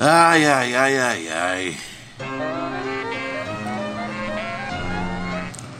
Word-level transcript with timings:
Ai, 0.00 0.46
ai, 0.46 0.76
ai, 0.76 0.98
ai, 1.00 1.28
ai. 1.28 1.76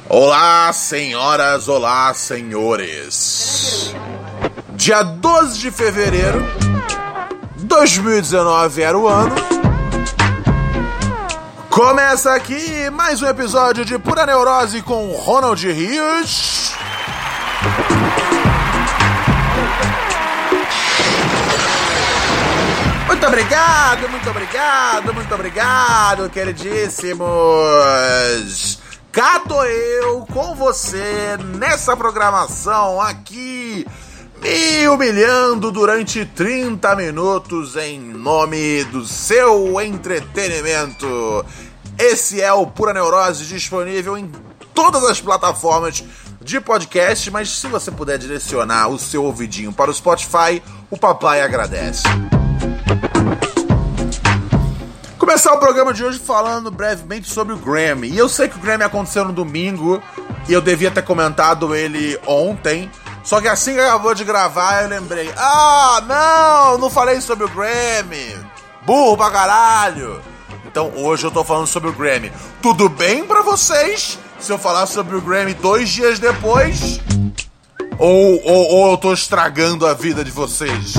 Olá, 0.08 0.72
senhoras, 0.72 1.68
olá, 1.68 2.12
senhores. 2.14 3.94
Dia 4.70 5.04
12 5.04 5.60
de 5.60 5.70
fevereiro, 5.70 6.44
2019 7.58 8.82
era 8.82 8.98
o 8.98 9.06
ano. 9.06 9.36
Começa 11.70 12.34
aqui 12.34 12.90
mais 12.90 13.22
um 13.22 13.28
episódio 13.28 13.84
de 13.84 13.96
Pura 14.00 14.26
Neurose 14.26 14.82
com 14.82 15.12
Ronald 15.12 15.64
Rios. 15.64 16.74
Muito 23.08 23.26
obrigado, 23.26 24.08
muito 24.10 24.28
obrigado, 24.28 25.14
muito 25.14 25.34
obrigado, 25.34 26.28
queridíssimos. 26.28 28.78
Cá 29.10 29.40
tô 29.40 29.64
eu 29.64 30.26
com 30.30 30.54
você 30.54 31.38
nessa 31.56 31.96
programação 31.96 33.00
aqui, 33.00 33.86
me 34.42 34.88
humilhando 34.90 35.72
durante 35.72 36.26
30 36.26 36.94
minutos 36.96 37.76
em 37.76 37.98
nome 37.98 38.84
do 38.84 39.06
seu 39.06 39.80
entretenimento. 39.80 41.46
Esse 41.98 42.42
é 42.42 42.52
o 42.52 42.66
Pura 42.66 42.92
Neurose 42.92 43.46
disponível 43.46 44.18
em 44.18 44.30
todas 44.74 45.02
as 45.04 45.18
plataformas 45.18 46.04
de 46.42 46.60
podcast, 46.60 47.30
mas 47.30 47.48
se 47.48 47.68
você 47.68 47.90
puder 47.90 48.18
direcionar 48.18 48.88
o 48.88 48.98
seu 48.98 49.24
ouvidinho 49.24 49.72
para 49.72 49.90
o 49.90 49.94
Spotify, 49.94 50.62
o 50.90 50.98
papai 50.98 51.40
agradece. 51.40 52.02
Começar 55.18 55.52
o 55.52 55.58
programa 55.58 55.92
de 55.92 56.04
hoje 56.04 56.18
falando 56.18 56.70
brevemente 56.70 57.28
sobre 57.28 57.52
o 57.54 57.58
Grammy. 57.58 58.08
E 58.08 58.18
eu 58.18 58.28
sei 58.28 58.48
que 58.48 58.56
o 58.56 58.60
Grammy 58.60 58.84
aconteceu 58.84 59.24
no 59.24 59.32
domingo 59.32 60.02
e 60.48 60.52
eu 60.52 60.60
devia 60.60 60.90
ter 60.90 61.02
comentado 61.02 61.74
ele 61.74 62.18
ontem. 62.26 62.90
Só 63.22 63.40
que 63.40 63.46
assim 63.46 63.74
que 63.74 63.80
acabou 63.80 64.14
de 64.14 64.24
gravar, 64.24 64.82
eu 64.82 64.88
lembrei: 64.88 65.30
Ah, 65.36 66.02
não, 66.06 66.78
não 66.78 66.90
falei 66.90 67.20
sobre 67.20 67.44
o 67.44 67.48
Grammy. 67.48 68.36
Burro 68.86 69.16
pra 69.16 69.30
caralho. 69.30 70.20
Então 70.64 70.92
hoje 70.96 71.24
eu 71.24 71.30
tô 71.30 71.44
falando 71.44 71.66
sobre 71.66 71.90
o 71.90 71.92
Grammy. 71.92 72.32
Tudo 72.62 72.88
bem 72.88 73.24
pra 73.24 73.42
vocês 73.42 74.18
se 74.40 74.52
eu 74.52 74.58
falar 74.58 74.86
sobre 74.86 75.16
o 75.16 75.20
Grammy 75.20 75.52
dois 75.54 75.88
dias 75.88 76.18
depois? 76.18 77.00
Ou, 77.98 78.40
ou, 78.44 78.68
ou 78.70 78.90
eu 78.92 78.96
tô 78.96 79.12
estragando 79.12 79.86
a 79.86 79.92
vida 79.92 80.24
de 80.24 80.30
vocês? 80.30 80.94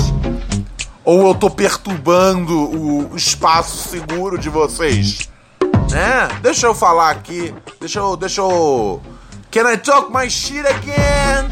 Ou 1.09 1.29
eu 1.29 1.33
tô 1.33 1.49
perturbando 1.49 2.53
o 2.55 3.17
espaço 3.17 3.89
seguro 3.89 4.38
de 4.38 4.47
vocês? 4.47 5.27
Né? 5.89 6.27
Deixa 6.39 6.67
eu 6.67 6.75
falar 6.75 7.09
aqui. 7.09 7.51
Deixa 7.79 7.97
eu. 7.97 8.16
Deixa 8.16 8.41
eu. 8.41 9.01
Can 9.49 9.71
I 9.73 9.77
talk 9.77 10.13
my 10.16 10.29
shit 10.29 10.59
again? 10.67 11.50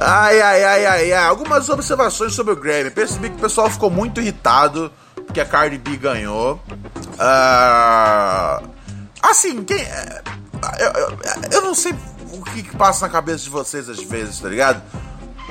Ai, 0.00 0.40
ai, 0.40 0.64
ai, 0.64 0.86
ai, 0.86 1.12
ai. 1.12 1.26
Algumas 1.26 1.68
observações 1.68 2.32
sobre 2.32 2.54
o 2.54 2.56
Grammy. 2.56 2.90
Percebi 2.90 3.28
que 3.28 3.36
o 3.36 3.40
pessoal 3.40 3.68
ficou 3.68 3.90
muito 3.90 4.22
irritado 4.22 4.90
porque 5.14 5.38
a 5.38 5.44
Cardi 5.44 5.76
B 5.76 5.98
ganhou. 5.98 6.58
Uh... 7.18 8.66
Assim, 9.20 9.62
quem. 9.64 9.84
Eu, 10.78 10.92
eu, 10.92 11.18
eu 11.52 11.60
não 11.60 11.74
sei 11.74 11.94
o 12.32 12.42
que, 12.42 12.62
que 12.62 12.74
passa 12.74 13.04
na 13.06 13.12
cabeça 13.12 13.44
de 13.44 13.50
vocês 13.50 13.86
às 13.90 14.02
vezes, 14.02 14.40
tá 14.40 14.48
ligado? 14.48 14.82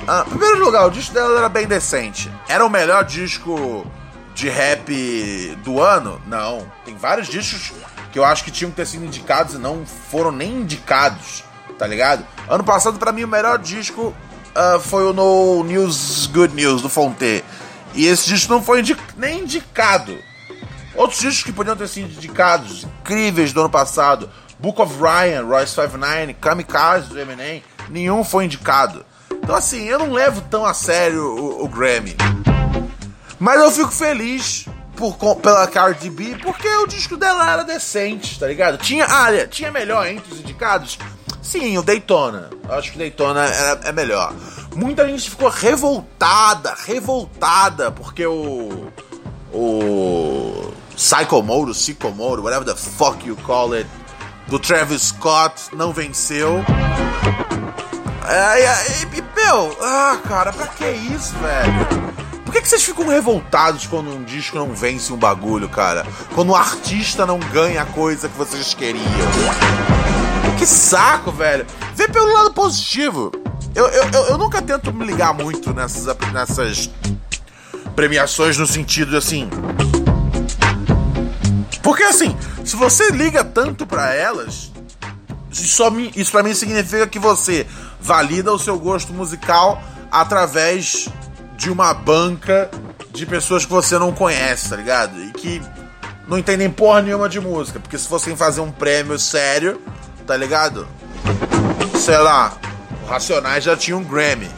Ah, 0.06 0.24
em 0.26 0.30
primeiro 0.30 0.64
lugar, 0.64 0.86
o 0.86 0.90
disco 0.90 1.14
dela 1.14 1.38
era 1.38 1.48
bem 1.48 1.66
decente. 1.66 2.30
Era 2.48 2.64
o 2.64 2.70
melhor 2.70 3.04
disco 3.04 3.86
de 4.34 4.48
rap 4.48 5.56
do 5.64 5.80
ano? 5.80 6.20
Não. 6.26 6.66
Tem 6.84 6.96
vários 6.96 7.28
discos 7.28 7.72
que 8.12 8.18
eu 8.18 8.24
acho 8.24 8.44
que 8.44 8.50
tinham 8.50 8.70
que 8.70 8.76
ter 8.76 8.86
sido 8.86 9.04
indicados 9.04 9.54
e 9.54 9.58
não 9.58 9.86
foram 9.86 10.30
nem 10.30 10.52
indicados, 10.60 11.44
tá 11.78 11.86
ligado? 11.86 12.26
Ano 12.48 12.64
passado, 12.64 12.98
para 12.98 13.12
mim, 13.12 13.24
o 13.24 13.28
melhor 13.28 13.58
disco 13.58 14.14
uh, 14.54 14.80
foi 14.80 15.04
o 15.04 15.12
No 15.12 15.64
News 15.64 16.26
Good 16.26 16.54
News, 16.54 16.82
do 16.82 16.88
Fonte. 16.88 17.44
E 17.94 18.06
esse 18.06 18.26
disco 18.28 18.52
não 18.52 18.62
foi 18.62 18.80
indi 18.80 18.96
nem 19.16 19.40
indicado. 19.40 20.18
Outros 20.94 21.20
discos 21.20 21.42
que 21.44 21.52
podiam 21.52 21.76
ter 21.76 21.88
sido 21.88 22.12
indicados, 22.12 22.84
incríveis 23.00 23.52
do 23.52 23.60
ano 23.60 23.70
passado, 23.70 24.30
Book 24.58 24.80
of 24.80 24.94
Ryan, 25.00 25.44
Royce 25.44 25.74
59, 25.74 26.34
Kamikaze 26.34 27.08
do 27.08 27.18
Eminem, 27.18 27.62
nenhum 27.88 28.22
foi 28.22 28.44
indicado. 28.44 29.04
Então, 29.44 29.56
assim, 29.56 29.84
eu 29.84 29.98
não 29.98 30.10
levo 30.10 30.40
tão 30.50 30.64
a 30.64 30.72
sério 30.72 31.22
o, 31.22 31.64
o 31.64 31.68
Grammy. 31.68 32.16
Mas 33.38 33.60
eu 33.60 33.70
fico 33.70 33.90
feliz 33.90 34.64
por, 34.96 35.16
pela 35.36 35.66
Cardi 35.66 36.08
B, 36.08 36.38
porque 36.42 36.66
o 36.66 36.86
disco 36.86 37.14
dela 37.14 37.52
era 37.52 37.62
decente, 37.62 38.40
tá 38.40 38.46
ligado? 38.46 38.78
Tinha, 38.78 39.04
ah, 39.04 39.46
tinha 39.46 39.70
melhor 39.70 40.06
entre 40.06 40.32
os 40.32 40.40
indicados? 40.40 40.98
Sim, 41.42 41.76
o 41.76 41.82
Daytona. 41.82 42.48
Eu 42.66 42.74
acho 42.74 42.90
que 42.90 42.96
o 42.96 42.98
Daytona 42.98 43.44
é, 43.44 43.80
é 43.90 43.92
melhor. 43.92 44.32
Muita 44.74 45.06
gente 45.06 45.28
ficou 45.28 45.50
revoltada, 45.50 46.74
revoltada, 46.86 47.92
porque 47.92 48.24
o. 48.24 48.90
O. 49.52 50.72
Psycho 50.96 51.42
Mode, 51.42 51.72
Psycho 51.72 52.10
Mode, 52.12 52.40
whatever 52.40 52.64
the 52.64 52.74
fuck 52.74 53.26
you 53.26 53.36
call 53.44 53.74
it, 53.74 53.86
do 54.48 54.58
Travis 54.58 55.02
Scott 55.02 55.64
não 55.76 55.92
venceu. 55.92 56.64
É, 58.26 59.02
e, 59.02 59.22
meu, 59.36 59.76
ah, 59.82 60.18
cara, 60.26 60.52
pra 60.52 60.66
que 60.68 60.88
isso, 60.88 61.34
velho? 61.36 62.04
Por 62.44 62.52
que, 62.52 62.62
que 62.62 62.68
vocês 62.68 62.82
ficam 62.82 63.06
revoltados 63.08 63.86
quando 63.86 64.10
um 64.10 64.22
disco 64.24 64.56
não 64.56 64.74
vence 64.74 65.12
um 65.12 65.16
bagulho, 65.16 65.68
cara? 65.68 66.06
Quando 66.34 66.50
um 66.52 66.56
artista 66.56 67.26
não 67.26 67.38
ganha 67.38 67.82
a 67.82 67.86
coisa 67.86 68.28
que 68.28 68.38
vocês 68.38 68.72
queriam? 68.72 69.04
Que 70.58 70.64
saco, 70.64 71.30
velho. 71.32 71.66
Vê 71.94 72.08
pelo 72.08 72.32
lado 72.32 72.52
positivo. 72.52 73.30
Eu, 73.74 73.86
eu, 73.88 74.04
eu, 74.04 74.26
eu 74.28 74.38
nunca 74.38 74.62
tento 74.62 74.92
me 74.92 75.04
ligar 75.04 75.34
muito 75.34 75.74
nessas, 75.74 76.06
nessas 76.32 76.90
premiações 77.94 78.56
no 78.56 78.66
sentido 78.66 79.16
assim. 79.16 79.50
Porque 81.82 82.04
assim, 82.04 82.36
se 82.64 82.76
você 82.76 83.10
liga 83.10 83.44
tanto 83.44 83.84
para 83.86 84.14
elas, 84.14 84.72
isso, 85.50 85.82
isso 86.16 86.30
pra 86.30 86.42
mim 86.42 86.54
significa 86.54 87.06
que 87.06 87.18
você 87.18 87.66
valida 88.04 88.52
o 88.52 88.58
seu 88.58 88.78
gosto 88.78 89.14
musical 89.14 89.82
através 90.12 91.08
de 91.56 91.70
uma 91.70 91.94
banca 91.94 92.70
de 93.10 93.24
pessoas 93.24 93.64
que 93.64 93.72
você 93.72 93.98
não 93.98 94.12
conhece, 94.12 94.68
tá 94.68 94.76
ligado? 94.76 95.18
E 95.18 95.32
que 95.32 95.62
não 96.28 96.36
entendem 96.36 96.70
porra 96.70 97.00
nenhuma 97.00 97.30
de 97.30 97.40
música. 97.40 97.80
Porque 97.80 97.96
se 97.96 98.06
fossem 98.06 98.36
fazer 98.36 98.60
um 98.60 98.70
prêmio 98.70 99.18
sério, 99.18 99.80
tá 100.26 100.36
ligado? 100.36 100.86
Sei 101.96 102.18
lá, 102.18 102.58
o 103.02 103.06
Racionais 103.06 103.64
já 103.64 103.74
tinha 103.74 103.96
um 103.96 104.04
Grammy. 104.04 104.50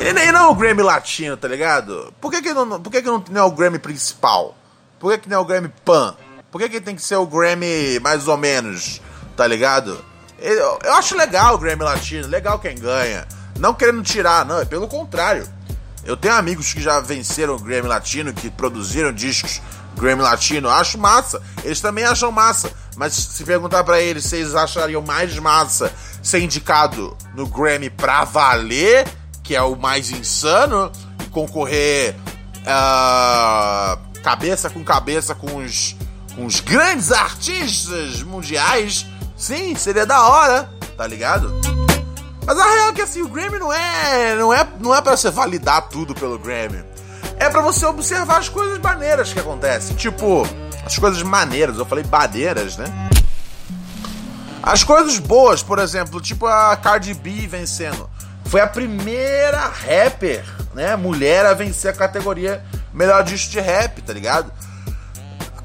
E 0.00 0.12
nem 0.14 0.32
não 0.32 0.46
é 0.46 0.48
o 0.48 0.54
Grammy 0.54 0.82
latino, 0.82 1.36
tá 1.36 1.46
ligado? 1.46 2.14
Por 2.22 2.30
que, 2.30 2.40
que, 2.40 2.54
não, 2.54 2.80
por 2.80 2.90
que, 2.90 3.02
que 3.02 3.08
não, 3.08 3.22
não 3.30 3.40
é 3.42 3.44
o 3.44 3.50
Grammy 3.50 3.78
principal? 3.78 4.56
Por 4.98 5.12
que, 5.12 5.18
que 5.18 5.28
não 5.28 5.36
é 5.36 5.40
o 5.40 5.44
Grammy 5.44 5.70
Pan? 5.84 6.16
Por 6.50 6.58
que, 6.58 6.70
que 6.70 6.80
tem 6.80 6.96
que 6.96 7.02
ser 7.02 7.16
o 7.16 7.26
Grammy 7.26 8.00
mais 8.00 8.26
ou 8.26 8.38
menos, 8.38 9.02
tá 9.36 9.46
ligado? 9.46 10.02
Eu, 10.38 10.78
acho 10.92 11.16
legal 11.16 11.54
o 11.54 11.58
Grammy 11.58 11.82
Latino, 11.82 12.28
legal 12.28 12.58
quem 12.58 12.76
ganha. 12.76 13.26
Não 13.58 13.74
querendo 13.74 14.02
tirar, 14.02 14.44
não, 14.44 14.60
é 14.60 14.64
pelo 14.64 14.86
contrário. 14.86 15.46
Eu 16.04 16.16
tenho 16.16 16.34
amigos 16.34 16.72
que 16.72 16.80
já 16.80 17.00
venceram 17.00 17.56
o 17.56 17.58
Grammy 17.58 17.88
Latino, 17.88 18.32
que 18.32 18.48
produziram 18.48 19.12
discos 19.12 19.60
Grammy 19.96 20.22
Latino. 20.22 20.70
Acho 20.70 20.96
massa. 20.96 21.42
Eles 21.64 21.80
também 21.80 22.04
acham 22.04 22.30
massa. 22.30 22.70
Mas 22.96 23.14
se 23.14 23.44
perguntar 23.44 23.84
para 23.84 24.00
eles 24.00 24.24
se 24.24 24.36
eles 24.36 24.54
achariam 24.54 25.02
mais 25.02 25.36
massa 25.38 25.92
ser 26.22 26.40
indicado 26.40 27.16
no 27.34 27.46
Grammy 27.46 27.90
pra 27.90 28.24
valer, 28.24 29.06
que 29.42 29.54
é 29.54 29.62
o 29.62 29.76
mais 29.76 30.10
insano, 30.10 30.90
e 31.24 31.28
concorrer 31.30 32.16
uh, 32.62 33.98
cabeça 34.22 34.70
com 34.70 34.84
cabeça 34.84 35.34
com 35.34 35.56
os, 35.56 35.96
com 36.34 36.46
os 36.46 36.60
grandes 36.60 37.12
artistas 37.12 38.22
mundiais 38.22 39.06
Sim, 39.38 39.74
seria 39.76 40.04
da 40.04 40.20
hora, 40.26 40.68
tá 40.96 41.06
ligado? 41.06 41.52
Mas 42.44 42.58
a 42.58 42.64
real 42.64 42.88
é 42.88 42.92
que 42.92 43.02
assim, 43.02 43.22
o 43.22 43.28
Grammy 43.28 43.58
não 43.58 43.72
é, 43.72 44.34
não 44.34 44.52
é, 44.52 44.66
não 44.80 44.94
é 44.94 45.00
para 45.00 45.16
você 45.16 45.30
validar 45.30 45.88
tudo 45.88 46.14
pelo 46.14 46.38
Grammy. 46.38 46.82
é 47.38 47.48
para 47.48 47.60
você 47.60 47.86
observar 47.86 48.38
as 48.38 48.48
coisas 48.48 48.78
maneiras 48.78 49.32
que 49.32 49.38
acontecem. 49.38 49.94
Tipo, 49.94 50.42
as 50.84 50.98
coisas 50.98 51.22
maneiras, 51.22 51.78
eu 51.78 51.84
falei 51.84 52.02
badeiras, 52.02 52.76
né? 52.76 52.86
As 54.62 54.82
coisas 54.82 55.18
boas, 55.18 55.62
por 55.62 55.78
exemplo, 55.78 56.20
tipo 56.20 56.46
a 56.46 56.76
Cardi 56.76 57.14
B 57.14 57.46
vencendo. 57.46 58.10
Foi 58.46 58.60
a 58.60 58.66
primeira 58.66 59.60
rapper, 59.68 60.44
né, 60.74 60.96
mulher 60.96 61.46
a 61.46 61.54
vencer 61.54 61.90
a 61.90 61.94
categoria 61.94 62.64
melhor 62.92 63.22
disco 63.22 63.50
de 63.52 63.60
rap, 63.60 64.02
tá 64.02 64.12
ligado? 64.12 64.50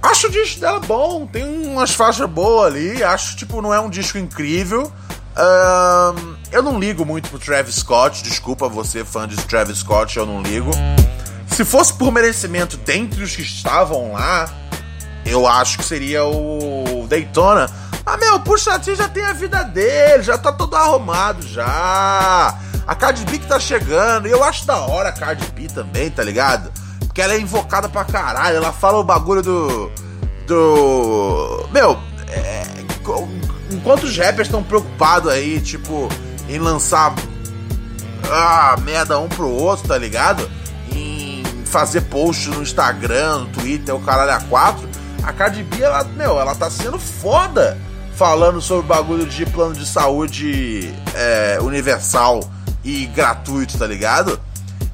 Acho 0.03 0.27
o 0.27 0.29
disco 0.29 0.59
dela 0.59 0.81
bom, 0.81 1.25
tem 1.25 1.65
umas 1.65 1.91
faixas 1.91 2.29
boas 2.29 2.73
ali, 2.73 3.01
acho, 3.01 3.38
tipo, 3.38 3.61
não 3.61 3.73
é 3.73 3.79
um 3.79 3.89
disco 3.89 4.17
incrível. 4.17 4.91
Um, 5.35 6.35
eu 6.51 6.61
não 6.61 6.77
ligo 6.77 7.05
muito 7.05 7.29
pro 7.29 7.39
Travis 7.39 7.75
Scott, 7.75 8.21
desculpa 8.21 8.67
você, 8.67 9.05
fã 9.05 9.25
de 9.25 9.38
Travis 9.38 9.77
Scott, 9.77 10.17
eu 10.17 10.25
não 10.25 10.41
ligo. 10.41 10.69
Se 11.47 11.63
fosse 11.63 11.94
por 11.94 12.11
merecimento 12.11 12.75
dentre 12.75 13.23
os 13.23 13.33
que 13.33 13.44
estavam 13.44 14.11
lá, 14.11 14.50
eu 15.25 15.47
acho 15.47 15.77
que 15.77 15.85
seria 15.85 16.25
o 16.25 17.05
Daytona. 17.07 17.69
Ah, 18.05 18.17
meu, 18.17 18.35
o 18.35 18.39
Pusha 18.41 18.77
T 18.77 18.95
já 18.95 19.07
tem 19.07 19.23
a 19.23 19.31
vida 19.31 19.63
dele, 19.63 20.21
já 20.21 20.38
tá 20.38 20.51
todo 20.51 20.75
arrumado 20.75 21.47
já. 21.47 22.59
A 22.85 22.94
Cardi 22.94 23.23
B 23.23 23.39
que 23.39 23.47
tá 23.47 23.57
chegando, 23.57 24.27
e 24.27 24.31
eu 24.31 24.44
acho 24.44 24.67
da 24.67 24.79
hora 24.81 25.07
a 25.07 25.13
Cardi 25.13 25.45
B 25.51 25.69
também, 25.69 26.11
tá 26.11 26.21
ligado? 26.21 26.69
Porque 27.13 27.21
ela 27.21 27.36
é 27.36 27.39
invocada 27.39 27.88
pra 27.88 28.04
caralho, 28.04 28.57
ela 28.57 28.74
fala 28.74 28.98
o 28.98 29.04
bagulho 29.04 29.44
do. 29.44 29.92
Do. 30.48 31.69
Meu, 31.71 32.00
é, 32.27 32.63
enquanto 33.71 34.06
os 34.06 34.18
rappers 34.18 34.48
estão 34.48 34.63
preocupados 34.63 35.31
aí, 35.31 35.62
tipo, 35.62 36.10
em 36.50 36.57
lançar. 36.57 37.13
Ah, 38.31 38.77
merda 38.81 39.19
um 39.19 39.30
pro 39.30 39.48
outro, 39.48 39.88
tá 39.88 39.98
ligado? 39.98 40.50
fazer 41.74 42.01
post 42.01 42.50
no 42.50 42.62
Instagram, 42.62 43.39
no 43.39 43.45
Twitter, 43.48 43.95
o 43.95 44.00
caralho 44.00 44.31
a 44.31 44.39
quatro, 44.42 44.88
a 45.24 45.33
Cardi 45.33 45.63
B, 45.63 45.81
ela, 45.81 46.04
meu, 46.04 46.39
ela 46.39 46.54
tá 46.54 46.69
sendo 46.69 47.00
foda 47.00 47.75
falando 48.15 48.62
sobre 48.62 48.86
o 48.86 48.88
bagulho 48.88 49.25
de 49.25 49.44
plano 49.48 49.74
de 49.74 49.83
saúde 49.83 50.94
é, 51.15 51.57
universal 51.62 52.48
e 52.83 53.07
gratuito, 53.07 53.75
tá 53.75 53.88
ligado? 53.88 54.39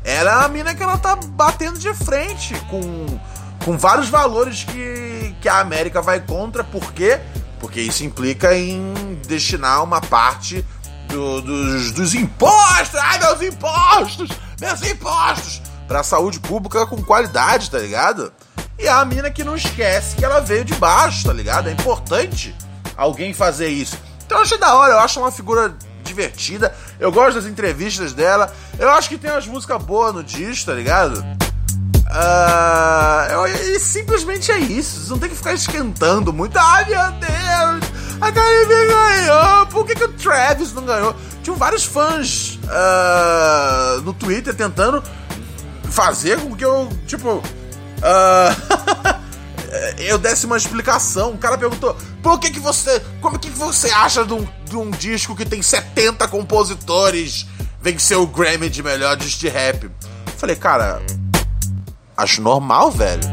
Ela 0.04 0.32
é 0.32 0.36
uma 0.38 0.48
mina 0.48 0.74
que 0.74 0.82
ela 0.82 0.98
tá 0.98 1.16
batendo 1.16 1.78
de 1.78 1.94
frente 1.94 2.54
com, 2.70 3.20
com 3.64 3.78
vários 3.78 4.10
valores 4.10 4.64
que, 4.64 5.36
que 5.42 5.50
a 5.50 5.60
América 5.60 6.02
vai 6.02 6.20
contra, 6.20 6.64
por 6.64 6.94
quê? 6.94 7.20
Porque 7.60 7.82
isso 7.82 8.04
implica 8.04 8.56
em 8.56 9.20
destinar 9.28 9.84
uma 9.84 10.00
parte 10.00 10.66
do, 11.08 11.42
dos, 11.42 11.92
dos 11.92 12.14
impostos, 12.16 12.96
ai 12.96 13.20
meus 13.20 13.42
impostos, 13.42 14.30
meus 14.60 14.82
impostos, 14.84 15.62
pra 15.88 16.04
saúde 16.04 16.40
pública 16.40 16.86
com 16.86 17.04
qualidade, 17.04 17.70
tá 17.70 17.80
ligado? 17.80 18.32
E 18.78 18.88
a 18.88 19.04
mina 19.04 19.30
que 19.30 19.44
não 19.44 19.58
esquece 19.58 20.16
que 20.16 20.24
ela 20.24 20.40
veio 20.40 20.64
de 20.64 20.74
baixo, 20.76 21.26
tá 21.26 21.34
ligado? 21.34 21.68
É 21.68 21.72
importante 21.74 22.56
alguém 22.96 23.34
fazer 23.34 23.68
isso. 23.68 23.98
Então 24.26 24.38
eu 24.38 24.44
achei 24.44 24.58
da 24.58 24.74
hora, 24.76 24.94
eu 24.94 25.00
acho 25.00 25.20
uma 25.20 25.32
figura 25.32 25.76
divertida. 26.10 26.76
Eu 27.00 27.12
gosto 27.12 27.36
das 27.36 27.46
entrevistas 27.46 28.14
dela. 28.14 28.54
Eu 28.78 28.90
acho 28.90 29.08
que 29.08 29.18
tem 29.18 29.32
umas 29.32 29.48
músicas 29.48 29.82
boas 29.82 30.14
no 30.14 30.24
disco, 30.24 30.66
tá 30.66 30.74
ligado? 30.74 31.24
Uh, 32.10 33.46
e 33.48 33.80
simplesmente 33.80 34.52
é 34.52 34.58
isso. 34.58 35.12
Não 35.12 35.20
tem 35.20 35.30
que 35.30 35.36
ficar 35.36 35.54
esquentando 35.54 36.34
muito. 36.34 36.58
Ai 36.58 36.86
meu 36.86 37.12
Deus! 37.12 37.92
A 38.20 38.32
Caribe 38.32 38.88
ganhou! 38.88 39.66
Por 39.68 39.86
que, 39.86 39.96
que 39.96 40.04
o 40.04 40.12
Travis 40.14 40.74
não 40.74 40.86
ganhou? 40.86 41.16
Tinham 41.44 41.56
vários 41.56 41.86
fãs 41.86 42.60
uh, 42.66 44.02
no 44.02 44.14
Twitter 44.14 44.54
tentando 44.54 45.04
fazer 45.90 46.40
com 46.40 46.56
que 46.56 46.66
eu, 46.66 46.90
tipo. 47.06 47.38
Uh, 47.38 48.99
eu 49.98 50.18
desse 50.18 50.46
uma 50.46 50.58
explicação. 50.58 51.32
O 51.32 51.38
cara 51.38 51.58
perguntou: 51.58 51.96
por 52.22 52.40
que, 52.40 52.50
que 52.50 52.60
você. 52.60 53.02
Como 53.22 53.38
que 53.40 53.50
você 53.50 53.90
acha 53.92 54.26
de 54.26 54.34
um, 54.34 54.48
de 54.66 54.76
um 54.76 54.90
disco 54.92 55.36
que 55.36 55.46
tem 55.46 55.62
70 55.62 56.28
compositores 56.28 57.46
venceu 57.82 58.24
o 58.24 58.28
Grammy 58.28 58.70
de 58.70 58.84
melhor 58.84 59.16
disco 59.16 59.40
de 59.40 59.50
rap? 59.50 59.84
Eu 59.86 59.92
falei, 60.38 60.56
cara. 60.56 61.02
Acho 62.18 62.42
normal, 62.42 62.92
velho. 62.92 63.24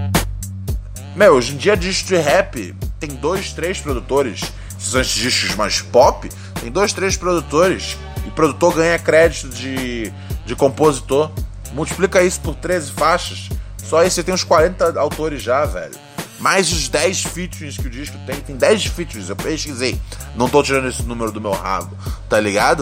Meu, 1.16 1.34
hoje 1.34 1.54
em 1.54 1.56
dia 1.56 1.76
disco 1.76 2.08
de 2.08 2.16
rap 2.16 2.74
tem 3.00 3.10
dois, 3.10 3.52
três 3.52 3.80
produtores. 3.80 4.40
Esses 4.78 5.08
discos 5.08 5.54
mais 5.56 5.80
pop, 5.80 6.28
tem 6.60 6.70
dois, 6.70 6.92
três 6.92 7.16
produtores. 7.16 7.96
E 8.26 8.30
produtor 8.30 8.74
ganha 8.74 8.98
crédito 8.98 9.48
de, 9.48 10.12
de 10.44 10.54
compositor. 10.54 11.30
Multiplica 11.72 12.22
isso 12.22 12.40
por 12.40 12.54
13 12.54 12.92
faixas. 12.92 13.48
Só 13.82 13.98
aí 13.98 14.10
você 14.10 14.22
tem 14.22 14.34
uns 14.34 14.44
40 14.44 14.98
autores 14.98 15.42
já, 15.42 15.64
velho. 15.64 15.94
Mais 16.38 16.70
os 16.72 16.88
10 16.88 17.22
features 17.22 17.76
que 17.76 17.86
o 17.86 17.90
disco 17.90 18.16
tem. 18.26 18.36
Tem 18.40 18.56
10 18.56 18.86
features, 18.86 19.28
eu 19.28 19.36
pesquisei. 19.36 20.00
Não 20.34 20.48
tô 20.48 20.62
tirando 20.62 20.88
esse 20.88 21.02
número 21.02 21.32
do 21.32 21.40
meu 21.40 21.52
rabo, 21.52 21.96
tá 22.28 22.38
ligado? 22.38 22.80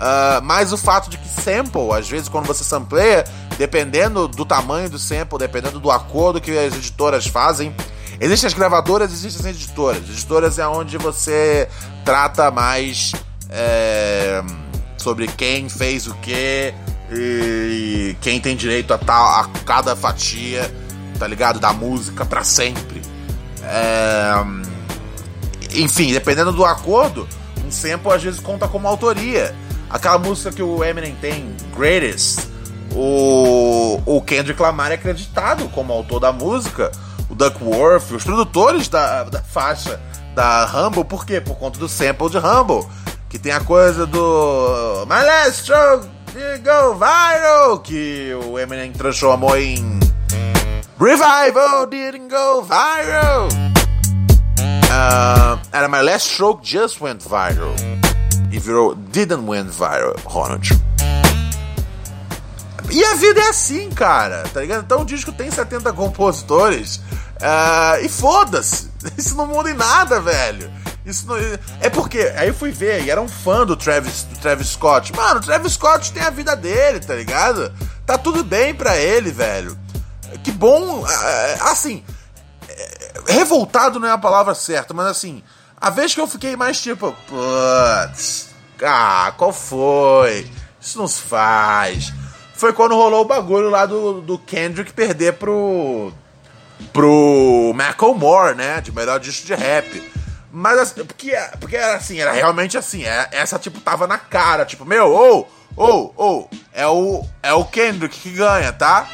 Uh, 0.00 0.42
mais 0.42 0.72
o 0.72 0.78
fato 0.78 1.10
de 1.10 1.18
que 1.18 1.28
sample, 1.28 1.92
às 1.92 2.08
vezes 2.08 2.28
quando 2.28 2.46
você 2.46 2.64
sampleia, 2.64 3.24
dependendo 3.58 4.26
do 4.26 4.46
tamanho 4.46 4.88
do 4.88 4.98
sample, 4.98 5.38
dependendo 5.38 5.78
do 5.78 5.90
acordo 5.90 6.40
que 6.40 6.56
as 6.56 6.74
editoras 6.74 7.26
fazem, 7.26 7.74
existem 8.18 8.48
as 8.48 8.54
gravadoras, 8.54 9.12
existem 9.12 9.50
as 9.50 9.56
editoras. 9.56 10.02
Editoras 10.08 10.58
é 10.58 10.66
onde 10.66 10.96
você 10.96 11.68
trata 12.02 12.50
mais 12.50 13.12
é, 13.50 14.42
sobre 14.96 15.26
quem 15.26 15.68
fez 15.68 16.06
o 16.06 16.14
que, 16.14 16.72
e 17.12 18.16
quem 18.20 18.40
tem 18.40 18.56
direito 18.56 18.94
a, 18.94 18.98
tal, 18.98 19.26
a 19.26 19.48
cada 19.66 19.94
fatia, 19.94 20.72
tá 21.20 21.28
ligado? 21.28 21.60
Da 21.60 21.72
música 21.72 22.24
para 22.24 22.42
sempre. 22.42 23.02
É... 23.62 24.32
Enfim, 25.74 26.12
dependendo 26.12 26.50
do 26.50 26.64
acordo, 26.64 27.28
um 27.64 27.70
sample 27.70 28.10
às 28.10 28.22
vezes 28.22 28.40
conta 28.40 28.66
como 28.66 28.88
autoria. 28.88 29.54
Aquela 29.90 30.18
música 30.18 30.50
que 30.50 30.62
o 30.62 30.82
Eminem 30.82 31.14
tem, 31.20 31.54
Greatest, 31.76 32.48
o, 32.94 34.00
o 34.06 34.22
Kendrick 34.22 34.60
Lamar 34.60 34.90
é 34.90 34.94
acreditado 34.94 35.68
como 35.68 35.92
autor 35.92 36.20
da 36.20 36.32
música, 36.32 36.90
o 37.28 37.34
Duckworth, 37.34 38.10
os 38.12 38.24
produtores 38.24 38.88
da, 38.88 39.24
da 39.24 39.42
faixa 39.42 40.00
da 40.34 40.68
Humble, 40.74 41.04
por 41.04 41.26
quê? 41.26 41.40
Por 41.40 41.56
conta 41.56 41.78
do 41.78 41.88
sample 41.88 42.30
de 42.30 42.38
Humble, 42.38 42.88
que 43.28 43.38
tem 43.38 43.52
a 43.52 43.60
coisa 43.60 44.06
do 44.06 45.04
My 45.06 45.24
Last 45.24 45.62
Stroke 45.62 46.08
Go 46.32 46.94
Viral, 46.94 47.80
que 47.80 48.32
o 48.46 48.58
Eminem 48.58 48.92
transformou 48.92 49.56
em 49.58 50.00
Revival 51.00 51.86
Didn't 51.86 52.28
Go 52.28 52.62
Viral. 52.62 53.48
Uh, 54.90 55.56
and 55.72 55.90
My 55.90 56.02
Last 56.02 56.28
Stroke 56.28 56.62
Just 56.62 57.00
Went 57.00 57.22
Viral. 57.22 57.74
E 58.52 58.58
virou 58.58 58.94
Didn't 58.94 59.48
Went 59.48 59.70
Viral, 59.70 60.14
Ronald. 60.26 60.68
E 62.90 63.02
a 63.02 63.14
vida 63.14 63.40
é 63.40 63.48
assim, 63.48 63.88
cara, 63.88 64.42
tá 64.52 64.60
ligado? 64.60 64.82
Então 64.84 65.00
o 65.00 65.04
disco 65.06 65.32
tem 65.32 65.50
70 65.50 65.90
compositores 65.94 66.96
uh, 66.96 68.04
e 68.04 68.08
foda-se. 68.10 68.90
Isso 69.16 69.34
não 69.36 69.46
muda 69.46 69.70
em 69.70 69.74
nada, 69.74 70.20
velho. 70.20 70.70
Isso 71.06 71.26
não... 71.26 71.36
É 71.80 71.88
porque, 71.88 72.30
aí 72.36 72.48
eu 72.48 72.54
fui 72.54 72.72
ver, 72.72 73.04
e 73.04 73.10
era 73.10 73.22
um 73.22 73.28
fã 73.28 73.64
do 73.64 73.74
Travis, 73.74 74.24
do 74.24 74.38
Travis 74.38 74.66
Scott. 74.66 75.14
Mano, 75.16 75.40
o 75.40 75.42
Travis 75.42 75.72
Scott 75.72 76.12
tem 76.12 76.22
a 76.22 76.28
vida 76.28 76.54
dele, 76.54 77.00
tá 77.00 77.14
ligado? 77.14 77.72
Tá 78.04 78.18
tudo 78.18 78.44
bem 78.44 78.74
pra 78.74 78.98
ele, 78.98 79.30
velho. 79.30 79.79
Que 80.42 80.50
bom. 80.50 81.04
Assim, 81.60 82.04
revoltado 83.26 83.98
não 83.98 84.08
é 84.08 84.12
a 84.12 84.18
palavra 84.18 84.54
certa, 84.54 84.94
mas 84.94 85.06
assim, 85.06 85.42
a 85.80 85.90
vez 85.90 86.14
que 86.14 86.20
eu 86.20 86.26
fiquei 86.26 86.56
mais 86.56 86.80
tipo, 86.80 87.14
putz, 87.26 88.50
ah, 88.82 89.32
qual 89.36 89.52
foi? 89.52 90.50
Isso 90.80 90.98
não 90.98 91.08
se 91.08 91.20
faz. 91.20 92.12
Foi 92.54 92.72
quando 92.72 92.94
rolou 92.94 93.22
o 93.22 93.26
bagulho 93.26 93.70
lá 93.70 93.86
do, 93.86 94.20
do 94.20 94.38
Kendrick 94.38 94.92
perder 94.92 95.34
pro. 95.34 96.12
pro 96.92 97.72
Macklemore, 97.74 98.54
né? 98.54 98.80
De 98.80 98.92
melhor 98.92 99.18
disco 99.18 99.46
de 99.46 99.54
rap. 99.54 100.10
Mas 100.52 100.78
assim, 100.78 101.04
porque, 101.04 101.32
porque 101.58 101.76
era 101.76 101.94
assim, 101.94 102.20
era 102.20 102.32
realmente 102.32 102.76
assim. 102.76 103.04
É, 103.04 103.28
essa, 103.32 103.58
tipo, 103.58 103.80
tava 103.80 104.06
na 104.06 104.18
cara. 104.18 104.64
Tipo, 104.64 104.84
meu, 104.84 105.10
ou, 105.10 105.50
ou, 105.76 106.12
ou, 106.16 106.50
é 106.72 106.86
o, 106.86 107.24
é 107.42 107.52
o 107.52 107.64
Kendrick 107.64 108.18
que 108.18 108.30
ganha, 108.30 108.72
tá? 108.72 109.06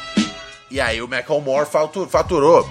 E 0.69 0.81
aí 0.81 1.01
o 1.01 1.07
Macklemore 1.07 1.67
faturou. 2.09 2.69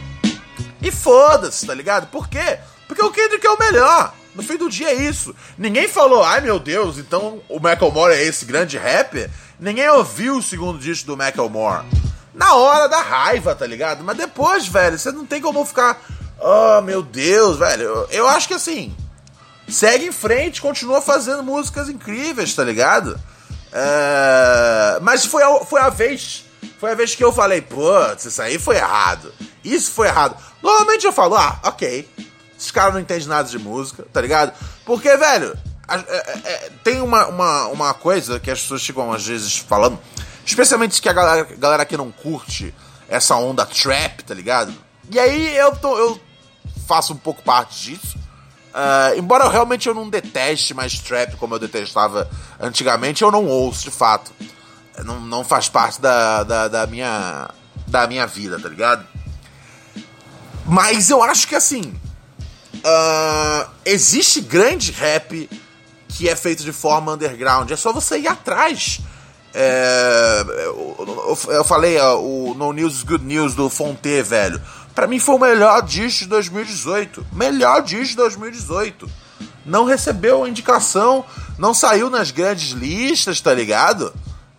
E 0.82 0.90
foda-se, 0.90 1.66
tá 1.66 1.74
ligado? 1.74 2.08
Por 2.08 2.28
quê? 2.28 2.58
Porque 2.86 3.02
o 3.02 3.10
Kendrick 3.10 3.46
é 3.46 3.50
o 3.50 3.58
melhor. 3.58 4.12
No 4.34 4.42
fim 4.42 4.56
do 4.56 4.68
dia 4.68 4.90
é 4.90 4.94
isso. 4.94 5.34
Ninguém 5.56 5.88
falou, 5.88 6.22
ai 6.22 6.40
meu 6.40 6.58
Deus, 6.58 6.98
então 6.98 7.40
o 7.48 7.58
Macklemore 7.58 8.14
é 8.14 8.22
esse 8.22 8.44
grande 8.44 8.76
rapper. 8.76 9.30
Ninguém 9.58 9.88
ouviu 9.88 10.36
o 10.36 10.42
segundo 10.42 10.78
disco 10.78 11.06
do 11.06 11.16
Macklemore. 11.16 11.86
Na 12.34 12.54
hora 12.54 12.86
da 12.86 13.00
raiva, 13.00 13.54
tá 13.54 13.66
ligado? 13.66 14.04
Mas 14.04 14.18
depois, 14.18 14.66
velho, 14.68 14.98
você 14.98 15.10
não 15.10 15.24
tem 15.24 15.40
como 15.40 15.64
ficar 15.64 15.98
Oh, 16.38 16.80
meu 16.82 17.02
Deus, 17.02 17.58
velho. 17.58 18.06
Eu 18.10 18.28
acho 18.28 18.48
que 18.48 18.54
assim. 18.54 18.94
Segue 19.68 20.06
em 20.06 20.12
frente, 20.12 20.60
continua 20.60 21.00
fazendo 21.00 21.42
músicas 21.42 21.88
incríveis, 21.88 22.54
tá 22.54 22.62
ligado? 22.62 23.18
É... 23.72 24.98
Mas 25.02 25.24
foi 25.24 25.42
a, 25.42 25.64
foi 25.64 25.80
a 25.80 25.88
vez 25.88 26.44
foi 26.78 26.92
a 26.92 26.94
vez 26.94 27.14
que 27.14 27.24
eu 27.24 27.32
falei, 27.32 27.60
putz, 27.60 28.24
isso 28.26 28.42
aí 28.42 28.58
foi 28.58 28.76
errado. 28.76 29.32
Isso 29.64 29.90
foi 29.90 30.08
errado. 30.08 30.36
Normalmente 30.62 31.06
eu 31.06 31.12
falo, 31.12 31.36
ah, 31.36 31.58
ok. 31.64 32.08
Esses 32.58 32.70
caras 32.70 32.94
não 32.94 33.00
entendem 33.00 33.26
nada 33.26 33.48
de 33.48 33.58
música, 33.58 34.06
tá 34.12 34.20
ligado? 34.20 34.52
Porque, 34.84 35.14
velho, 35.16 35.56
é, 35.88 35.94
é, 35.94 36.40
é, 36.44 36.70
tem 36.82 37.00
uma, 37.00 37.26
uma, 37.26 37.66
uma 37.68 37.94
coisa 37.94 38.40
que 38.40 38.50
as 38.50 38.60
pessoas 38.60 38.84
ficam 38.84 39.12
às 39.12 39.26
vezes 39.26 39.56
falando, 39.58 39.98
especialmente 40.44 41.00
que 41.00 41.08
a 41.08 41.12
galera, 41.12 41.44
galera 41.56 41.84
que 41.84 41.96
não 41.96 42.10
curte 42.10 42.74
essa 43.08 43.36
onda 43.36 43.64
trap, 43.64 44.22
tá 44.24 44.34
ligado? 44.34 44.72
E 45.10 45.18
aí 45.18 45.56
eu, 45.56 45.76
tô, 45.76 45.96
eu 45.96 46.20
faço 46.86 47.12
um 47.12 47.16
pouco 47.16 47.42
parte 47.42 47.80
disso. 47.80 48.18
Uh, 48.74 49.18
embora 49.18 49.44
eu 49.44 49.50
realmente 49.50 49.88
eu 49.88 49.94
não 49.94 50.10
deteste 50.10 50.74
mais 50.74 50.98
trap 50.98 51.36
como 51.36 51.54
eu 51.54 51.58
detestava 51.58 52.28
antigamente, 52.60 53.22
eu 53.22 53.30
não 53.30 53.46
ouço 53.46 53.84
de 53.84 53.90
fato. 53.90 54.32
Não, 55.04 55.20
não 55.20 55.44
faz 55.44 55.68
parte 55.68 56.00
da, 56.00 56.42
da, 56.42 56.68
da, 56.68 56.86
minha, 56.86 57.50
da 57.86 58.06
minha 58.06 58.26
vida, 58.26 58.58
tá 58.58 58.68
ligado? 58.68 59.06
Mas 60.66 61.10
eu 61.10 61.22
acho 61.22 61.46
que 61.46 61.54
assim. 61.54 61.94
Uh, 62.76 63.68
existe 63.84 64.40
grande 64.40 64.92
rap 64.92 65.48
que 66.08 66.28
é 66.28 66.36
feito 66.36 66.62
de 66.62 66.72
forma 66.72 67.12
underground. 67.12 67.70
É 67.70 67.76
só 67.76 67.92
você 67.92 68.18
ir 68.18 68.28
atrás. 68.28 69.00
É, 69.58 70.44
eu, 70.66 71.38
eu, 71.48 71.64
falei 71.64 71.98
o 71.98 72.54
No 72.54 72.72
News 72.72 73.02
Good 73.02 73.24
News 73.24 73.54
do 73.54 73.70
Fonte, 73.70 74.22
velho. 74.22 74.60
Pra 74.94 75.06
mim 75.06 75.18
foi 75.18 75.34
o 75.34 75.38
melhor 75.38 75.82
disco 75.82 76.24
de 76.24 76.26
2018. 76.28 77.26
Melhor 77.32 77.82
disco 77.82 78.08
de 78.08 78.16
2018. 78.16 79.08
Não 79.64 79.84
recebeu 79.84 80.46
indicação, 80.46 81.24
não 81.58 81.74
saiu 81.74 82.08
nas 82.08 82.30
grandes 82.30 82.70
listas, 82.70 83.40
tá 83.40 83.52
ligado? 83.52 84.12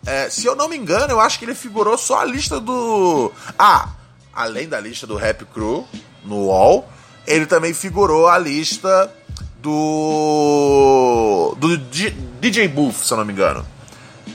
É, 0.08 0.30
se 0.30 0.46
eu 0.46 0.56
não 0.56 0.70
me 0.70 0.76
engano, 0.76 1.12
eu 1.12 1.20
acho 1.20 1.38
que 1.38 1.44
ele 1.44 1.54
figurou 1.54 1.98
só 1.98 2.20
a 2.20 2.24
lista 2.24 2.58
do. 2.58 3.30
Ah, 3.58 3.90
além 4.32 4.66
da 4.66 4.80
lista 4.80 5.06
do 5.06 5.16
Rap 5.16 5.44
Crew 5.44 5.86
no 6.24 6.46
UOL, 6.46 6.88
ele 7.26 7.44
também 7.44 7.74
figurou 7.74 8.26
a 8.26 8.38
lista 8.38 9.12
do. 9.60 11.54
do 11.58 11.76
DJ 11.76 12.68
Booth, 12.68 13.04
se 13.04 13.12
eu 13.12 13.18
não 13.18 13.24
me 13.26 13.34
engano. 13.34 13.66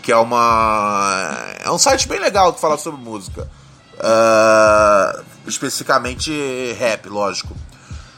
Que 0.04 0.12
é 0.12 0.16
uma. 0.16 1.56
É 1.66 1.72
um 1.72 1.80
site 1.80 2.08
bem 2.08 2.20
legal 2.20 2.54
que 2.54 2.62
fala 2.62 2.78
sobre 2.78 3.02
música. 3.02 3.50
Uh, 3.96 5.24
especificamente 5.48 6.32
rap, 6.78 7.10
lógico. 7.10 7.58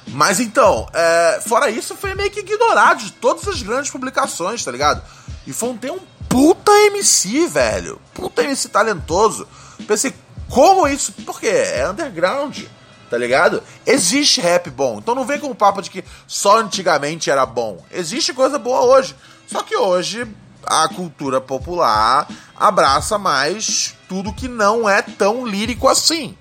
Mas 0.08 0.42
então, 0.42 0.90
é, 0.94 1.42
fora 1.48 1.70
isso, 1.70 1.96
foi 1.96 2.14
meio 2.16 2.30
que 2.30 2.42
ignorado 2.42 3.02
de 3.02 3.14
todas 3.14 3.48
as 3.48 3.62
grandes 3.62 3.90
publicações, 3.90 4.62
tá 4.62 4.72
ligado? 4.72 5.02
E 5.48 5.54
Fonte 5.54 5.90
um 5.90 6.00
puta 6.36 6.70
MC, 6.88 7.48
velho. 7.48 8.02
Puta 8.14 8.44
MC 8.44 8.68
talentoso. 8.68 9.48
Pensei, 9.88 10.14
como 10.50 10.86
isso? 10.86 11.14
Porque 11.26 11.48
é 11.48 11.90
underground, 11.90 12.64
tá 13.10 13.18
ligado? 13.18 13.64
Existe 13.86 14.42
rap 14.42 14.70
bom. 14.70 14.98
Então 14.98 15.16
não 15.16 15.24
vem 15.24 15.40
com 15.40 15.50
o 15.50 15.56
papo 15.56 15.82
de 15.82 15.90
que 15.90 16.04
só 16.28 16.60
antigamente 16.60 17.32
era 17.32 17.46
bom. 17.46 17.82
Existe 17.90 18.34
coisa 18.34 18.60
boa 18.60 18.82
hoje. 18.82 19.16
Só 19.48 19.64
que 19.64 19.78
hoje 19.78 20.28
a 20.66 20.90
cultura 20.90 21.40
popular 21.40 22.28
abraça 22.58 23.18
mais 23.18 23.96
tudo 24.10 24.34
que 24.34 24.50
não 24.50 24.90
é 24.90 25.02
tão 25.02 25.46
lírico 25.46 25.88
assim. 25.88 26.38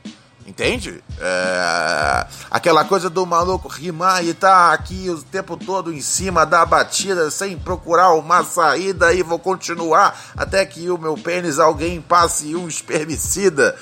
Entende? 0.46 1.02
É... 1.18 2.26
Aquela 2.50 2.84
coisa 2.84 3.08
do 3.08 3.24
maluco 3.24 3.66
rimar 3.66 4.22
e 4.24 4.34
tá 4.34 4.72
aqui 4.72 5.08
o 5.08 5.22
tempo 5.22 5.56
todo 5.56 5.92
em 5.92 6.02
cima 6.02 6.44
da 6.44 6.66
batida 6.66 7.30
sem 7.30 7.56
procurar 7.56 8.12
uma 8.12 8.44
saída 8.44 9.12
e 9.14 9.22
vou 9.22 9.38
continuar 9.38 10.18
até 10.36 10.64
que 10.66 10.90
o 10.90 10.98
meu 10.98 11.14
pênis 11.16 11.58
alguém 11.58 12.00
passe 12.00 12.54
um 12.54 12.68
espermicida. 12.68 13.74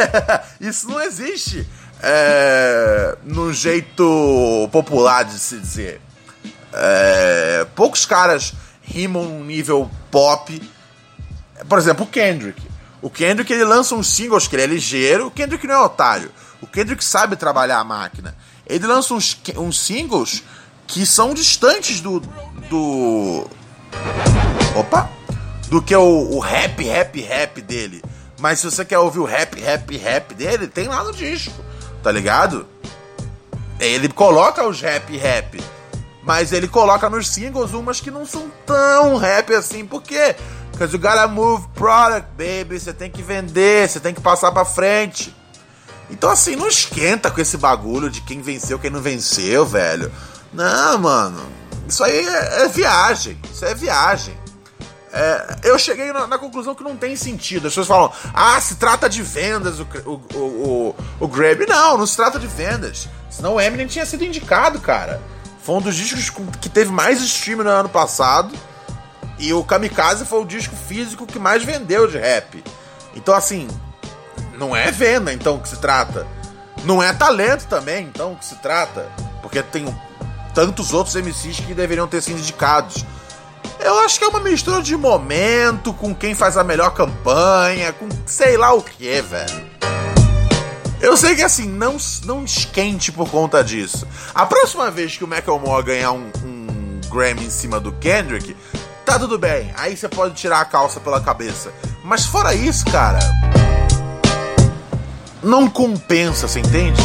Isso 0.58 0.88
não 0.88 1.02
existe 1.02 1.68
é... 2.02 3.18
no 3.22 3.52
jeito 3.52 4.68
popular 4.72 5.24
de 5.24 5.38
se 5.38 5.58
dizer. 5.58 6.00
É... 6.72 7.66
Poucos 7.74 8.06
caras 8.06 8.54
rimam 8.80 9.24
num 9.24 9.44
nível 9.44 9.90
pop. 10.10 10.60
Por 11.68 11.78
exemplo, 11.78 12.06
o 12.06 12.08
Kendrick. 12.08 12.69
O 13.02 13.08
Kendrick 13.08 13.52
ele 13.52 13.64
lança 13.64 13.94
uns 13.94 14.08
singles 14.08 14.46
que 14.46 14.56
ele 14.56 14.62
é 14.62 14.66
ligeiro. 14.66 15.26
O 15.28 15.30
Kendrick 15.30 15.66
não 15.66 15.74
é 15.74 15.78
otário. 15.78 16.30
O 16.60 16.66
Kendrick 16.66 17.02
sabe 17.04 17.36
trabalhar 17.36 17.78
a 17.78 17.84
máquina. 17.84 18.36
Ele 18.66 18.86
lança 18.86 19.14
uns, 19.14 19.40
uns 19.56 19.78
singles 19.78 20.42
que 20.86 21.06
são 21.06 21.32
distantes 21.32 22.00
do. 22.00 22.20
do. 22.68 23.48
Opa! 24.76 25.08
Do 25.68 25.80
que 25.80 25.94
o, 25.94 26.32
o 26.32 26.40
rap, 26.40 26.82
rap, 26.84 27.20
rap 27.20 27.62
dele. 27.62 28.02
Mas 28.38 28.60
se 28.60 28.70
você 28.70 28.84
quer 28.84 28.98
ouvir 28.98 29.20
o 29.20 29.24
rap, 29.24 29.58
rap, 29.60 29.96
rap 29.96 30.34
dele, 30.34 30.66
tem 30.66 30.88
lá 30.88 31.04
no 31.04 31.12
disco. 31.12 31.54
Tá 32.02 32.10
ligado? 32.10 32.66
Ele 33.78 34.08
coloca 34.08 34.66
os 34.66 34.80
rap, 34.80 35.16
rap. 35.16 35.62
Mas 36.22 36.52
ele 36.52 36.68
coloca 36.68 37.08
nos 37.08 37.28
singles 37.28 37.72
umas 37.72 38.00
que 38.00 38.10
não 38.10 38.26
são 38.26 38.50
tão 38.66 39.16
rap 39.16 39.54
assim. 39.54 39.86
Por 39.86 40.02
quê? 40.02 40.34
Because 40.80 40.96
you 40.96 40.98
gotta 40.98 41.28
move 41.28 41.68
product, 41.74 42.30
baby. 42.38 42.80
Você 42.80 42.94
tem 42.94 43.10
que 43.10 43.20
vender, 43.20 43.86
você 43.86 44.00
tem 44.00 44.14
que 44.14 44.20
passar 44.22 44.50
pra 44.50 44.64
frente. 44.64 45.36
Então, 46.08 46.30
assim, 46.30 46.56
não 46.56 46.66
esquenta 46.66 47.30
com 47.30 47.38
esse 47.38 47.58
bagulho 47.58 48.08
de 48.08 48.22
quem 48.22 48.40
venceu, 48.40 48.78
quem 48.78 48.88
não 48.88 49.02
venceu, 49.02 49.66
velho. 49.66 50.10
Não, 50.50 50.96
mano. 50.96 51.42
Isso 51.86 52.02
aí 52.02 52.26
é, 52.26 52.62
é 52.62 52.68
viagem. 52.68 53.38
Isso 53.52 53.62
é 53.62 53.74
viagem. 53.74 54.34
É, 55.12 55.56
eu 55.64 55.78
cheguei 55.78 56.14
na, 56.14 56.26
na, 56.26 56.38
conclusão 56.38 56.74
que 56.74 56.82
não 56.82 56.96
tem 56.96 57.14
sentido. 57.14 57.66
As 57.66 57.74
pessoas 57.74 57.86
falam, 57.86 58.10
ah, 58.32 58.58
se 58.58 58.76
trata 58.76 59.06
de 59.06 59.22
vendas 59.22 59.80
o, 59.80 59.86
o, 60.06 60.20
o, 60.34 60.96
o. 61.20 61.66
Não, 61.68 61.98
não 61.98 62.06
se 62.06 62.16
trata 62.16 62.38
de 62.38 62.46
vendas. 62.46 63.06
Senão 63.28 63.56
o 63.56 63.60
Eminem 63.60 63.86
tinha 63.86 64.06
sido 64.06 64.24
indicado, 64.24 64.80
cara. 64.80 65.20
Foi 65.62 65.74
um 65.74 65.82
dos 65.82 65.94
discos 65.94 66.42
que 66.58 66.70
teve 66.70 66.90
mais 66.90 67.20
stream 67.20 67.58
no 67.58 67.68
ano 67.68 67.88
passado. 67.90 68.56
E 69.40 69.54
o 69.54 69.64
Kamikaze 69.64 70.26
foi 70.26 70.42
o 70.42 70.44
disco 70.44 70.76
físico 70.76 71.26
que 71.26 71.38
mais 71.38 71.64
vendeu 71.64 72.06
de 72.06 72.18
rap. 72.18 72.62
Então, 73.16 73.34
assim, 73.34 73.66
não 74.58 74.76
é 74.76 74.90
venda, 74.90 75.32
então, 75.32 75.58
que 75.58 75.68
se 75.68 75.78
trata. 75.78 76.26
Não 76.84 77.02
é 77.02 77.10
talento 77.14 77.66
também, 77.66 78.04
então, 78.04 78.34
que 78.34 78.44
se 78.44 78.56
trata. 78.56 79.08
Porque 79.40 79.62
tem 79.62 79.86
tantos 80.54 80.92
outros 80.92 81.16
MCs 81.16 81.60
que 81.60 81.72
deveriam 81.72 82.06
ter 82.06 82.20
sido 82.20 82.38
indicados. 82.38 83.02
Eu 83.78 83.98
acho 84.00 84.18
que 84.18 84.24
é 84.26 84.28
uma 84.28 84.40
mistura 84.40 84.82
de 84.82 84.94
momento, 84.94 85.94
com 85.94 86.14
quem 86.14 86.34
faz 86.34 86.58
a 86.58 86.62
melhor 86.62 86.92
campanha, 86.92 87.94
com 87.94 88.08
sei 88.26 88.58
lá 88.58 88.74
o 88.74 88.82
que, 88.82 89.22
velho. 89.22 89.70
Eu 91.00 91.16
sei 91.16 91.34
que 91.34 91.42
assim, 91.42 91.66
não, 91.66 91.96
não 92.26 92.44
esquente 92.44 93.10
por 93.10 93.30
conta 93.30 93.64
disso. 93.64 94.06
A 94.34 94.44
próxima 94.44 94.90
vez 94.90 95.16
que 95.16 95.24
o 95.24 95.26
Macklemore 95.26 95.82
ganhar 95.82 96.12
um, 96.12 96.30
um 96.44 97.00
Grammy 97.10 97.46
em 97.46 97.50
cima 97.50 97.80
do 97.80 97.90
Kendrick, 97.92 98.54
tá 99.10 99.18
tudo 99.18 99.36
bem. 99.38 99.72
Aí 99.76 99.96
você 99.96 100.08
pode 100.08 100.34
tirar 100.34 100.60
a 100.60 100.64
calça 100.64 101.00
pela 101.00 101.20
cabeça. 101.20 101.72
Mas 102.04 102.26
fora 102.26 102.54
isso, 102.54 102.84
cara. 102.86 103.18
Não 105.42 105.68
compensa, 105.68 106.46
você 106.46 106.60
entende? 106.60 107.02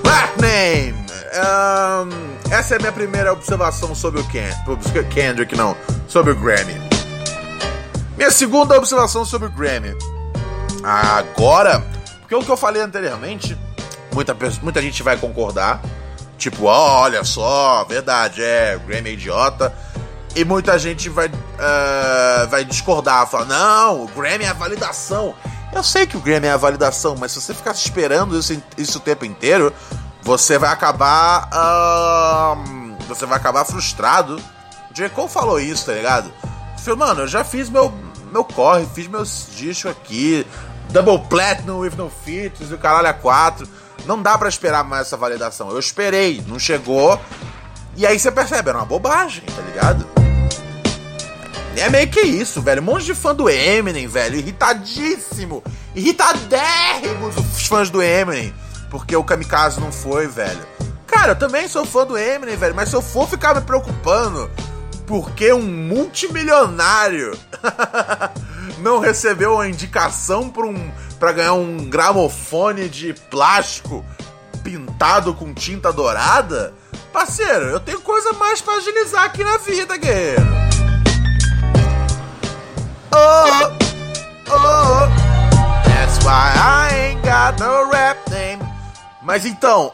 Black 0.00 0.40
Name! 0.40 1.02
Um, 1.34 2.52
essa 2.52 2.74
é 2.74 2.76
a 2.76 2.80
minha 2.80 2.92
primeira 2.92 3.32
observação 3.32 3.96
sobre 3.96 4.20
o 4.20 4.24
Ken, 4.28 4.50
Kendrick, 5.10 5.56
não, 5.56 5.76
sobre 6.06 6.32
o 6.32 6.36
Grammy. 6.36 6.74
Minha 8.16 8.30
segunda 8.30 8.76
observação 8.76 9.24
sobre 9.24 9.48
o 9.48 9.50
Grammy. 9.50 9.96
Agora, 10.84 11.84
porque 12.20 12.34
o 12.34 12.44
que 12.44 12.50
eu 12.50 12.56
falei 12.56 12.82
anteriormente, 12.82 13.58
muita, 14.12 14.36
muita 14.62 14.80
gente 14.80 15.02
vai 15.02 15.16
concordar 15.16 15.80
Tipo, 16.42 16.64
olha 16.64 17.22
só, 17.22 17.84
verdade, 17.84 18.42
é, 18.42 18.74
o 18.76 18.80
Grammy 18.80 19.10
é 19.10 19.12
idiota. 19.12 19.72
E 20.34 20.44
muita 20.44 20.76
gente 20.76 21.08
vai, 21.08 21.28
uh, 21.28 22.48
vai 22.48 22.64
discordar, 22.64 23.28
falar, 23.28 23.44
não, 23.44 24.02
o 24.02 24.08
Grammy 24.08 24.42
é 24.42 24.48
a 24.48 24.52
validação. 24.52 25.36
Eu 25.72 25.84
sei 25.84 26.04
que 26.04 26.16
o 26.16 26.20
Grammy 26.20 26.48
é 26.48 26.50
a 26.50 26.56
validação, 26.56 27.14
mas 27.16 27.30
se 27.30 27.40
você 27.40 27.54
ficar 27.54 27.70
esperando 27.70 28.36
isso, 28.36 28.60
isso 28.76 28.98
o 28.98 29.00
tempo 29.00 29.24
inteiro, 29.24 29.72
você 30.20 30.58
vai 30.58 30.70
acabar. 30.70 31.48
Uh, 31.54 32.96
você 33.06 33.24
vai 33.24 33.36
acabar 33.38 33.64
frustrado. 33.64 34.34
O 34.90 34.92
J. 34.92 35.28
Falou 35.28 35.60
isso, 35.60 35.86
tá 35.86 35.92
ligado? 35.92 36.32
Falei, 36.76 36.98
mano, 36.98 37.20
eu 37.20 37.28
já 37.28 37.44
fiz 37.44 37.70
meu, 37.70 37.94
meu 38.32 38.42
corre, 38.42 38.84
fiz 38.92 39.06
meus 39.06 39.46
discos 39.54 39.92
aqui, 39.92 40.44
Double 40.90 41.20
Platinum 41.28 41.78
with 41.78 41.94
no 41.96 42.10
features, 42.10 42.72
o 42.72 42.78
caralho 42.78 43.06
a 43.06 43.14
4 43.14 43.81
não 44.06 44.20
dá 44.20 44.36
para 44.36 44.48
esperar 44.48 44.84
mais 44.84 45.06
essa 45.06 45.16
validação. 45.16 45.70
Eu 45.70 45.78
esperei, 45.78 46.42
não 46.46 46.58
chegou. 46.58 47.20
E 47.96 48.06
aí 48.06 48.18
você 48.18 48.30
percebe, 48.30 48.70
era 48.70 48.78
uma 48.78 48.86
bobagem, 48.86 49.42
tá 49.44 49.62
ligado? 49.62 50.06
É 51.76 51.88
meio 51.88 52.08
que 52.08 52.20
isso, 52.20 52.60
velho. 52.60 52.82
Um 52.82 52.84
monte 52.84 53.04
de 53.04 53.14
fã 53.14 53.34
do 53.34 53.48
Eminem, 53.48 54.06
velho. 54.06 54.36
Irritadíssimo. 54.36 55.62
Irritadérrimos 55.94 57.36
os 57.36 57.66
fãs 57.66 57.90
do 57.90 58.02
Eminem. 58.02 58.54
Porque 58.90 59.16
o 59.16 59.24
Kamikaze 59.24 59.80
não 59.80 59.90
foi, 59.90 60.26
velho. 60.26 60.60
Cara, 61.06 61.32
eu 61.32 61.36
também 61.36 61.68
sou 61.68 61.84
fã 61.84 62.06
do 62.06 62.16
Eminem, 62.16 62.56
velho. 62.56 62.74
Mas 62.74 62.90
se 62.90 62.96
eu 62.96 63.02
for 63.02 63.28
ficar 63.28 63.54
me 63.54 63.62
preocupando 63.62 64.50
porque 65.06 65.52
um 65.52 65.62
multimilionário 65.62 67.36
não 68.80 68.98
recebeu 68.98 69.54
uma 69.54 69.68
indicação 69.68 70.48
para 70.48 70.66
um, 70.66 70.90
pra 71.22 71.30
ganhar 71.30 71.52
um 71.52 71.88
gramofone 71.88 72.88
de 72.88 73.14
plástico 73.14 74.04
pintado 74.64 75.32
com 75.32 75.54
tinta 75.54 75.92
dourada? 75.92 76.74
Parceiro, 77.12 77.66
eu 77.66 77.78
tenho 77.78 78.00
coisa 78.00 78.32
mais 78.32 78.60
pra 78.60 78.74
agilizar 78.74 79.22
aqui 79.22 79.44
na 79.44 79.56
vida, 79.58 79.96
guerreiro. 79.96 80.44
Oh, 83.12 83.44
oh, 84.50 84.54
oh. 84.56 85.88
That's 85.88 86.18
why 86.24 86.56
I 86.56 86.88
ain't 86.92 87.22
got 87.22 87.56
no 87.60 87.88
rap 87.92 88.18
name. 88.28 88.60
Mas 89.22 89.46
então, 89.46 89.92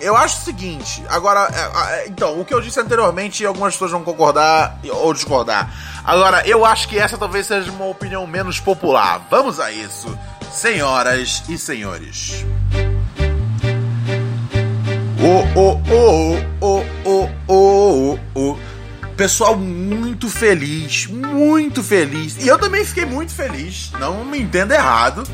eu 0.00 0.16
acho 0.16 0.42
o 0.42 0.44
seguinte. 0.44 1.02
Agora, 1.08 1.48
é, 1.52 2.02
é, 2.02 2.06
então, 2.06 2.40
o 2.40 2.44
que 2.44 2.54
eu 2.54 2.60
disse 2.60 2.78
anteriormente, 2.78 3.44
algumas 3.44 3.74
pessoas 3.74 3.90
vão 3.90 4.04
concordar 4.04 4.78
ou 4.92 5.12
discordar. 5.12 5.68
Agora, 6.08 6.42
eu 6.48 6.64
acho 6.64 6.88
que 6.88 6.98
essa 6.98 7.18
talvez 7.18 7.46
seja 7.46 7.70
uma 7.70 7.84
opinião 7.84 8.26
menos 8.26 8.58
popular. 8.58 9.26
Vamos 9.30 9.60
a 9.60 9.70
isso, 9.70 10.18
senhoras 10.50 11.42
e 11.50 11.58
senhores. 11.58 12.46
Oh, 15.20 15.44
oh, 15.54 15.82
oh, 15.92 16.38
oh, 16.62 16.84
oh, 17.04 17.28
oh, 17.46 18.16
oh, 18.16 18.18
oh. 18.34 18.56
Pessoal 19.18 19.54
muito 19.54 20.30
feliz, 20.30 21.06
muito 21.08 21.84
feliz. 21.84 22.42
E 22.42 22.48
eu 22.48 22.56
também 22.56 22.86
fiquei 22.86 23.04
muito 23.04 23.34
feliz, 23.34 23.92
não 24.00 24.24
me 24.24 24.40
entenda 24.40 24.74
errado, 24.74 25.24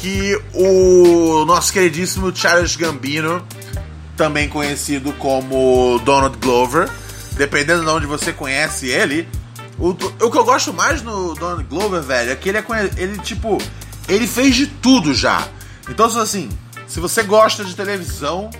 que 0.00 0.40
o 0.54 1.44
nosso 1.44 1.70
queridíssimo 1.70 2.34
Charles 2.34 2.76
Gambino, 2.76 3.46
também 4.16 4.48
conhecido 4.48 5.12
como 5.18 6.00
Donald 6.02 6.38
Glover, 6.38 6.88
dependendo 7.36 7.82
de 7.82 7.90
onde 7.90 8.06
você 8.06 8.32
conhece 8.32 8.86
ele, 8.86 9.28
o, 9.78 9.90
o 9.90 10.30
que 10.30 10.38
eu 10.38 10.44
gosto 10.44 10.72
mais 10.72 11.02
no 11.02 11.34
Donald 11.34 11.64
Glover, 11.64 12.02
velho, 12.02 12.32
é 12.32 12.36
que 12.36 12.48
ele 12.48 12.58
é 12.58 12.64
ele 12.96 13.18
tipo, 13.18 13.58
ele 14.08 14.26
fez 14.26 14.56
de 14.56 14.66
tudo 14.66 15.14
já. 15.14 15.46
Então, 15.88 16.06
assim, 16.20 16.48
se 16.86 16.98
você 17.00 17.22
gosta 17.22 17.64
de 17.64 17.74
televisão, 17.74 18.50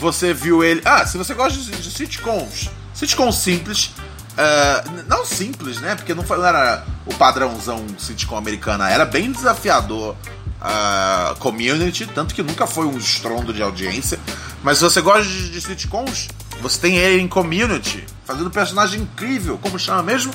você 0.00 0.34
viu 0.34 0.64
ele. 0.64 0.82
Ah, 0.84 1.06
se 1.06 1.16
você 1.16 1.32
gosta 1.32 1.58
de, 1.58 1.70
de 1.70 1.90
sitcoms, 1.90 2.70
sitcoms 2.92 3.36
simples, 3.36 3.92
uh, 4.32 5.04
não 5.06 5.24
simples, 5.24 5.80
né? 5.80 5.94
Porque 5.94 6.12
não, 6.12 6.24
foi, 6.24 6.38
não 6.38 6.46
era 6.46 6.84
o 7.06 7.14
padrãozão 7.14 7.86
sitcom 7.98 8.36
americana, 8.36 8.90
era 8.90 9.04
bem 9.04 9.30
desafiador. 9.30 10.16
Uh, 10.64 11.36
community, 11.40 12.06
tanto 12.06 12.34
que 12.34 12.42
nunca 12.42 12.66
foi 12.66 12.86
um 12.86 12.96
estrondo 12.96 13.52
de 13.52 13.62
audiência. 13.62 14.18
Mas 14.62 14.78
se 14.78 14.84
você 14.84 15.02
gosta 15.02 15.22
de, 15.22 15.50
de 15.50 15.60
sitcoms, 15.60 16.28
você 16.62 16.80
tem 16.80 16.96
ele 16.96 17.20
em 17.20 17.28
Community, 17.28 18.02
fazendo 18.24 18.46
um 18.46 18.50
personagem 18.50 19.02
incrível, 19.02 19.58
como 19.58 19.78
chama 19.78 20.02
mesmo? 20.02 20.32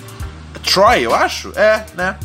Troy, 0.64 1.06
eu 1.06 1.14
acho? 1.14 1.52
É, 1.56 1.86
né? 1.96 2.18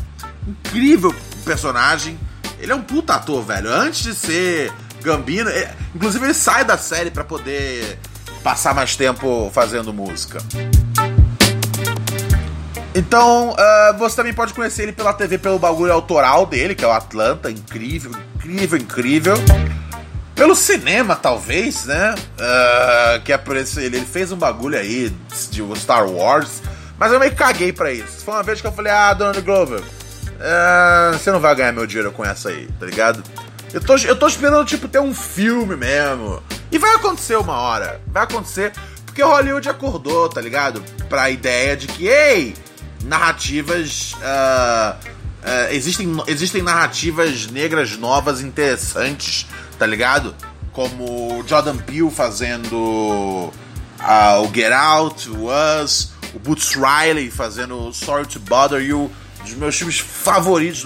Incrível 0.47 1.13
personagem. 1.43 2.19
Ele 2.59 2.71
é 2.71 2.75
um 2.75 2.81
puta 2.81 3.15
ator, 3.15 3.43
velho. 3.43 3.69
Antes 3.71 4.03
de 4.03 4.15
ser 4.15 4.73
Gambino. 5.01 5.49
Ele, 5.49 5.67
inclusive, 5.93 6.25
ele 6.25 6.33
sai 6.33 6.65
da 6.65 6.77
série 6.77 7.11
para 7.11 7.23
poder 7.23 7.99
passar 8.43 8.73
mais 8.73 8.95
tempo 8.95 9.49
fazendo 9.53 9.93
música. 9.93 10.39
Então, 12.93 13.49
uh, 13.51 13.97
você 13.97 14.15
também 14.15 14.33
pode 14.33 14.53
conhecer 14.53 14.83
ele 14.83 14.93
pela 14.93 15.13
TV 15.13 15.37
pelo 15.37 15.59
bagulho 15.59 15.91
autoral 15.91 16.45
dele, 16.45 16.73
que 16.73 16.83
é 16.83 16.87
o 16.87 16.91
Atlanta. 16.91 17.51
Incrível, 17.51 18.11
incrível, 18.35 18.79
incrível. 18.79 19.33
Pelo 20.33 20.55
cinema, 20.55 21.15
talvez, 21.15 21.85
né? 21.85 22.15
Uh, 22.15 23.21
que 23.23 23.31
é 23.31 23.37
por. 23.37 23.55
Ele, 23.55 23.67
ele 23.77 24.01
fez 24.01 24.31
um 24.31 24.37
bagulho 24.37 24.77
aí 24.77 25.13
de 25.51 25.61
Star 25.77 26.09
Wars. 26.09 26.61
Mas 26.97 27.11
eu 27.11 27.19
meio 27.19 27.35
caguei 27.35 27.73
pra 27.73 27.91
isso. 27.91 28.23
Foi 28.23 28.33
uma 28.33 28.43
vez 28.43 28.61
que 28.61 28.67
eu 28.67 28.71
falei, 28.71 28.91
ah, 28.91 29.13
Donald 29.13 29.41
Glover, 29.41 29.81
uh, 29.81 31.13
você 31.13 31.31
não 31.31 31.39
vai 31.39 31.55
ganhar 31.55 31.71
meu 31.71 31.85
dinheiro 31.85 32.11
com 32.11 32.23
essa 32.23 32.49
aí, 32.49 32.67
tá 32.79 32.85
ligado? 32.85 33.23
Eu 33.73 33.81
tô, 33.81 33.97
eu 33.97 34.15
tô 34.15 34.27
esperando, 34.27 34.65
tipo, 34.65 34.87
ter 34.87 34.99
um 34.99 35.13
filme 35.13 35.75
mesmo. 35.75 36.41
E 36.71 36.77
vai 36.77 36.95
acontecer 36.95 37.35
uma 37.35 37.57
hora. 37.57 38.01
Vai 38.07 38.23
acontecer. 38.23 38.71
Porque 39.05 39.21
Hollywood 39.21 39.67
acordou, 39.67 40.29
tá 40.29 40.39
ligado? 40.39 40.83
Pra 41.09 41.29
ideia 41.29 41.75
de 41.75 41.87
que, 41.87 42.07
ei, 42.07 42.55
narrativas. 43.03 44.13
Uh, 44.13 44.95
uh, 44.95 45.73
existem, 45.73 46.09
existem 46.27 46.61
narrativas 46.61 47.47
negras 47.47 47.97
novas 47.97 48.41
interessantes, 48.41 49.45
tá 49.77 49.85
ligado? 49.85 50.33
Como 50.71 51.43
Jordan 51.47 51.77
Peele 51.77 52.11
fazendo 52.11 52.73
uh, 52.75 54.41
o 54.41 54.53
Get 54.53 54.71
Out, 54.71 55.29
o 55.29 55.47
Us, 55.81 56.11
o 56.35 56.39
Boots 56.39 56.75
Riley 56.75 57.31
fazendo 57.31 57.91
Sorry 57.93 58.27
to 58.27 58.39
Bother 58.39 58.81
You, 58.81 59.09
um 59.39 59.43
dos 59.43 59.53
meus 59.53 59.75
filmes 59.75 59.99
favoritos. 59.99 60.85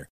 winner. 0.00 0.19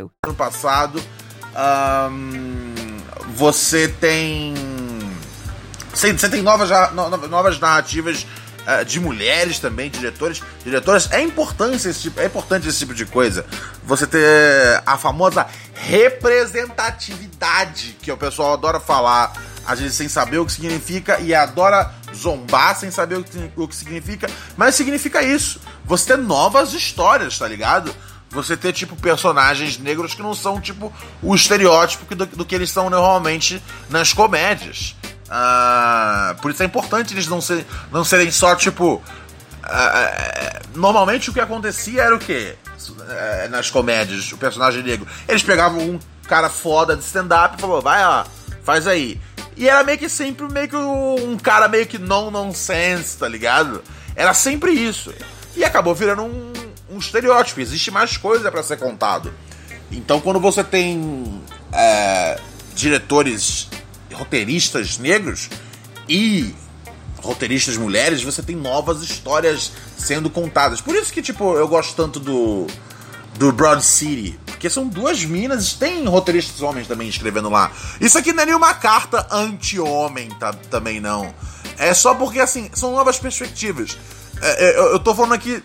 Ano 0.00 0.34
passado. 0.34 1.00
Um, 1.56 2.74
você 3.34 3.88
tem. 3.88 4.54
Você, 5.92 6.14
tem 6.28 6.42
novas, 6.42 6.70
novas 6.92 7.58
narrativas 7.58 8.26
uh, 8.66 8.84
de 8.84 9.00
mulheres 9.00 9.58
também, 9.58 9.88
diretores, 9.88 10.42
diretoras. 10.62 11.10
É 11.10 11.22
importante 11.22 11.88
esse 11.88 12.02
tipo, 12.02 12.20
é 12.20 12.26
importante 12.26 12.68
esse 12.68 12.78
tipo 12.78 12.92
de 12.92 13.06
coisa. 13.06 13.46
Você 13.84 14.06
ter 14.06 14.82
a 14.84 14.98
famosa 14.98 15.46
representatividade 15.74 17.96
que 18.02 18.12
o 18.12 18.16
pessoal 18.16 18.52
adora 18.52 18.78
falar, 18.78 19.32
às 19.66 19.80
vezes 19.80 19.96
sem 19.96 20.08
saber 20.08 20.38
o 20.38 20.44
que 20.44 20.52
significa, 20.52 21.18
e 21.20 21.34
adora 21.34 21.90
zombar 22.14 22.78
sem 22.78 22.90
saber 22.90 23.16
o 23.16 23.24
que, 23.24 23.50
o 23.56 23.66
que 23.66 23.74
significa. 23.74 24.28
Mas 24.56 24.74
significa 24.74 25.22
isso. 25.22 25.58
Você 25.84 26.08
ter 26.08 26.18
novas 26.18 26.74
histórias, 26.74 27.38
tá 27.38 27.48
ligado? 27.48 27.94
Você 28.36 28.56
ter, 28.56 28.72
tipo, 28.72 28.94
personagens 28.94 29.78
negros 29.78 30.14
que 30.14 30.22
não 30.22 30.34
são, 30.34 30.60
tipo, 30.60 30.92
o 31.22 31.34
estereótipo 31.34 32.14
do, 32.14 32.26
do 32.26 32.44
que 32.44 32.54
eles 32.54 32.70
são 32.70 32.88
normalmente 32.90 33.62
nas 33.90 34.12
comédias. 34.12 34.94
Uh, 35.26 36.40
por 36.40 36.50
isso 36.50 36.62
é 36.62 36.66
importante 36.66 37.12
eles 37.14 37.26
não, 37.26 37.40
ser, 37.40 37.66
não 37.90 38.04
serem 38.04 38.30
só, 38.30 38.54
tipo. 38.54 39.02
Uh, 39.64 40.78
normalmente 40.78 41.30
o 41.30 41.32
que 41.32 41.40
acontecia 41.40 42.02
era 42.02 42.14
o 42.14 42.18
quê? 42.18 42.54
Uh, 42.88 43.50
nas 43.50 43.70
comédias, 43.70 44.30
o 44.30 44.38
personagem 44.38 44.82
negro. 44.82 45.06
Eles 45.26 45.42
pegavam 45.42 45.80
um 45.80 45.98
cara 46.28 46.48
foda 46.48 46.96
de 46.96 47.02
stand-up 47.02 47.56
e 47.56 47.60
falou, 47.60 47.80
vai 47.80 48.04
ó, 48.04 48.24
faz 48.62 48.86
aí. 48.86 49.20
E 49.56 49.68
era 49.68 49.82
meio 49.82 49.98
que 49.98 50.08
sempre 50.08 50.46
meio 50.52 50.68
que 50.68 50.76
um 50.76 51.36
cara 51.38 51.66
meio 51.66 51.86
que 51.86 51.98
non-nonsense, 51.98 53.16
tá 53.16 53.26
ligado? 53.26 53.82
Era 54.14 54.34
sempre 54.34 54.72
isso. 54.72 55.12
E 55.56 55.64
acabou 55.64 55.94
virando 55.94 56.22
um, 56.22 56.52
um 56.90 56.98
estereótipo, 56.98 57.60
existe 57.60 57.90
mais 57.90 58.16
coisa 58.16 58.50
para 58.50 58.62
ser 58.62 58.78
contado. 58.78 59.32
Então, 59.90 60.20
quando 60.20 60.40
você 60.40 60.64
tem 60.64 61.42
é, 61.72 62.40
diretores, 62.74 63.68
roteiristas 64.12 64.98
negros 64.98 65.48
e 66.08 66.54
roteiristas 67.18 67.76
mulheres, 67.76 68.22
você 68.22 68.42
tem 68.42 68.56
novas 68.56 69.02
histórias 69.02 69.72
sendo 69.96 70.30
contadas. 70.30 70.80
Por 70.80 70.94
isso 70.94 71.12
que, 71.12 71.22
tipo, 71.22 71.54
eu 71.56 71.66
gosto 71.66 71.94
tanto 71.94 72.20
do, 72.20 72.66
do 73.34 73.52
Broad 73.52 73.84
City. 73.84 74.38
Porque 74.46 74.70
são 74.70 74.88
duas 74.88 75.22
minas, 75.24 75.74
tem 75.74 76.04
roteiristas 76.06 76.62
homens 76.62 76.86
também 76.86 77.08
escrevendo 77.08 77.50
lá. 77.50 77.70
Isso 78.00 78.16
aqui 78.16 78.32
não 78.32 78.42
é 78.42 78.46
nenhuma 78.46 78.72
carta 78.74 79.26
anti-homem 79.30 80.30
tá, 80.40 80.52
também, 80.70 80.98
não. 80.98 81.34
É 81.76 81.92
só 81.92 82.14
porque, 82.14 82.40
assim, 82.40 82.70
são 82.72 82.92
novas 82.92 83.18
perspectivas. 83.18 83.98
É, 84.40 84.64
é, 84.64 84.78
eu, 84.78 84.84
eu 84.92 84.98
tô 84.98 85.14
falando 85.14 85.34
aqui. 85.34 85.62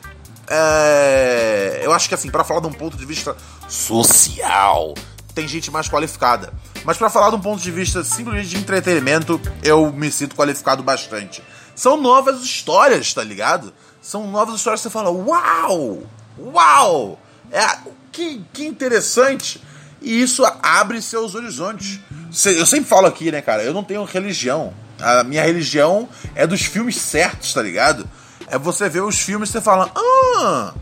É, 0.54 1.80
eu 1.82 1.94
acho 1.94 2.10
que, 2.10 2.16
assim, 2.16 2.30
para 2.30 2.44
falar 2.44 2.60
de 2.60 2.68
um 2.68 2.74
ponto 2.74 2.98
de 2.98 3.06
vista 3.06 3.38
social, 3.70 4.94
tem 5.34 5.48
gente 5.48 5.72
mais 5.72 5.88
qualificada. 5.88 6.52
Mas 6.84 6.98
para 6.98 7.10
falar 7.10 7.30
de 7.30 7.38
um 7.38 7.40
ponto 7.40 7.62
de 7.62 7.72
vista 7.72 8.04
simplesmente 8.04 8.50
de 8.50 8.58
entretenimento, 8.58 9.40
eu 9.64 9.94
me 9.94 10.12
sinto 10.12 10.36
qualificado 10.36 10.84
bastante. 10.84 11.42
São 11.74 11.96
novas 11.96 12.42
histórias, 12.42 13.14
tá 13.14 13.24
ligado? 13.24 13.74
São 14.02 14.30
novas 14.30 14.56
histórias 14.56 14.82
que 14.82 14.90
você 14.90 14.90
fala, 14.90 15.10
uau! 15.10 16.04
Uau! 16.38 17.20
É, 17.50 17.78
que, 18.12 18.44
que 18.52 18.66
interessante! 18.66 19.62
E 20.02 20.22
isso 20.22 20.44
abre 20.62 21.02
seus 21.02 21.34
horizontes. 21.34 21.98
Eu 22.46 22.66
sempre 22.66 22.90
falo 22.90 23.08
aqui, 23.08 23.32
né, 23.32 23.42
cara? 23.42 23.64
Eu 23.64 23.74
não 23.74 23.86
tenho 23.86 24.04
religião. 24.04 24.74
A 25.00 25.24
minha 25.24 25.44
religião 25.44 26.10
é 26.36 26.46
dos 26.46 26.62
filmes 26.64 26.98
certos, 26.98 27.54
tá 27.54 27.62
ligado? 27.62 28.10
É 28.52 28.58
você 28.58 28.88
ver 28.88 29.02
os 29.02 29.20
filmes 29.20 29.50
e 29.50 29.54
você 29.54 29.62
fala, 29.62 29.90
ah, 29.96 30.74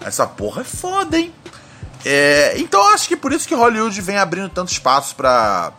essa 0.00 0.26
porra 0.26 0.62
é 0.62 0.64
foda, 0.64 1.16
hein? 1.16 1.32
É, 2.04 2.54
então 2.58 2.92
acho 2.92 3.06
que 3.06 3.16
por 3.16 3.32
isso 3.32 3.46
que 3.46 3.54
Hollywood 3.54 3.98
vem 4.00 4.18
abrindo 4.18 4.48
tanto 4.48 4.72
espaço 4.72 5.14
para 5.14 5.72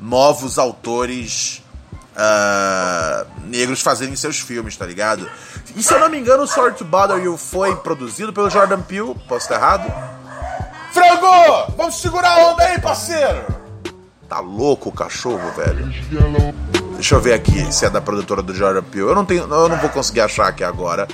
novos 0.00 0.58
autores 0.58 1.62
uh, 2.16 3.30
negros 3.44 3.80
fazerem 3.80 4.16
seus 4.16 4.40
filmes, 4.40 4.76
tá 4.76 4.84
ligado? 4.84 5.30
E 5.76 5.82
se 5.82 5.94
eu 5.94 6.00
não 6.00 6.08
me 6.08 6.18
engano, 6.18 6.46
Sorry 6.48 6.74
to 6.74 6.84
Bother 6.84 7.22
You 7.22 7.36
foi 7.36 7.76
produzido 7.76 8.32
pelo 8.32 8.50
Jordan 8.50 8.82
Peele, 8.82 9.14
posso 9.28 9.44
estar 9.44 9.54
errado? 9.54 9.84
Frango! 10.92 11.72
Vamos 11.76 12.00
segurar 12.00 12.32
a 12.32 12.48
onda 12.48 12.64
aí, 12.64 12.80
parceiro! 12.80 13.61
Tá 14.32 14.40
louco 14.40 14.88
o 14.88 14.92
cachorro, 14.92 15.52
velho? 15.54 15.92
Deixa 16.94 17.14
eu 17.14 17.20
ver 17.20 17.34
aqui 17.34 17.70
se 17.70 17.84
é 17.84 17.90
da 17.90 18.00
produtora 18.00 18.40
do 18.40 18.54
Jordan 18.54 18.82
Peele. 18.82 19.08
Eu 19.08 19.14
não 19.14 19.26
tenho, 19.26 19.42
eu 19.42 19.68
não 19.68 19.76
vou 19.76 19.90
conseguir 19.90 20.22
achar 20.22 20.48
aqui 20.48 20.64
agora. 20.64 21.06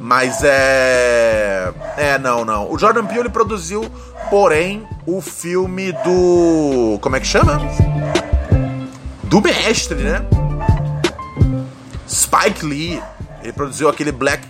Mas 0.00 0.42
é. 0.42 1.70
É, 1.98 2.18
não, 2.18 2.46
não. 2.46 2.72
O 2.72 2.78
Jordan 2.78 3.04
Peele 3.04 3.20
ele 3.20 3.28
produziu, 3.28 3.84
porém, 4.30 4.88
o 5.04 5.20
filme 5.20 5.92
do. 5.92 6.98
Como 7.02 7.14
é 7.14 7.20
que 7.20 7.26
chama? 7.26 7.60
Do 9.24 9.42
mestre, 9.42 9.98
né? 9.98 10.24
Spike 12.08 12.64
Lee. 12.64 13.02
Ele 13.42 13.52
produziu 13.52 13.90
aquele 13.90 14.12
Black 14.12 14.46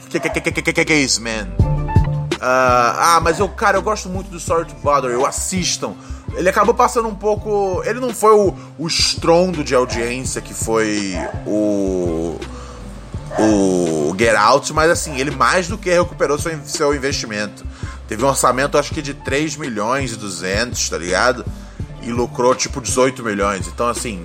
Case 0.86 1.20
Man. 1.20 1.48
Uh, 2.34 2.38
ah, 2.40 3.20
mas 3.20 3.40
eu, 3.40 3.48
cara, 3.48 3.78
eu 3.78 3.82
gosto 3.82 4.08
muito 4.08 4.30
do 4.30 4.38
Sorry 4.38 4.64
to 4.64 4.76
Bother 4.76 5.10
You. 5.10 5.26
Assistam. 5.26 5.96
Ele 6.34 6.48
acabou 6.48 6.74
passando 6.74 7.08
um 7.08 7.14
pouco. 7.14 7.82
Ele 7.84 8.00
não 8.00 8.14
foi 8.14 8.32
o, 8.32 8.54
o 8.78 8.86
estrondo 8.86 9.62
de 9.62 9.74
audiência 9.74 10.40
que 10.40 10.54
foi 10.54 11.14
o 11.46 12.38
o 13.38 14.14
Get 14.18 14.34
Out, 14.36 14.72
mas 14.72 14.90
assim, 14.90 15.18
ele 15.18 15.30
mais 15.30 15.68
do 15.68 15.78
que 15.78 15.90
recuperou 15.90 16.38
seu, 16.38 16.58
seu 16.64 16.94
investimento. 16.94 17.64
Teve 18.06 18.24
um 18.24 18.28
orçamento, 18.28 18.76
acho 18.76 18.92
que 18.92 19.00
de 19.00 19.14
3 19.14 19.56
milhões 19.56 20.12
e 20.12 20.16
200, 20.16 20.88
tá 20.88 20.98
ligado? 20.98 21.44
E 22.02 22.10
lucrou 22.10 22.54
tipo 22.54 22.80
18 22.80 23.22
milhões. 23.22 23.66
Então, 23.68 23.88
assim. 23.88 24.24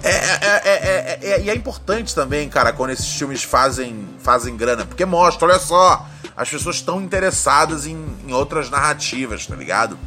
É, 0.00 0.10
é, 0.10 0.62
é, 0.64 1.18
é, 1.22 1.42
e 1.42 1.50
é 1.50 1.54
importante 1.54 2.14
também, 2.14 2.48
cara, 2.48 2.72
quando 2.72 2.90
esses 2.90 3.12
filmes 3.12 3.42
fazem, 3.42 4.06
fazem 4.20 4.56
grana. 4.56 4.84
Porque 4.84 5.04
mostra, 5.04 5.48
olha 5.48 5.58
só, 5.58 6.06
as 6.36 6.48
pessoas 6.48 6.76
estão 6.76 7.02
interessadas 7.02 7.84
em, 7.84 7.98
em 8.24 8.32
outras 8.32 8.70
narrativas, 8.70 9.46
tá 9.46 9.56
ligado? 9.56 9.98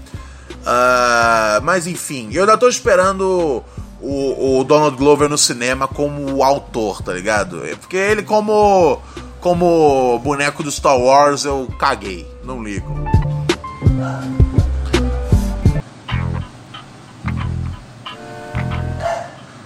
Uh, 0.61 1.61
mas 1.63 1.87
enfim, 1.87 2.29
eu 2.31 2.41
ainda 2.41 2.57
tô 2.57 2.69
esperando 2.69 3.63
o, 3.99 4.59
o 4.59 4.63
Donald 4.63 4.95
Glover 4.95 5.27
no 5.27 5.37
cinema 5.37 5.87
como 5.87 6.35
o 6.35 6.43
autor, 6.43 7.01
tá 7.01 7.13
ligado? 7.13 7.65
É 7.65 7.75
porque 7.75 7.97
ele 7.97 8.23
como 8.23 9.01
como 9.39 10.19
boneco 10.19 10.61
do 10.61 10.71
Star 10.71 10.97
Wars 10.97 11.45
eu 11.45 11.67
caguei, 11.79 12.27
não 12.43 12.63
ligo. 12.63 12.93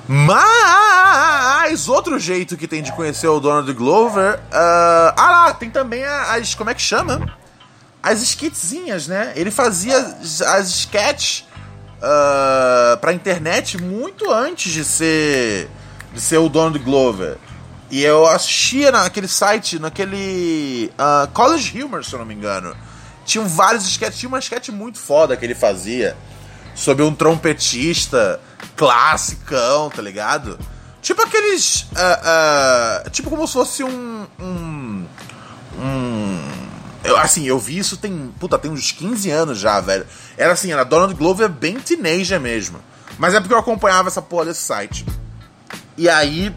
Mas 0.08 1.90
outro 1.90 2.18
jeito 2.20 2.56
que 2.56 2.68
tem 2.68 2.82
de 2.82 2.92
conhecer 2.94 3.28
o 3.28 3.40
Donald 3.40 3.72
Glover. 3.74 4.36
Uh, 4.36 5.14
ah 5.18 5.30
lá, 5.32 5.54
tem 5.54 5.70
também 5.70 6.06
as. 6.06 6.54
Como 6.56 6.70
é 6.70 6.74
que 6.74 6.82
chama? 6.82 7.36
As 8.06 8.22
skitzinhas, 8.22 9.08
né? 9.08 9.34
Ele 9.36 9.50
fazia 9.50 9.98
as 9.98 10.70
sketches 10.70 11.44
uh, 11.98 12.96
pra 12.98 13.12
internet 13.12 13.82
muito 13.82 14.32
antes 14.32 14.72
de 14.72 14.86
ser, 14.86 15.68
de 16.14 16.22
ser 16.22 16.38
o 16.38 16.48
Donald 16.48 16.78
Glover. 16.78 17.36
E 17.90 18.04
eu 18.04 18.28
assistia 18.28 18.92
naquele 18.92 19.28
site, 19.28 19.80
naquele 19.80 20.92
uh, 21.00 21.28
College 21.32 21.82
Humor, 21.82 22.06
se 22.06 22.14
eu 22.14 22.20
não 22.20 22.28
me 22.28 22.36
engano. 22.36 22.78
Tinham 23.26 23.48
vários 23.48 23.88
sketches, 23.88 24.20
tinha 24.20 24.30
uma 24.30 24.38
sketch 24.38 24.70
muito 24.70 25.00
foda 25.00 25.36
que 25.36 25.44
ele 25.44 25.56
fazia 25.56 26.16
sobre 26.76 27.04
um 27.04 27.16
trompetista 27.16 28.40
classicão, 28.76 29.90
tá 29.90 30.04
ligado? 30.04 30.60
Tipo 31.02 31.24
aqueles. 31.24 31.82
Uh, 31.82 33.08
uh, 33.08 33.10
tipo 33.10 33.32
como 33.32 33.48
se 33.48 33.54
fosse 33.54 33.84
um. 33.84 34.28
um, 34.40 35.06
um 35.80 36.45
eu, 37.06 37.18
assim, 37.18 37.46
eu 37.46 37.60
vi 37.60 37.78
isso 37.78 37.98
tem. 37.98 38.34
Puta, 38.40 38.58
tem 38.58 38.72
uns 38.72 38.92
15 38.92 39.30
anos 39.30 39.60
já, 39.60 39.80
velho. 39.80 40.06
Era 40.38 40.54
assim, 40.54 40.72
era 40.72 40.84
Donald 40.84 41.14
Glover 41.14 41.48
bem 41.50 41.80
teenager 41.80 42.40
mesmo. 42.40 42.80
Mas 43.18 43.34
é 43.34 43.40
porque 43.40 43.54
eu 43.54 43.60
acompanhava 43.60 44.10
essa 44.10 44.22
porra 44.22 44.46
desse 44.46 44.62
site. 44.62 45.06
E 45.98 46.10
aí. 46.10 46.54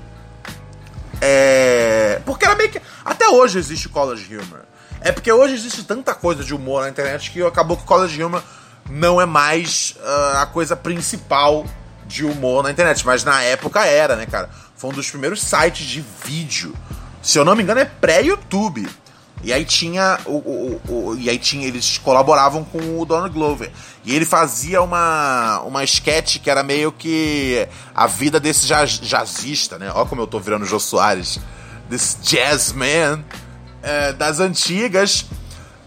É. 1.20 2.20
Porque 2.24 2.44
era 2.44 2.56
meio 2.56 2.70
que. 2.70 2.80
Até 3.04 3.28
hoje 3.28 3.58
existe 3.58 3.88
college 3.88 4.37
humor. 4.37 4.64
É 5.00 5.12
porque 5.12 5.30
hoje 5.30 5.54
existe 5.54 5.84
tanta 5.84 6.14
coisa 6.14 6.42
de 6.42 6.54
humor 6.54 6.82
na 6.82 6.88
internet 6.88 7.30
que 7.30 7.42
acabou 7.42 7.76
que 7.76 7.84
college 7.84 8.20
humor 8.22 8.42
não 8.90 9.20
é 9.20 9.26
mais 9.26 9.94
uh, 10.00 10.38
a 10.38 10.46
coisa 10.46 10.74
principal 10.74 11.64
de 12.06 12.24
humor 12.24 12.62
na 12.62 12.70
internet. 12.70 13.04
Mas 13.06 13.22
na 13.22 13.42
época 13.42 13.84
era, 13.84 14.16
né, 14.16 14.26
cara? 14.26 14.48
Foi 14.76 14.90
um 14.90 14.92
dos 14.92 15.11
primeiros 15.11 15.42
sites 15.42 15.87
de 15.87 16.04
vídeo. 16.24 16.74
Se 17.22 17.38
eu 17.38 17.44
não 17.44 17.54
me 17.54 17.62
engano, 17.62 17.80
é 17.80 17.84
pré-YouTube. 17.84 18.88
E 19.42 19.53
aí 19.53 19.64
tinha 19.64 20.18
o, 20.27 20.33
o, 20.33 20.81
o, 20.88 21.16
e 21.16 21.31
aí 21.31 21.38
tinha 21.38 21.66
eles 21.66 21.98
colaboravam 21.98 22.64
com 22.64 23.01
o 23.01 23.05
Donald 23.05 23.33
Glover. 23.33 23.70
E 24.05 24.14
ele 24.14 24.24
fazia 24.24 24.83
uma 24.83 25.61
uma 25.61 25.85
sketch 25.85 26.38
que 26.38 26.51
era 26.51 26.62
meio 26.62 26.90
que 26.90 27.66
a 27.94 28.07
vida 28.07 28.40
desse 28.40 28.66
jazz, 28.66 28.98
jazzista, 29.01 29.79
né? 29.79 29.90
Ó 29.94 30.05
como 30.05 30.22
eu 30.22 30.27
tô 30.27 30.40
virando 30.40 30.62
o 30.62 30.66
Jô 30.66 30.81
Soares, 30.81 31.38
desse 31.88 32.18
jazzman 32.18 33.24
é, 33.83 34.12
das 34.12 34.40
antigas. 34.40 35.24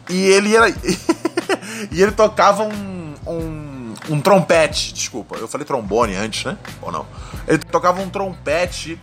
E 0.10 0.18
ele 0.18 0.56
era 0.56 0.70
e 1.92 2.02
ele 2.02 2.12
tocava 2.12 2.64
um, 2.64 3.16
um 3.28 3.72
um 4.10 4.20
trompete, 4.20 4.94
desculpa, 4.94 5.36
eu 5.36 5.48
falei 5.48 5.66
trombone 5.66 6.16
antes, 6.16 6.44
né? 6.46 6.58
Ou 6.82 6.92
não? 6.92 7.06
Ele 7.48 7.60
tocava 7.60 8.02
um 8.02 8.10
trompete 8.10 9.00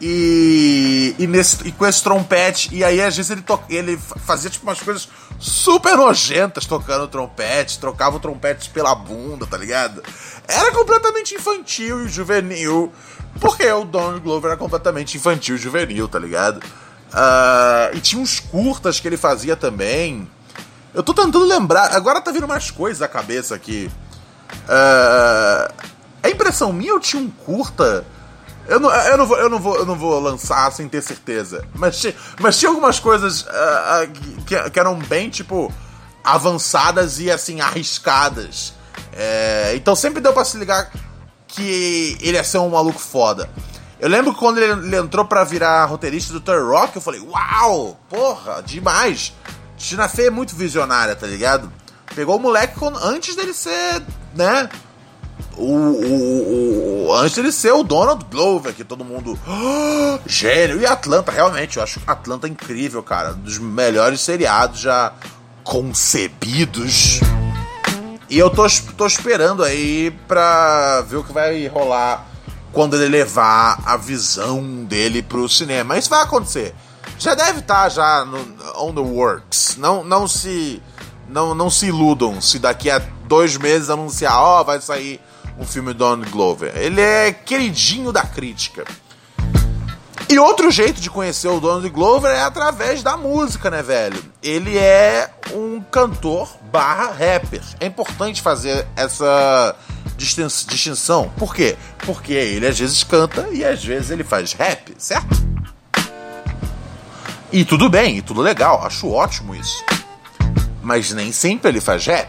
e, 0.00 1.14
e, 1.18 1.26
nesse, 1.26 1.66
e 1.66 1.72
com 1.72 1.86
esse 1.86 2.02
trompete, 2.02 2.74
e 2.74 2.84
aí 2.84 3.00
às 3.00 3.16
vezes 3.16 3.30
ele, 3.30 3.42
to, 3.42 3.58
ele 3.70 3.96
fazia 3.96 4.50
tipo 4.50 4.66
umas 4.66 4.80
coisas 4.80 5.08
super 5.38 5.96
nojentas 5.96 6.66
tocando 6.66 7.08
trompete, 7.08 7.78
trocava 7.78 8.16
o 8.16 8.20
trompete 8.20 8.70
pela 8.70 8.94
bunda, 8.94 9.46
tá 9.46 9.56
ligado? 9.56 10.02
Era 10.46 10.70
completamente 10.72 11.34
infantil 11.34 12.04
e 12.04 12.08
juvenil, 12.08 12.92
porque 13.40 13.70
o 13.70 13.84
Donald 13.84 14.20
Glover 14.20 14.50
era 14.50 14.58
completamente 14.58 15.16
infantil 15.16 15.56
e 15.56 15.58
juvenil, 15.58 16.06
tá 16.08 16.18
ligado? 16.18 16.58
Uh, 16.58 17.96
e 17.96 18.00
tinha 18.00 18.20
uns 18.20 18.38
curtas 18.38 19.00
que 19.00 19.08
ele 19.08 19.16
fazia 19.16 19.56
também. 19.56 20.28
Eu 20.92 21.02
tô 21.02 21.14
tentando 21.14 21.44
lembrar, 21.44 21.94
agora 21.94 22.20
tá 22.20 22.30
vindo 22.30 22.46
mais 22.46 22.70
coisas 22.70 23.00
à 23.00 23.08
cabeça 23.08 23.54
aqui. 23.54 23.90
Uh, 24.68 25.72
impressão 26.28 26.72
minha 26.72 26.90
eu 26.90 27.00
tinha 27.00 27.20
um 27.20 27.30
curta 27.30 28.04
eu 28.68 28.80
não, 28.80 28.90
eu, 28.90 29.18
não 29.18 29.26
vou, 29.26 29.38
eu, 29.38 29.50
não 29.50 29.58
vou, 29.58 29.76
eu 29.76 29.86
não 29.86 29.96
vou 29.96 30.20
lançar 30.20 30.70
sem 30.72 30.88
ter 30.88 31.02
certeza. 31.02 31.64
Mas, 31.74 32.04
mas 32.40 32.58
tinha 32.58 32.68
algumas 32.70 32.98
coisas 32.98 33.42
uh, 33.42 34.10
que, 34.46 34.70
que, 34.70 34.80
eram 34.80 34.98
bem, 34.98 35.30
tipo, 35.30 35.72
avançadas 36.24 37.20
e, 37.20 37.30
assim, 37.30 37.60
arriscadas. 37.60 38.74
É, 39.12 39.72
então 39.74 39.94
sempre 39.94 40.20
deu 40.20 40.32
pra 40.32 40.44
se 40.44 40.58
ligar 40.58 40.90
que 41.46 42.18
ele 42.20 42.36
ia 42.36 42.44
ser 42.44 42.58
um 42.58 42.70
maluco 42.70 42.98
foda. 42.98 43.48
Eu 43.98 44.08
lembro 44.08 44.34
quando 44.34 44.58
ele, 44.58 44.86
ele 44.86 44.96
entrou 44.96 45.24
para 45.24 45.42
virar 45.44 45.84
roteirista 45.86 46.32
do 46.32 46.40
Third 46.40 46.66
Rock, 46.66 46.96
eu 46.96 47.02
falei, 47.02 47.20
uau, 47.20 47.98
porra, 48.08 48.62
demais. 48.62 49.32
Tina 49.76 50.08
Fey 50.08 50.26
é 50.26 50.30
muito 50.30 50.54
visionária, 50.54 51.14
tá 51.16 51.26
ligado? 51.26 51.72
Pegou 52.14 52.36
o 52.36 52.40
moleque 52.40 52.74
antes 53.02 53.36
dele 53.36 53.52
ser, 53.52 54.02
né? 54.34 54.68
O, 55.56 55.72
o, 55.72 57.06
o, 57.08 57.14
antes 57.14 57.34
dele 57.36 57.50
ser 57.50 57.72
o 57.72 57.82
Donald 57.82 58.24
Glover, 58.30 58.74
que 58.74 58.84
todo 58.84 59.04
mundo. 59.04 59.38
"Ah, 59.46 60.18
gênio! 60.26 60.80
E 60.80 60.86
Atlanta, 60.86 61.32
realmente, 61.32 61.78
eu 61.78 61.82
acho 61.82 62.00
Atlanta 62.06 62.46
incrível, 62.46 63.02
cara. 63.02 63.32
Dos 63.32 63.58
melhores 63.58 64.20
seriados 64.20 64.80
já 64.80 65.12
concebidos. 65.64 67.20
E 68.28 68.38
eu 68.38 68.50
tô, 68.50 68.66
tô 68.96 69.06
esperando 69.06 69.62
aí 69.62 70.10
pra 70.28 71.00
ver 71.02 71.16
o 71.16 71.24
que 71.24 71.32
vai 71.32 71.66
rolar 71.68 72.26
quando 72.72 72.94
ele 72.96 73.08
levar 73.08 73.80
a 73.86 73.96
visão 73.96 74.84
dele 74.84 75.22
pro 75.22 75.48
cinema. 75.48 75.96
Isso 75.96 76.10
vai 76.10 76.22
acontecer. 76.22 76.74
Já 77.18 77.34
deve 77.34 77.60
estar 77.60 77.88
já 77.88 78.24
no, 78.24 78.38
on 78.76 78.92
the 78.92 79.00
works. 79.00 79.76
Não, 79.78 80.04
não 80.04 80.28
se 80.28 80.82
não, 81.28 81.54
não 81.54 81.70
se 81.70 81.86
iludam 81.86 82.40
se 82.40 82.58
daqui 82.58 82.90
a 82.90 83.00
dois 83.26 83.56
meses 83.56 83.90
anunciar, 83.90 84.38
ó, 84.38 84.62
vai 84.62 84.80
sair 84.80 85.20
um 85.58 85.64
filme 85.64 85.92
do 85.92 85.98
Donald 85.98 86.30
Glover. 86.30 86.72
Ele 86.76 87.00
é 87.00 87.32
queridinho 87.32 88.12
da 88.12 88.22
crítica. 88.22 88.84
E 90.28 90.38
outro 90.38 90.70
jeito 90.72 91.00
de 91.00 91.08
conhecer 91.08 91.46
o 91.48 91.60
Donald 91.60 91.88
Glover 91.90 92.30
é 92.30 92.42
através 92.42 93.02
da 93.02 93.16
música, 93.16 93.70
né, 93.70 93.80
velho? 93.82 94.22
Ele 94.42 94.76
é 94.76 95.30
um 95.54 95.80
cantor 95.80 96.48
barra 96.72 97.12
rapper. 97.12 97.62
É 97.78 97.86
importante 97.86 98.42
fazer 98.42 98.86
essa 98.96 99.76
distin- 100.16 100.48
distinção. 100.66 101.30
Por 101.36 101.54
quê? 101.54 101.76
Porque 101.98 102.32
ele 102.32 102.66
às 102.66 102.76
vezes 102.76 103.04
canta 103.04 103.46
e 103.52 103.64
às 103.64 103.84
vezes 103.84 104.10
ele 104.10 104.24
faz 104.24 104.52
rap, 104.52 104.94
certo? 104.98 105.46
E 107.52 107.64
tudo 107.64 107.88
bem, 107.88 108.18
e 108.18 108.22
tudo 108.22 108.40
legal, 108.42 108.84
acho 108.84 109.08
ótimo 109.08 109.54
isso. 109.54 109.84
Mas 110.82 111.12
nem 111.12 111.30
sempre 111.30 111.70
ele 111.70 111.80
faz 111.80 112.04
rap. 112.04 112.28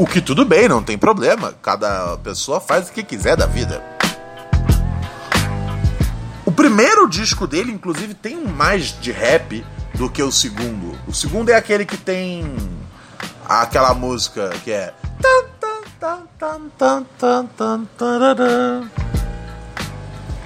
O 0.00 0.06
que 0.06 0.18
tudo 0.22 0.46
bem, 0.46 0.66
não 0.66 0.82
tem 0.82 0.96
problema. 0.96 1.52
Cada 1.60 2.16
pessoa 2.24 2.58
faz 2.58 2.88
o 2.88 2.92
que 2.92 3.02
quiser 3.02 3.36
da 3.36 3.44
vida. 3.44 3.82
O 6.46 6.50
primeiro 6.50 7.06
disco 7.06 7.46
dele, 7.46 7.70
inclusive, 7.70 8.14
tem 8.14 8.42
mais 8.46 8.98
de 8.98 9.12
rap 9.12 9.62
do 9.94 10.08
que 10.08 10.22
o 10.22 10.32
segundo. 10.32 10.98
O 11.06 11.12
segundo 11.12 11.50
é 11.50 11.54
aquele 11.54 11.84
que 11.84 11.98
tem 11.98 12.50
aquela 13.46 13.92
música 13.92 14.48
que 14.64 14.72
é. 14.72 14.94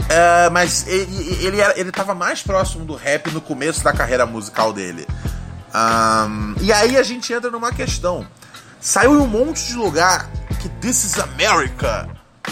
É, 0.08 0.50
mas 0.50 0.84
ele, 0.88 1.38
ele, 1.46 1.60
era- 1.60 1.78
ele 1.78 1.92
tava 1.92 2.12
mais 2.12 2.42
próximo 2.42 2.84
do 2.84 2.96
rap 2.96 3.30
no 3.30 3.40
começo 3.40 3.84
da 3.84 3.92
carreira 3.92 4.26
musical 4.26 4.72
dele. 4.72 5.06
Ahn, 5.72 6.56
e 6.60 6.72
aí 6.72 6.96
a 6.96 7.04
gente 7.04 7.32
entra 7.32 7.52
numa 7.52 7.70
questão. 7.72 8.26
Saiu 8.84 9.14
em 9.14 9.16
um 9.22 9.26
monte 9.26 9.64
de 9.64 9.76
lugar 9.76 10.28
que 10.60 10.68
This 10.68 11.04
is 11.04 11.18
America, 11.18 12.06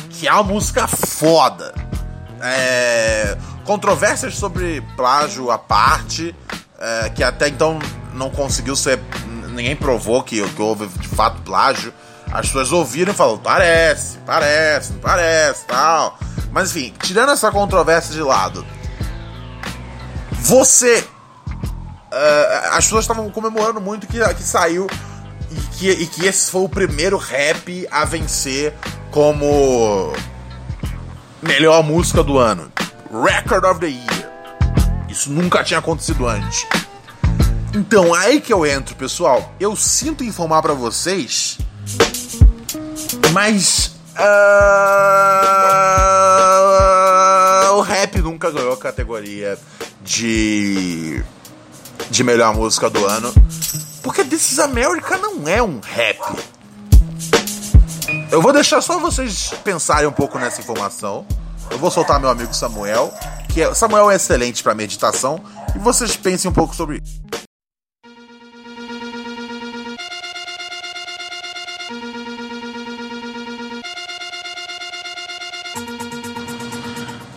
que 0.09 0.27
é 0.27 0.33
uma 0.33 0.43
música 0.43 0.89
foda. 0.89 1.75
É, 2.41 3.37
controvérsias 3.67 4.35
sobre 4.37 4.81
plágio 4.97 5.51
à 5.51 5.59
parte, 5.59 6.35
é, 6.81 7.11
que 7.11 7.23
até 7.23 7.49
então 7.49 7.79
não 8.15 8.31
conseguiu 8.31 8.75
ser. 8.75 8.99
Ninguém 9.51 9.77
provou 9.77 10.23
que, 10.23 10.43
que 10.43 10.63
houve 10.63 10.87
de 10.87 11.07
fato 11.07 11.43
plágio. 11.43 11.93
As 12.33 12.47
pessoas 12.47 12.73
ouviram 12.73 13.13
e 13.13 13.15
falaram: 13.15 13.37
parece, 13.37 14.17
parece, 14.25 14.95
parece, 14.95 15.67
tal. 15.67 16.19
Mas 16.51 16.75
enfim, 16.75 16.95
tirando 17.03 17.33
essa 17.33 17.53
controvérsia 17.53 18.15
de 18.15 18.23
lado, 18.23 18.65
você. 20.31 21.07
é, 22.11 22.69
as 22.71 22.87
pessoas 22.87 23.05
estavam 23.05 23.31
comemorando 23.31 23.83
muito 23.83 24.07
que, 24.07 24.19
que 24.33 24.43
saiu 24.43 24.87
que, 25.79 25.91
e 25.91 26.07
que 26.07 26.27
esse 26.27 26.51
foi 26.51 26.63
o 26.63 26.69
primeiro 26.69 27.17
rap 27.17 27.87
a 27.91 28.05
vencer 28.05 28.75
como 29.11 30.13
melhor 31.41 31.83
música 31.83 32.23
do 32.23 32.39
ano. 32.39 32.73
Record 33.13 33.65
of 33.65 33.81
the 33.81 33.89
Year. 33.89 34.31
Isso 35.09 35.31
nunca 35.31 35.63
tinha 35.63 35.79
acontecido 35.79 36.27
antes. 36.27 36.67
Então, 37.75 38.13
aí 38.15 38.41
que 38.41 38.53
eu 38.53 38.67
entro, 38.67 38.95
pessoal. 38.95 39.55
Eu 39.59 39.75
sinto 39.77 40.23
informar 40.23 40.63
pra 40.63 40.75
vocês, 40.75 41.59
mas 43.33 43.95
ah, 44.17 44.33
o 47.75 47.81
rap 47.81 48.19
nunca 48.21 48.51
ganhou 48.51 48.75
a 48.75 48.77
categoria 48.77 49.59
de 50.03 51.23
de 52.11 52.23
melhor 52.23 52.55
música 52.55 52.91
do 52.91 53.07
ano, 53.07 53.33
porque 54.03 54.25
This 54.25 54.53
is 54.53 54.59
America 54.59 55.17
não 55.17 55.49
é 55.49 55.63
um 55.63 55.81
rap. 55.81 56.19
Eu 58.31 58.43
vou 58.43 58.53
deixar 58.53 58.81
só 58.81 58.99
vocês 58.99 59.53
pensarem 59.63 60.09
um 60.09 60.13
pouco 60.13 60.39
nessa 60.39 60.61
informação. 60.61 61.27
Eu 61.71 61.79
vou 61.79 61.91
soltar 61.91 62.19
meu 62.19 62.29
amigo 62.29 62.53
Samuel, 62.53 63.15
que 63.49 63.63
é, 63.63 63.73
Samuel 63.75 64.11
é 64.11 64.17
excelente 64.17 64.63
para 64.63 64.75
meditação, 64.75 65.43
e 65.75 65.79
vocês 65.79 66.17
pensem 66.17 66.51
um 66.51 66.55
pouco 66.55 66.75
sobre 66.75 67.01
isso. 67.03 67.23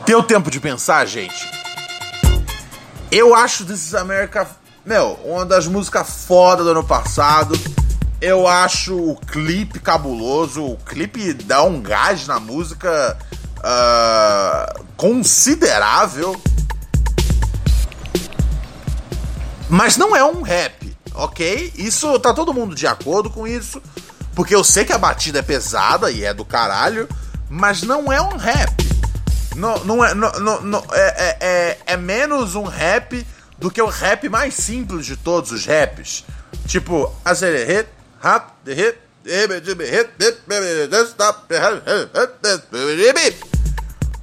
Deu 0.06 0.22
tempo 0.22 0.52
de 0.52 0.60
pensar, 0.60 1.06
gente? 1.06 1.50
Eu 3.12 3.34
acho 3.34 3.66
This 3.66 3.88
is 3.88 3.96
America, 3.96 4.48
meu, 4.86 5.14
uma 5.26 5.46
das 5.46 5.68
músicas 5.68 6.08
foda 6.28 6.64
do 6.64 6.70
ano 6.70 6.84
passado. 6.84 7.58
Eu 8.22 8.48
acho 8.48 8.96
o 8.96 9.16
clipe 9.16 9.80
cabuloso. 9.80 10.64
O 10.64 10.78
clipe 10.78 11.34
dá 11.34 11.64
um 11.64 11.82
gás 11.82 12.28
na 12.28 12.40
música 12.40 13.18
ah, 13.64 14.74
considerável. 14.96 16.40
Mas 19.68 19.98
não 19.98 20.16
é 20.16 20.24
um 20.24 20.44
rap, 20.44 20.96
ok? 21.16 21.74
Isso 21.76 22.20
tá 22.20 22.34
todo 22.34 22.54
mundo 22.54 22.76
de 22.76 22.86
acordo 22.86 23.30
com 23.30 23.48
isso. 23.48 23.82
Porque 24.36 24.54
eu 24.54 24.64
sei 24.64 24.86
que 24.86 24.94
a 24.94 24.98
batida 24.98 25.40
é 25.40 25.42
pesada 25.42 26.12
e 26.12 26.24
é 26.24 26.34
do 26.34 26.46
caralho, 26.46 27.10
mas 27.50 27.82
não 27.82 28.12
é 28.12 28.22
um 28.22 28.38
rap. 28.38 28.72
Não, 29.56 29.78
não 29.86 30.06
é, 30.06 30.14
não, 30.14 30.62
não- 30.62 30.84
é, 30.92 31.02
é, 31.02 31.38
é, 31.40 31.78
é 31.88 31.98
menos 31.98 32.54
um 32.56 32.64
rap 32.64 33.26
do 33.58 33.72
que 33.72 33.82
o 33.82 33.88
rap 33.88 34.28
mais 34.30 34.54
simples 34.54 35.06
de 35.06 35.16
todos 35.16 35.52
os 35.52 35.66
raps. 35.66 36.26
Tipo, 36.68 37.14
it 37.26 37.88
stop, 41.08 41.54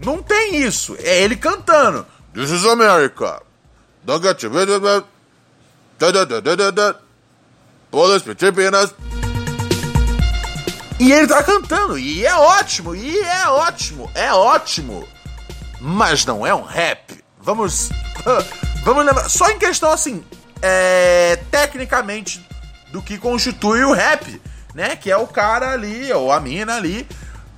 Não 0.00 0.22
tem 0.22 0.56
isso. 0.62 0.96
É 0.98 1.22
ele 1.22 1.36
cantando. 1.36 2.06
This 2.34 2.50
is 2.50 2.64
America. 2.64 3.42
Don't 4.04 4.22
get 4.22 4.42
you. 4.42 4.50
Be 4.50 4.66
tripping 8.34 8.74
us. 8.74 8.94
E 10.98 11.12
ele 11.12 11.26
tá 11.26 11.42
cantando, 11.42 11.98
e 11.98 12.24
é 12.24 12.32
ótimo, 12.32 12.94
e 12.94 13.18
é 13.18 13.48
ótimo, 13.48 14.08
é 14.14 14.32
ótimo. 14.32 15.06
Mas 15.80 16.24
não 16.24 16.46
é 16.46 16.54
um 16.54 16.62
rap. 16.62 17.22
Vamos. 17.40 17.90
Vamos 18.82 19.04
lembrar. 19.04 19.28
Só 19.28 19.48
em 19.50 19.58
questão 19.58 19.90
assim. 19.92 20.24
É, 20.60 21.40
tecnicamente 21.50 22.46
do 22.92 23.02
que 23.02 23.18
constitui 23.18 23.82
o 23.84 23.92
rap, 23.92 24.40
né? 24.74 24.94
Que 24.96 25.10
é 25.10 25.16
o 25.16 25.26
cara 25.26 25.70
ali, 25.72 26.12
ou 26.12 26.30
a 26.30 26.38
mina 26.38 26.76
ali, 26.76 27.06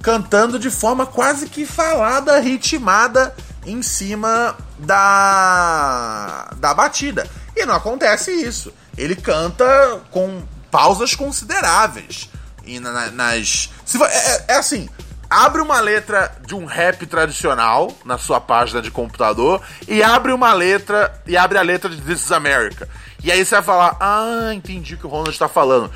cantando 0.02 0.58
de 0.58 0.70
forma 0.70 1.04
quase 1.06 1.48
que 1.48 1.66
falada, 1.66 2.38
ritmada 2.40 3.34
em 3.66 3.82
cima 3.82 4.56
da, 4.78 6.50
da 6.56 6.72
batida. 6.74 7.28
E 7.56 7.64
não 7.66 7.74
acontece 7.74 8.30
isso. 8.30 8.72
Ele 8.96 9.14
canta 9.16 9.64
com 10.10 10.42
pausas 10.70 11.14
consideráveis. 11.14 12.28
E 12.64 12.80
na- 12.80 12.90
na- 12.92 13.10
nas. 13.10 13.70
Se, 13.84 14.02
é, 14.02 14.06
é- 14.06 14.44
é 14.48 14.56
assim. 14.56 14.88
Abre 15.34 15.60
uma 15.60 15.80
letra 15.80 16.30
de 16.46 16.54
um 16.54 16.64
rap 16.64 17.04
tradicional 17.06 17.92
na 18.04 18.16
sua 18.16 18.40
página 18.40 18.80
de 18.80 18.88
computador 18.88 19.60
e 19.88 20.00
abre 20.00 20.30
uma 20.32 20.52
letra 20.52 21.12
e 21.26 21.36
abre 21.36 21.58
a 21.58 21.62
letra 21.62 21.90
de 21.90 22.00
This 22.00 22.26
is 22.26 22.30
America. 22.30 22.88
E 23.20 23.32
aí 23.32 23.44
você 23.44 23.56
vai 23.56 23.64
falar: 23.64 23.96
Ah, 23.98 24.54
entendi 24.54 24.94
o 24.94 24.96
que 24.96 25.06
o 25.06 25.08
Ronald 25.08 25.30
está 25.30 25.48
falando. 25.48 25.90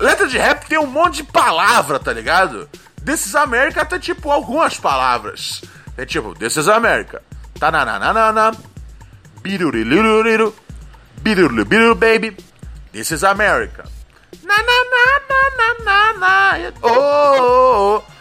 Letra 0.00 0.26
de 0.26 0.36
rap 0.36 0.66
tem 0.66 0.76
um 0.76 0.88
monte 0.88 1.18
de 1.18 1.24
palavra, 1.30 2.00
tá 2.00 2.12
ligado? 2.12 2.68
This 3.04 3.26
is 3.26 3.36
America 3.36 3.84
tem 3.84 4.00
tipo 4.00 4.28
algumas 4.28 4.76
palavras. 4.76 5.62
É 5.96 6.04
tipo, 6.04 6.34
This 6.34 6.56
is 6.56 6.66
America. 6.66 7.22
Tananana. 7.60 8.50
Biruliruriru. 9.40 10.52
Biruliriru, 11.18 11.94
baby. 11.94 12.36
This 12.90 13.12
is 13.12 13.22
America. 13.22 13.84
Na 14.42 14.56
na 14.56 14.84
na 14.90 15.20
na 15.28 15.84
na 15.84 15.84
na 15.84 16.12
na. 16.18 16.72
Oh, 16.82 16.88
oh, 16.88 18.02
oh. 18.04 18.18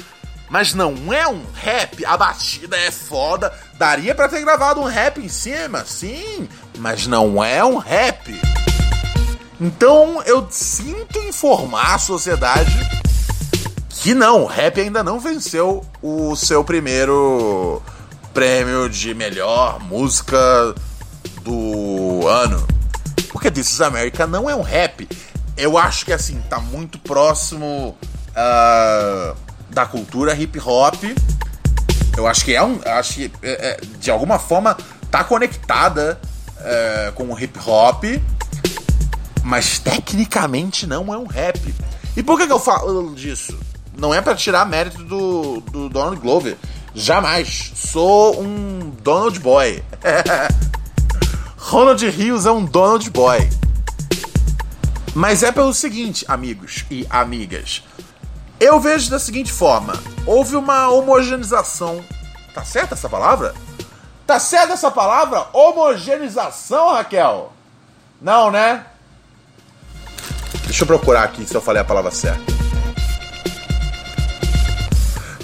Mas 0.49 0.73
não 0.73 1.11
é 1.11 1.27
um 1.27 1.43
rap, 1.53 2.05
a 2.05 2.15
batida 2.15 2.77
é 2.77 2.89
foda. 2.89 3.53
Daria 3.77 4.15
pra 4.15 4.29
ter 4.29 4.41
gravado 4.41 4.79
um 4.79 4.85
rap 4.85 5.19
em 5.19 5.27
cima, 5.27 5.85
sim, 5.85 6.47
mas 6.77 7.05
não 7.05 7.43
é 7.43 7.63
um 7.63 7.77
rap. 7.77 8.39
Então 9.59 10.21
eu 10.23 10.47
sinto 10.49 11.19
informar 11.19 11.95
a 11.95 11.99
sociedade 11.99 12.77
que 13.89 14.13
não, 14.13 14.45
rap 14.45 14.79
ainda 14.79 15.03
não 15.03 15.19
venceu 15.19 15.83
o 16.01 16.35
seu 16.35 16.63
primeiro 16.63 17.81
prêmio 18.33 18.87
de 18.87 19.13
melhor 19.13 19.79
música 19.79 20.37
do 21.41 22.27
ano. 22.27 22.65
Porque 23.29 23.51
This 23.51 23.71
is 23.71 23.81
America 23.81 24.25
não 24.25 24.49
é 24.49 24.55
um 24.55 24.61
rap. 24.61 25.07
Eu 25.57 25.77
acho 25.77 26.05
que 26.05 26.13
assim, 26.13 26.39
tá 26.47 26.59
muito 26.59 26.99
próximo 26.99 27.97
uh, 28.29 29.46
da 29.77 29.85
cultura 29.85 30.33
hip 30.33 30.59
hop. 30.59 31.03
Eu 32.17 32.25
acho 32.25 32.43
que 32.43 32.55
é 32.55 32.63
um. 32.63 32.79
Acho 32.83 33.13
que 33.13 33.31
é, 33.43 33.51
é, 33.51 33.81
de 33.99 34.09
alguma 34.09 34.39
forma 34.39 34.75
tá 35.11 35.23
conectada 35.23 36.19
é, 36.59 37.11
com 37.13 37.31
o 37.31 37.39
hip 37.39 37.59
hop. 37.63 38.03
Mas 39.43 39.77
tecnicamente 39.77 40.87
não 40.87 41.13
é 41.13 41.17
um 41.17 41.27
rap. 41.27 41.73
E 42.15 42.23
por 42.23 42.39
que, 42.39 42.47
que 42.47 42.51
eu 42.51 42.59
falo 42.59 43.13
disso? 43.13 43.57
Não 43.95 44.11
é 44.11 44.19
para 44.19 44.33
tirar 44.35 44.65
mérito 44.65 45.03
do, 45.03 45.61
do 45.61 45.89
Donald 45.89 46.19
Glover. 46.19 46.57
Jamais. 46.95 47.71
Sou 47.75 48.41
um 48.41 48.91
Donald 49.03 49.39
Boy. 49.39 49.83
Ronald 51.55 52.03
Rios 52.09 52.47
é 52.47 52.51
um 52.51 52.65
Donald 52.65 53.07
Boy. 53.11 53.47
Mas 55.13 55.43
é 55.43 55.51
pelo 55.51 55.71
seguinte, 55.71 56.25
amigos 56.27 56.83
e 56.89 57.05
amigas. 57.11 57.83
Eu 58.59 58.79
vejo 58.79 59.09
da 59.09 59.19
seguinte 59.19 59.51
forma: 59.51 59.93
houve 60.25 60.55
uma 60.55 60.89
homogeneização. 60.89 62.03
Tá 62.53 62.63
certa 62.63 62.95
essa 62.95 63.07
palavra? 63.07 63.53
Tá 64.25 64.39
certa 64.39 64.73
essa 64.73 64.89
palavra? 64.89 65.47
Homogeneização, 65.53 66.93
Raquel? 66.93 67.53
Não, 68.19 68.49
né? 68.49 68.85
Deixa 70.65 70.83
eu 70.83 70.87
procurar 70.87 71.23
aqui 71.23 71.45
se 71.45 71.55
eu 71.55 71.61
falei 71.61 71.81
a 71.81 71.85
palavra 71.85 72.11
certa. 72.11 72.41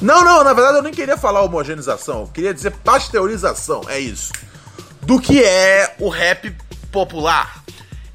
Não, 0.01 0.21
não, 0.21 0.43
na 0.43 0.51
verdade 0.51 0.79
eu 0.79 0.81
nem 0.81 0.91
queria 0.91 1.15
falar 1.15 1.43
homogeneização, 1.43 2.21
eu 2.21 2.27
queria 2.27 2.53
dizer 2.53 2.71
pasteurização, 2.83 3.83
é 3.87 3.99
isso. 3.99 4.33
Do 5.01 5.17
que 5.21 5.41
é 5.41 5.95
o 5.99 6.09
rap 6.09 6.53
popular. 6.91 7.63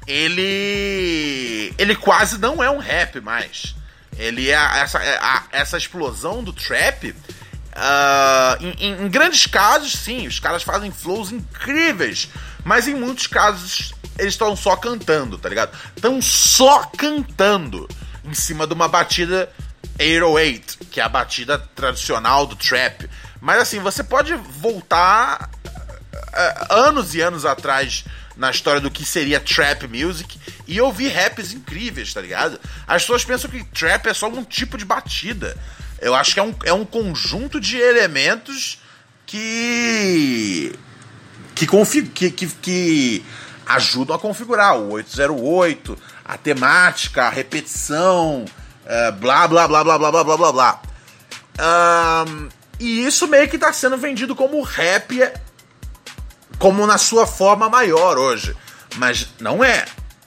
Ele. 0.05 1.73
Ele 1.77 1.95
quase 1.95 2.37
não 2.37 2.63
é 2.63 2.69
um 2.69 2.77
rap 2.77 3.19
mais. 3.21 3.78
Ele 4.19 4.51
é 4.51 4.53
essa, 4.53 4.99
é 4.99 5.17
a, 5.17 5.43
essa 5.51 5.77
explosão 5.77 6.43
do 6.43 6.51
trap. 6.51 7.11
Uh, 7.11 8.65
em, 8.77 9.05
em, 9.05 9.09
grandes 9.09 9.47
casos, 9.47 9.93
sim, 9.93 10.27
os 10.27 10.39
caras 10.39 10.61
fazem 10.61 10.91
flows 10.91 11.31
incríveis. 11.31 12.27
Mas 12.65 12.89
em 12.89 12.93
muitos 12.93 13.27
casos, 13.27 13.93
eles 14.17 14.33
estão 14.33 14.53
só 14.57 14.75
cantando, 14.75 15.37
tá 15.37 15.47
ligado? 15.47 15.71
Estão 15.95 16.21
só 16.21 16.83
cantando 16.97 17.87
em 18.25 18.33
cima 18.33 18.67
de 18.67 18.73
uma 18.73 18.89
batida 18.89 19.49
808, 19.97 20.77
que 20.91 20.99
é 20.99 21.03
a 21.03 21.09
batida 21.09 21.57
tradicional 21.73 22.45
do 22.45 22.57
trap. 22.57 23.09
Mas 23.39 23.61
assim, 23.61 23.79
você 23.79 24.03
pode 24.03 24.35
voltar 24.35 25.49
uh, 26.13 26.73
anos 26.73 27.15
e 27.15 27.21
anos 27.21 27.45
atrás 27.45 28.03
na 28.39 28.49
história 28.49 28.79
do 28.79 28.89
que 28.89 29.03
seria 29.03 29.37
trap 29.39 29.85
music 29.85 30.39
e 30.65 30.79
ouvir 30.79 31.09
raps 31.09 31.51
incríveis, 31.51 32.13
tá 32.13 32.21
ligado? 32.21 32.57
As 32.87 33.03
pessoas 33.03 33.25
pensam 33.25 33.51
que 33.51 33.65
trap 33.65 34.07
é 34.07 34.13
só 34.13 34.29
um 34.29 34.45
tipo 34.45 34.77
de 34.77 34.85
batida. 34.85 35.57
Eu 36.01 36.15
acho 36.15 36.33
que 36.33 36.39
é 36.39 36.43
um, 36.43 36.55
é 36.63 36.71
um 36.71 36.85
conjunto 36.85 37.59
de 37.59 37.77
elementos 37.77 38.81
que. 39.25 40.73
que, 41.53 41.67
config, 41.67 42.09
que, 42.09 42.31
que, 42.31 42.47
que 42.47 43.25
ajudam 43.65 44.15
a 44.15 44.19
configurar 44.19 44.77
o 44.77 44.93
808, 44.93 45.97
a 46.23 46.37
temática, 46.37 47.23
a 47.25 47.29
repetição, 47.29 48.45
é, 48.85 49.11
blá, 49.11 49.49
blá, 49.49 49.67
blá, 49.67 49.83
blá, 49.83 49.97
blá, 49.99 50.11
blá, 50.11 50.23
blá, 50.23 50.37
blá, 50.37 50.51
blá. 50.53 50.81
Um, 51.59 52.47
e 52.79 53.05
isso 53.05 53.27
meio 53.27 53.49
que 53.49 53.57
tá 53.57 53.73
sendo 53.73 53.97
vendido 53.97 54.33
como 54.33 54.61
rap, 54.61 55.13
como 56.59 56.85
na 56.85 56.97
sua 56.97 57.25
forma 57.25 57.69
maior 57.69 58.17
hoje. 58.17 58.55
Mas 58.97 59.29
não 59.39 59.63
é, 59.63 59.85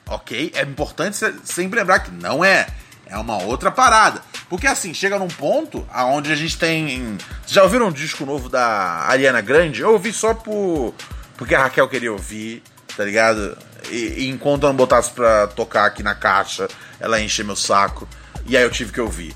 ok? 0.08 0.50
É 0.54 0.62
importante 0.62 1.16
sempre 1.44 1.78
lembrar 1.78 2.00
que 2.00 2.10
não 2.10 2.44
é. 2.44 2.66
É 3.06 3.18
uma 3.18 3.42
outra 3.42 3.70
parada. 3.70 4.22
Porque 4.48 4.66
assim, 4.66 4.94
chega 4.94 5.18
num 5.18 5.28
ponto 5.28 5.86
aonde 5.92 6.32
a 6.32 6.34
gente 6.34 6.58
tem. 6.58 7.18
Vocês 7.42 7.52
já 7.52 7.62
ouviram 7.62 7.88
um 7.88 7.92
disco 7.92 8.24
novo 8.24 8.48
da 8.48 9.04
Ariana 9.06 9.42
Grande? 9.42 9.82
Eu 9.82 9.92
ouvi 9.92 10.12
só 10.12 10.32
por. 10.32 10.94
Porque 11.36 11.54
a 11.54 11.64
Raquel 11.64 11.88
queria 11.88 12.12
ouvir, 12.12 12.62
tá 12.96 13.04
ligado? 13.04 13.56
E, 13.90 14.24
e 14.24 14.28
enquanto 14.28 14.62
eu 14.62 14.68
não 14.70 14.76
botasse 14.76 15.10
pra 15.10 15.46
tocar 15.48 15.84
aqui 15.84 16.02
na 16.02 16.14
caixa, 16.14 16.68
ela 16.98 17.20
enche 17.20 17.44
meu 17.44 17.56
saco. 17.56 18.08
E 18.46 18.56
aí 18.56 18.62
eu 18.62 18.70
tive 18.70 18.92
que 18.92 19.00
ouvir. 19.00 19.34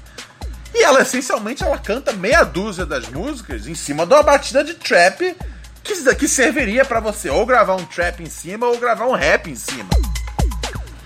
E 0.75 0.83
ela 0.83 1.03
essencialmente 1.03 1.63
ela 1.63 1.79
canta 1.79 2.13
meia 2.13 2.45
dúzia 2.45 2.87
das 2.87 3.09
músicas 3.09 3.67
em 3.67 3.75
cima 3.75 4.07
de 4.07 4.15
uma 4.15 4.23
batida 4.23 4.63
de 4.63 4.75
trap 4.75 5.37
que, 5.87 6.15
que 6.15 6.29
serviria 6.29 6.85
para 6.85 7.01
você 7.01 7.31
ou 7.31 7.47
gravar 7.47 7.77
um 7.77 7.85
trap 7.85 8.23
em 8.23 8.29
cima 8.29 8.67
ou 8.67 8.79
gravar 8.79 9.07
um 9.07 9.15
rap 9.15 9.51
em 9.51 9.55
cima. 9.55 9.89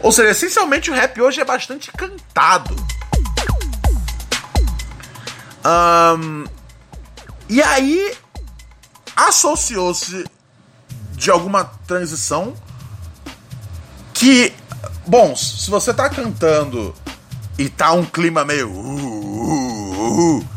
Ou 0.01 0.11
seja, 0.11 0.31
essencialmente 0.31 0.91
o 0.91 0.95
rap 0.95 1.21
hoje 1.21 1.41
é 1.41 1.45
bastante 1.45 1.93
cantado. 1.93 2.75
Um, 5.65 6.45
e 7.49 7.63
aí 7.63 8.17
associou-se 9.15 10.25
de 11.13 11.31
alguma 11.31 11.65
transição 11.87 12.55
que, 14.15 14.55
bom, 15.07 15.37
se 15.37 15.71
você 15.71 15.93
tá 15.93 16.09
cantando 16.09 16.95
e 17.59 17.69
tá 17.69 17.93
um 17.93 18.05
clima 18.05 18.43
meio. 18.45 18.71
Uh, 18.71 18.97
uh, 18.97 20.39
uh, 20.39 20.49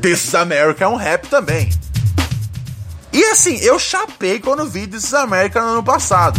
This 0.00 0.28
is 0.28 0.34
America 0.34 0.84
é 0.84 0.88
um 0.88 0.96
rap 0.96 1.26
também. 1.28 1.68
E 3.16 3.24
assim, 3.24 3.56
eu 3.60 3.78
chapei 3.78 4.38
quando 4.38 4.68
vi 4.68 4.86
This 4.86 5.04
is 5.04 5.14
America 5.14 5.58
no 5.62 5.68
ano 5.68 5.82
passado. 5.82 6.38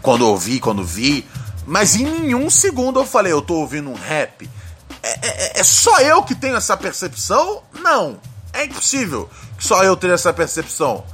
Quando 0.00 0.24
ouvi, 0.24 0.60
quando 0.60 0.84
vi. 0.84 1.28
Mas 1.66 1.96
em 1.96 2.04
nenhum 2.04 2.48
segundo 2.48 3.00
eu 3.00 3.04
falei, 3.04 3.32
eu 3.32 3.42
tô 3.42 3.54
ouvindo 3.54 3.90
um 3.90 3.94
rap. 3.94 4.48
É, 5.02 5.08
é, 5.10 5.60
é 5.60 5.64
só 5.64 5.98
eu 5.98 6.22
que 6.22 6.36
tenho 6.36 6.54
essa 6.54 6.76
percepção? 6.76 7.60
Não. 7.72 8.20
É 8.52 8.66
impossível 8.66 9.28
que 9.58 9.64
só 9.64 9.82
eu 9.82 9.96
tenha 9.96 10.14
essa 10.14 10.32
percepção. 10.32 11.04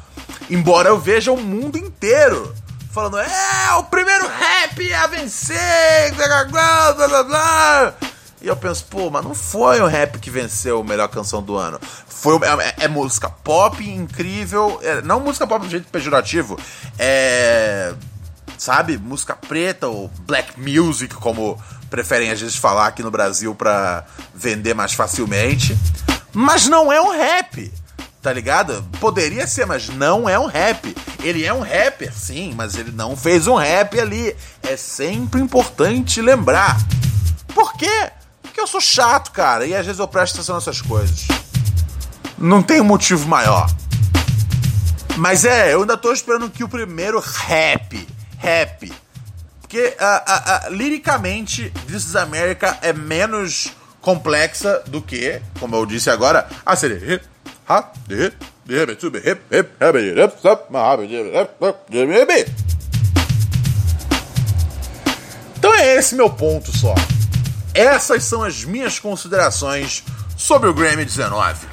Embora 0.50 0.90
eu 0.90 1.00
veja 1.00 1.32
o 1.32 1.40
mundo 1.40 1.78
inteiro 1.78 2.54
falando, 2.92 3.16
é 3.20 3.72
o 3.78 3.84
primeiro 3.84 4.28
rap 4.28 4.92
a 4.92 5.06
vencer, 5.06 6.14
blá 6.14 6.44
blá 6.44 6.92
blá 6.92 7.24
blá. 7.24 7.94
E 8.40 8.46
eu 8.46 8.56
penso, 8.56 8.84
pô, 8.84 9.10
mas 9.10 9.24
não 9.24 9.34
foi 9.34 9.80
o 9.80 9.86
rap 9.86 10.18
que 10.18 10.30
venceu 10.30 10.80
a 10.80 10.84
melhor 10.84 11.08
canção 11.08 11.42
do 11.42 11.56
ano. 11.56 11.80
Foi 12.06 12.36
é, 12.36 12.84
é 12.84 12.88
música 12.88 13.28
pop 13.28 13.82
incrível, 13.88 14.78
é, 14.82 15.02
não 15.02 15.20
música 15.20 15.46
pop 15.46 15.64
do 15.64 15.70
jeito 15.70 15.88
pejorativo, 15.88 16.58
é 16.98 17.94
sabe, 18.56 18.98
música 18.98 19.36
preta 19.36 19.86
ou 19.86 20.10
black 20.26 20.60
music, 20.60 21.14
como 21.14 21.62
preferem 21.88 22.30
às 22.30 22.40
vezes 22.40 22.56
falar 22.56 22.88
aqui 22.88 23.02
no 23.02 23.10
Brasil 23.10 23.54
para 23.54 24.04
vender 24.34 24.74
mais 24.74 24.92
facilmente. 24.92 25.78
Mas 26.32 26.66
não 26.66 26.92
é 26.92 27.00
um 27.00 27.10
rap 27.10 27.72
tá 28.20 28.32
ligado? 28.32 28.84
Poderia 29.00 29.46
ser, 29.46 29.64
mas 29.64 29.88
não 29.88 30.28
é 30.28 30.38
um 30.38 30.46
rap. 30.46 30.94
Ele 31.22 31.44
é 31.44 31.54
um 31.54 31.60
rapper, 31.60 32.12
sim, 32.12 32.52
mas 32.54 32.74
ele 32.74 32.92
não 32.92 33.16
fez 33.16 33.46
um 33.46 33.54
rap 33.54 33.98
ali. 33.98 34.36
É 34.62 34.76
sempre 34.76 35.40
importante 35.40 36.20
lembrar. 36.20 36.76
Por 37.54 37.72
quê? 37.74 38.10
Porque 38.58 38.62
eu 38.64 38.72
sou 38.72 38.80
chato, 38.80 39.30
cara, 39.30 39.64
e 39.64 39.72
às 39.72 39.86
vezes 39.86 40.00
eu 40.00 40.08
presto 40.08 40.34
atenção 40.34 40.56
nessas 40.56 40.82
coisas. 40.82 41.28
Não 42.36 42.60
tem 42.60 42.80
um 42.80 42.84
motivo 42.84 43.28
maior. 43.28 43.70
Mas 45.16 45.44
é, 45.44 45.72
eu 45.72 45.82
ainda 45.82 45.96
tô 45.96 46.12
esperando 46.12 46.50
que 46.50 46.64
o 46.64 46.68
primeiro 46.68 47.20
rap, 47.20 48.08
rap, 48.36 48.92
porque 49.60 49.78
uh, 50.00 50.68
uh, 50.68 50.72
uh, 50.72 50.74
liricamente 50.74 51.72
This 51.86 52.06
is 52.06 52.16
America 52.16 52.76
é 52.82 52.92
menos 52.92 53.70
complexa 54.00 54.82
do 54.88 55.00
que, 55.00 55.40
como 55.60 55.76
eu 55.76 55.86
disse 55.86 56.10
agora, 56.10 56.48
a 56.66 56.74
série 56.74 57.20
então 65.56 65.72
é 65.74 65.94
esse 65.94 66.16
meu 66.16 66.28
ponto 66.28 66.76
só. 66.76 66.94
Essas 67.78 68.24
são 68.24 68.42
as 68.42 68.64
minhas 68.64 68.98
considerações 68.98 70.02
sobre 70.36 70.68
o 70.68 70.74
Grammy 70.74 71.04
19. 71.04 71.64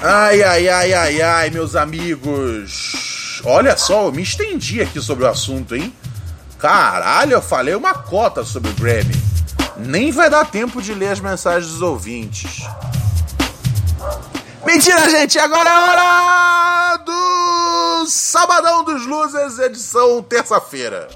Ai, 0.00 0.42
ai, 0.42 0.68
ai, 0.70 0.92
ai, 0.94 1.20
ai, 1.20 1.50
meus 1.50 1.76
amigos. 1.76 3.42
Olha 3.44 3.76
só, 3.76 4.06
eu 4.06 4.12
me 4.12 4.22
estendi 4.22 4.80
aqui 4.80 5.02
sobre 5.02 5.24
o 5.24 5.28
assunto, 5.28 5.76
hein? 5.76 5.94
Caralho, 6.58 7.32
eu 7.32 7.42
falei 7.42 7.74
uma 7.74 7.92
cota 7.92 8.42
sobre 8.42 8.70
o 8.70 8.74
Grammy. 8.74 9.22
Nem 9.76 10.10
vai 10.10 10.30
dar 10.30 10.50
tempo 10.50 10.80
de 10.80 10.94
ler 10.94 11.08
as 11.08 11.20
mensagens 11.20 11.70
dos 11.70 11.82
ouvintes. 11.82 12.62
Mentira, 14.66 15.10
gente! 15.10 15.38
Agora 15.38 15.68
é 15.68 15.72
hora 15.72 16.96
do 16.98 18.06
Sabadão 18.06 18.82
dos 18.82 19.06
Losers, 19.06 19.58
edição 19.58 20.22
terça-feira. 20.22 21.08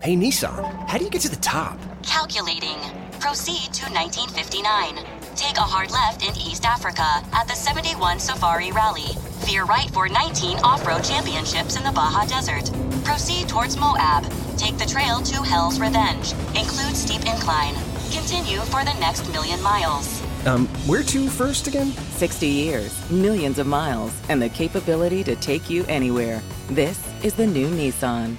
Hey 0.00 0.14
Nissan, 0.14 0.62
how 0.88 0.96
do 0.96 1.02
you 1.02 1.10
get 1.10 1.22
to 1.22 1.28
the 1.28 1.42
top? 1.42 1.76
Calculating. 2.04 2.78
Proceed 3.18 3.74
to 3.74 3.90
1959. 3.90 4.94
Take 5.34 5.56
a 5.56 5.60
hard 5.60 5.90
left 5.90 6.22
in 6.22 6.36
East 6.36 6.64
Africa 6.64 7.02
at 7.32 7.48
the 7.48 7.54
71 7.54 8.20
Safari 8.20 8.70
Rally. 8.70 9.10
Veer 9.44 9.64
right 9.64 9.90
for 9.90 10.08
19 10.08 10.58
off 10.58 10.86
road 10.86 11.02
championships 11.02 11.76
in 11.76 11.82
the 11.82 11.90
Baja 11.90 12.24
Desert. 12.26 12.70
Proceed 13.04 13.48
towards 13.48 13.76
Moab. 13.76 14.22
Take 14.56 14.78
the 14.78 14.86
trail 14.86 15.18
to 15.20 15.42
Hell's 15.42 15.80
Revenge. 15.80 16.32
Include 16.54 16.94
steep 16.94 17.26
incline. 17.26 17.74
Continue 18.12 18.60
for 18.70 18.84
the 18.84 18.94
next 19.00 19.28
million 19.32 19.60
miles. 19.64 20.22
Um, 20.46 20.68
where 20.86 21.02
to 21.02 21.28
first 21.28 21.66
again? 21.66 21.88
60 21.88 22.46
years, 22.46 23.10
millions 23.10 23.58
of 23.58 23.66
miles, 23.66 24.16
and 24.28 24.40
the 24.40 24.48
capability 24.48 25.24
to 25.24 25.34
take 25.34 25.68
you 25.68 25.84
anywhere. 25.88 26.40
This 26.70 27.02
is 27.24 27.34
the 27.34 27.48
new 27.48 27.66
Nissan. 27.66 28.36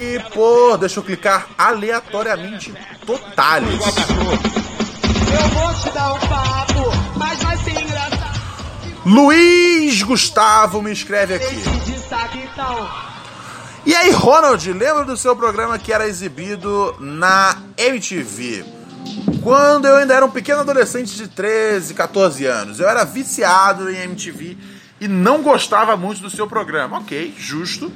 E 0.00 0.18
pô, 0.32 0.78
deixa 0.78 0.98
eu 0.98 1.04
clicar 1.04 1.48
aleatoriamente. 1.58 2.72
Totales. 3.04 3.80
Eu 5.30 5.48
vou 5.48 5.74
te 5.74 5.90
dar 5.90 6.14
um 6.14 6.18
papo, 6.20 6.90
mas 7.16 7.42
vai 7.42 7.56
ser 7.58 7.82
engraçado! 7.82 8.40
Luiz 9.04 10.02
Gustavo 10.02 10.80
me 10.80 10.90
escreve 10.90 11.34
aqui. 11.34 11.62
E 13.84 13.94
aí, 13.94 14.10
Ronald, 14.10 14.72
lembra 14.72 15.04
do 15.04 15.16
seu 15.16 15.36
programa 15.36 15.78
que 15.78 15.92
era 15.92 16.06
exibido 16.06 16.96
na 16.98 17.56
MTV? 17.76 18.64
Quando 19.42 19.86
eu 19.86 19.96
ainda 19.96 20.14
era 20.14 20.24
um 20.24 20.30
pequeno 20.30 20.60
adolescente 20.60 21.14
de 21.14 21.28
13, 21.28 21.94
14 21.94 22.46
anos. 22.46 22.80
Eu 22.80 22.88
era 22.88 23.04
viciado 23.04 23.90
em 23.90 23.96
MTV 23.96 24.56
e 25.00 25.08
não 25.08 25.42
gostava 25.42 25.96
muito 25.96 26.20
do 26.20 26.30
seu 26.30 26.46
programa. 26.46 26.98
Ok, 26.98 27.34
justo. 27.38 27.92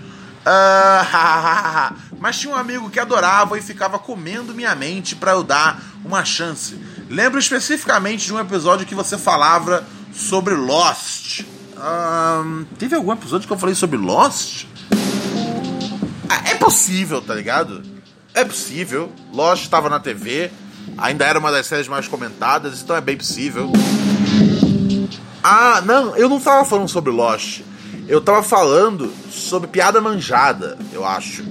Ah, 0.47 1.95
mas 2.19 2.39
tinha 2.39 2.53
um 2.55 2.57
amigo 2.57 2.91
que 2.91 3.01
adorava 3.01 3.59
e 3.59 3.63
ficava 3.63 3.99
comendo 3.99 4.55
minha 4.55 4.75
mente 4.75 5.17
para 5.17 5.33
eu 5.33 5.43
dar 5.43 5.83
uma 6.05 6.25
chance. 6.25 6.79
Lembro 7.09 7.39
especificamente 7.39 8.27
de 8.27 8.35
um 8.35 8.39
episódio 8.39 8.87
que 8.87 8.95
você 8.95 9.17
falava 9.17 9.85
sobre 10.13 10.55
Lost. 10.55 11.43
Ahn, 11.77 12.65
teve 12.79 12.95
algum 12.95 13.13
episódio 13.13 13.47
que 13.47 13.53
eu 13.53 13.59
falei 13.59 13.75
sobre 13.75 13.97
Lost? 13.97 14.67
Ah, 16.29 16.43
É 16.51 16.55
possível, 16.55 17.21
tá 17.21 17.35
ligado? 17.35 17.83
É 18.33 18.45
possível. 18.45 19.13
Lost 19.33 19.65
estava 19.65 19.89
na 19.89 20.01
TV, 20.01 20.51
ainda 20.99 21.25
era 21.25 21.39
uma 21.39 21.53
das 21.53 21.67
séries 21.67 21.89
mais 21.89 22.09
comentadas, 22.09 22.81
então 22.83 22.97
é 22.97 23.01
bem 23.01 23.17
possível. 23.17 23.71
Ah, 25.43 25.83
não, 25.85 26.17
eu 26.17 26.29
não 26.29 26.41
tava 26.41 26.65
falando 26.65 26.89
sobre 26.89 27.13
Lost. 27.13 27.61
Eu 28.07 28.21
tava 28.21 28.43
falando 28.43 29.13
sobre 29.31 29.69
piada 29.69 30.01
manjada, 30.01 30.79
eu 30.93 31.05
acho. 31.05 31.45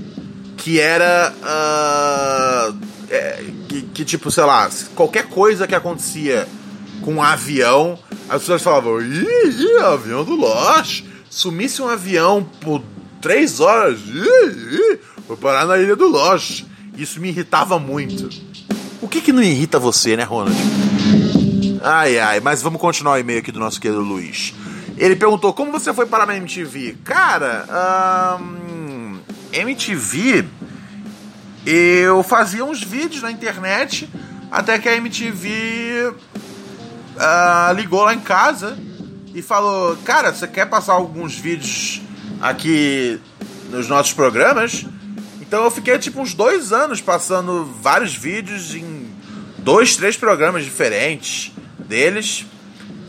Que 0.58 0.80
era. 0.80 1.34
ah, 1.44 2.74
é, 3.10 3.44
que, 3.68 3.82
que, 3.82 4.06
tipo, 4.06 4.32
sei 4.32 4.44
lá, 4.44 4.70
qualquer 4.96 5.28
coisa 5.28 5.68
que 5.68 5.76
acontecia 5.76 6.48
com 7.02 7.16
um 7.16 7.24
avião, 7.24 7.98
as 8.30 8.42
pessoas 8.42 8.62
falavam: 8.62 9.02
ih, 9.02 9.26
ih, 9.26 9.78
avião 9.84 10.24
do 10.24 10.36
Lost. 10.36 11.04
Sumisse 11.30 11.82
um 11.82 11.88
avião 11.88 12.48
por 12.62 12.84
três 13.20 13.60
horas, 13.60 14.00
ih, 14.02 14.76
ih, 14.76 15.00
foi 15.26 15.36
parar 15.36 15.66
na 15.66 15.78
ilha 15.78 15.96
do 15.96 16.08
Lost. 16.08 16.64
Isso 16.96 17.20
me 17.20 17.30
irritava 17.30 17.80
muito. 17.80 18.30
O 19.02 19.08
que 19.08 19.20
que 19.20 19.34
não 19.34 19.42
irrita 19.42 19.80
você, 19.80 20.16
né, 20.16 20.24
Ronald? 20.24 20.56
Ai, 21.82 22.20
ai, 22.20 22.40
mas 22.40 22.62
vamos 22.62 22.80
continuar 22.80 23.14
o 23.14 23.18
e-mail 23.18 23.40
aqui 23.40 23.52
do 23.52 23.60
nosso 23.60 23.82
querido 23.82 24.02
Luiz. 24.02 24.54
Ele 24.98 25.16
perguntou 25.16 25.54
como 25.54 25.72
você 25.72 25.94
foi 25.94 26.06
parar 26.06 26.26
na 26.26 26.36
MTV. 26.36 26.98
Cara, 27.04 27.66
ahn, 27.70 29.20
MTV, 29.52 30.46
eu 31.66 32.22
fazia 32.24 32.64
uns 32.64 32.84
vídeos 32.84 33.22
na 33.22 33.32
internet 33.32 34.10
até 34.52 34.78
que 34.78 34.88
a 34.88 34.96
MTV 34.96 36.14
ah, 37.18 37.74
ligou 37.76 38.04
lá 38.04 38.14
em 38.14 38.20
casa 38.20 38.78
e 39.34 39.42
falou: 39.42 39.98
Cara, 40.06 40.32
você 40.32 40.48
quer 40.48 40.68
passar 40.68 40.94
alguns 40.94 41.36
vídeos 41.36 42.02
aqui 42.40 43.20
nos 43.70 43.88
nossos 43.88 44.14
programas? 44.14 44.86
Então 45.42 45.64
eu 45.64 45.72
fiquei 45.72 45.98
tipo 45.98 46.22
uns 46.22 46.34
dois 46.34 46.72
anos 46.72 47.02
passando 47.02 47.66
vários 47.82 48.16
vídeos 48.16 48.76
em 48.76 49.08
dois, 49.58 49.96
três 49.96 50.16
programas 50.16 50.64
diferentes 50.64 51.52
deles. 51.80 52.46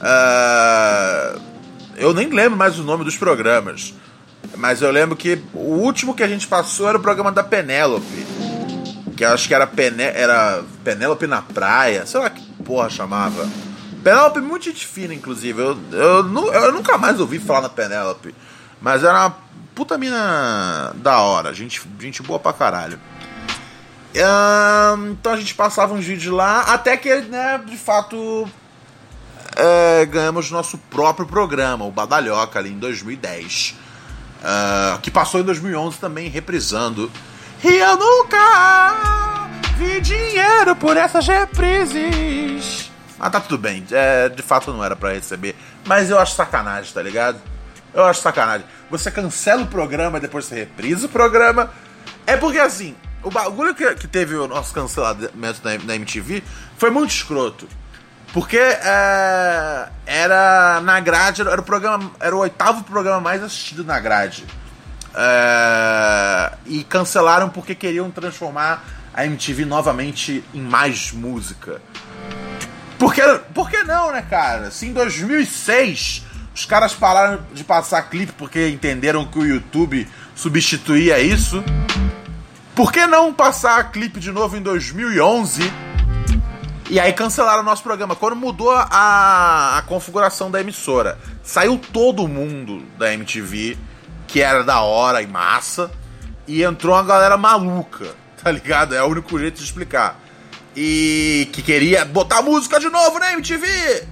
Ah, 0.00 1.38
eu 1.96 2.14
nem 2.14 2.28
lembro 2.28 2.58
mais 2.58 2.78
o 2.78 2.82
nome 2.82 3.04
dos 3.04 3.16
programas. 3.16 3.94
Mas 4.56 4.82
eu 4.82 4.90
lembro 4.90 5.16
que 5.16 5.42
o 5.52 5.74
último 5.80 6.14
que 6.14 6.22
a 6.22 6.28
gente 6.28 6.46
passou 6.46 6.88
era 6.88 6.98
o 6.98 7.02
programa 7.02 7.32
da 7.32 7.42
Penélope. 7.42 8.26
Que 9.16 9.24
eu 9.24 9.30
acho 9.30 9.48
que 9.48 9.54
era, 9.54 9.66
Pené 9.66 10.12
era 10.14 10.62
Penélope 10.82 11.26
na 11.26 11.42
praia. 11.42 12.06
Sei 12.06 12.20
lá 12.20 12.28
que 12.30 12.42
porra 12.62 12.90
chamava. 12.90 13.48
Penélope 14.02 14.40
muito 14.40 14.66
gente 14.66 14.86
fina, 14.86 15.14
inclusive. 15.14 15.60
Eu, 15.60 15.78
eu, 15.92 16.52
eu 16.52 16.72
nunca 16.72 16.98
mais 16.98 17.20
ouvi 17.20 17.38
falar 17.38 17.62
na 17.62 17.68
Penélope. 17.68 18.34
Mas 18.80 19.02
era 19.02 19.26
uma 19.26 19.36
puta 19.74 19.96
mina 19.96 20.92
da 20.96 21.18
hora. 21.20 21.54
Gente, 21.54 21.80
gente 21.98 22.22
boa 22.22 22.38
pra 22.38 22.52
caralho. 22.52 22.98
Então 25.10 25.32
a 25.32 25.36
gente 25.36 25.54
passava 25.54 25.94
uns 25.94 26.04
vídeos 26.04 26.34
lá. 26.34 26.60
Até 26.60 26.96
que, 26.96 27.14
né, 27.22 27.60
de 27.64 27.76
fato, 27.76 28.48
é, 29.56 30.06
ganhamos 30.06 30.50
nosso 30.50 30.78
próprio 30.78 31.26
programa, 31.26 31.84
o 31.84 31.90
Badalhoca, 31.90 32.58
ali 32.58 32.70
em 32.70 32.78
2010. 32.78 33.74
uh, 34.44 34.98
que 35.00 35.10
passou 35.10 35.40
em 35.40 35.44
2011 35.44 35.98
também 35.98 36.28
reprisando. 36.28 37.10
E 37.62 37.68
eu 37.68 37.96
nunca 37.96 39.48
vi 39.76 40.00
dinheiro 40.00 40.76
por 40.76 40.96
essas 40.96 41.26
reprises. 41.26 42.90
Ah, 43.18 43.30
tá 43.30 43.40
tudo 43.40 43.56
bem. 43.56 43.84
É, 43.90 44.28
de 44.28 44.42
fato 44.42 44.72
não 44.72 44.84
era 44.84 44.94
para 44.94 45.14
receber. 45.14 45.56
Mas 45.86 46.10
eu 46.10 46.18
acho 46.18 46.34
sacanagem, 46.34 46.92
tá 46.92 47.00
ligado? 47.00 47.40
Eu 47.94 48.04
acho 48.04 48.20
sacanagem. 48.20 48.66
Você 48.90 49.10
cancela 49.10 49.62
o 49.62 49.66
programa 49.66 50.18
e 50.18 50.20
depois 50.20 50.44
você 50.44 50.56
reprisa 50.56 51.06
o 51.06 51.08
programa. 51.08 51.70
É 52.26 52.36
porque 52.36 52.58
assim, 52.58 52.94
o 53.22 53.30
bagulho 53.30 53.74
que, 53.74 53.94
que 53.94 54.06
teve 54.06 54.34
o 54.34 54.46
nosso 54.46 54.74
cancelamento 54.74 55.60
na, 55.64 55.78
na 55.78 55.96
MTV 55.96 56.42
foi 56.76 56.90
muito 56.90 57.10
escroto. 57.10 57.66
Porque 58.34 58.58
é, 58.58 59.88
era 60.04 60.80
na 60.80 60.98
grade, 60.98 61.42
era 61.42 61.60
o 61.60 61.62
programa, 61.62 62.10
era 62.18 62.34
o 62.34 62.40
oitavo 62.40 62.82
programa 62.82 63.20
mais 63.20 63.40
assistido 63.40 63.84
na 63.84 64.00
grade. 64.00 64.44
É, 65.14 66.52
e 66.66 66.82
cancelaram 66.82 67.48
porque 67.48 67.76
queriam 67.76 68.10
transformar 68.10 68.84
a 69.14 69.24
MTV 69.24 69.64
novamente 69.64 70.42
em 70.52 70.60
mais 70.60 71.12
música. 71.12 71.80
Porque, 72.98 73.22
por 73.54 73.70
que 73.70 73.84
não, 73.84 74.10
né, 74.10 74.26
cara? 74.28 74.72
Se 74.72 74.86
em 74.86 74.92
2006 74.92 76.24
os 76.52 76.64
caras 76.64 76.92
pararam 76.92 77.40
de 77.52 77.62
passar 77.62 78.02
clipe 78.10 78.32
porque 78.32 78.68
entenderam 78.68 79.24
que 79.24 79.38
o 79.38 79.46
YouTube 79.46 80.08
substituía 80.34 81.20
isso, 81.20 81.62
por 82.74 82.92
que 82.92 83.06
não 83.06 83.32
passar 83.32 83.92
clipe 83.92 84.18
de 84.18 84.32
novo 84.32 84.56
em 84.56 84.60
2011? 84.60 85.93
E 86.90 87.00
aí 87.00 87.12
cancelaram 87.12 87.62
o 87.62 87.64
nosso 87.64 87.82
programa. 87.82 88.14
Quando 88.14 88.36
mudou 88.36 88.70
a, 88.70 89.78
a 89.78 89.82
configuração 89.82 90.50
da 90.50 90.60
emissora, 90.60 91.18
saiu 91.42 91.78
todo 91.78 92.28
mundo 92.28 92.82
da 92.98 93.12
MTV, 93.12 93.78
que 94.26 94.40
era 94.40 94.62
da 94.62 94.80
hora 94.80 95.22
e 95.22 95.26
massa, 95.26 95.90
e 96.46 96.62
entrou 96.62 96.94
uma 96.94 97.02
galera 97.02 97.36
maluca, 97.36 98.14
tá 98.42 98.50
ligado? 98.50 98.94
É 98.94 99.02
o 99.02 99.06
único 99.06 99.38
jeito 99.38 99.56
de 99.56 99.64
explicar. 99.64 100.20
E 100.76 101.48
que 101.52 101.62
queria 101.62 102.04
botar 102.04 102.42
música 102.42 102.78
de 102.78 102.90
novo 102.90 103.18
na 103.18 103.32
MTV. 103.32 104.06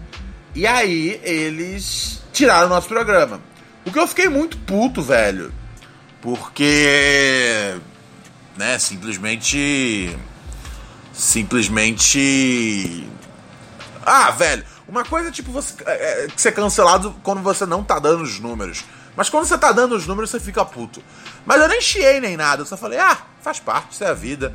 E 0.54 0.66
aí 0.66 1.20
eles 1.24 2.22
tiraram 2.32 2.66
o 2.66 2.70
nosso 2.70 2.88
programa. 2.88 3.40
O 3.84 3.90
que 3.90 3.98
eu 3.98 4.06
fiquei 4.06 4.28
muito 4.28 4.56
puto, 4.58 5.02
velho. 5.02 5.52
Porque. 6.20 7.74
Né, 8.56 8.78
simplesmente 8.78 10.14
simplesmente. 11.12 13.08
Ah, 14.04 14.30
velho, 14.30 14.64
uma 14.88 15.04
coisa 15.04 15.28
é 15.28 15.32
tipo 15.32 15.52
você 15.52 15.74
é, 15.86 16.24
é, 16.24 16.28
ser 16.36 16.52
cancelado 16.52 17.14
quando 17.22 17.40
você 17.40 17.64
não 17.64 17.84
tá 17.84 17.98
dando 17.98 18.22
os 18.22 18.40
números. 18.40 18.84
Mas 19.16 19.28
quando 19.28 19.44
você 19.44 19.58
tá 19.58 19.72
dando 19.72 19.94
os 19.94 20.06
números, 20.06 20.30
você 20.30 20.40
fica 20.40 20.64
puto. 20.64 21.02
Mas 21.44 21.60
eu 21.60 21.68
nem 21.68 21.80
chiei 21.80 22.20
nem 22.20 22.36
nada, 22.36 22.62
eu 22.62 22.66
só 22.66 22.76
falei, 22.76 22.98
ah, 22.98 23.18
faz 23.42 23.60
parte, 23.60 23.92
isso 23.92 24.04
é 24.04 24.08
a 24.08 24.14
vida. 24.14 24.54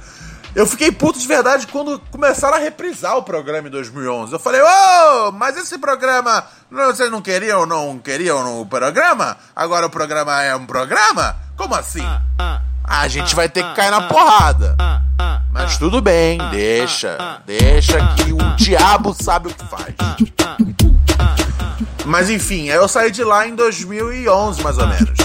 Eu 0.55 0.66
fiquei 0.66 0.91
puto 0.91 1.20
de 1.20 1.28
verdade 1.28 1.68
quando 1.68 1.99
começaram 2.12 2.58
a 2.58 2.60
reprisar 2.60 3.16
o 3.18 3.22
programa 3.24 3.68
em 3.68 3.72
2011. 3.72 4.34
Eu 4.34 4.39
falei, 4.39 4.60
ô, 4.60 4.66
oh, 4.66 5.32
mas 5.32 5.55
esse 5.55 5.78
programa, 5.78 6.43
vocês 6.72 7.12
não 7.12 7.22
queriam 7.22 7.66
não 7.66 7.99
queriam 7.99 8.60
o 8.60 8.66
programa? 8.66 9.38
Agora 9.55 9.86
o 9.86 9.89
programa 9.89 10.41
é 10.41 10.55
um 10.55 10.66
programa? 10.66 11.38
Como 11.55 11.76
assim? 11.76 12.01
Ah, 12.01 12.22
ah, 12.39 12.62
a 12.88 13.07
gente 13.09 13.35
vai 13.35 13.49
ter 13.49 13.63
que 13.63 13.75
cair 13.75 13.91
na 13.91 14.03
porrada. 14.03 14.75
Mas 15.51 15.77
tudo 15.77 16.01
bem, 16.01 16.39
deixa. 16.51 17.41
Deixa 17.45 17.97
que 18.15 18.31
o 18.31 18.55
diabo 18.55 19.13
sabe 19.13 19.49
o 19.49 19.53
que 19.53 19.65
faz. 19.65 19.93
Mas 22.05 22.29
enfim, 22.29 22.67
eu 22.67 22.88
saí 22.88 23.11
de 23.11 23.23
lá 23.23 23.45
em 23.45 23.55
2011, 23.55 24.63
mais 24.63 24.77
ou 24.77 24.88
menos. 24.88 25.17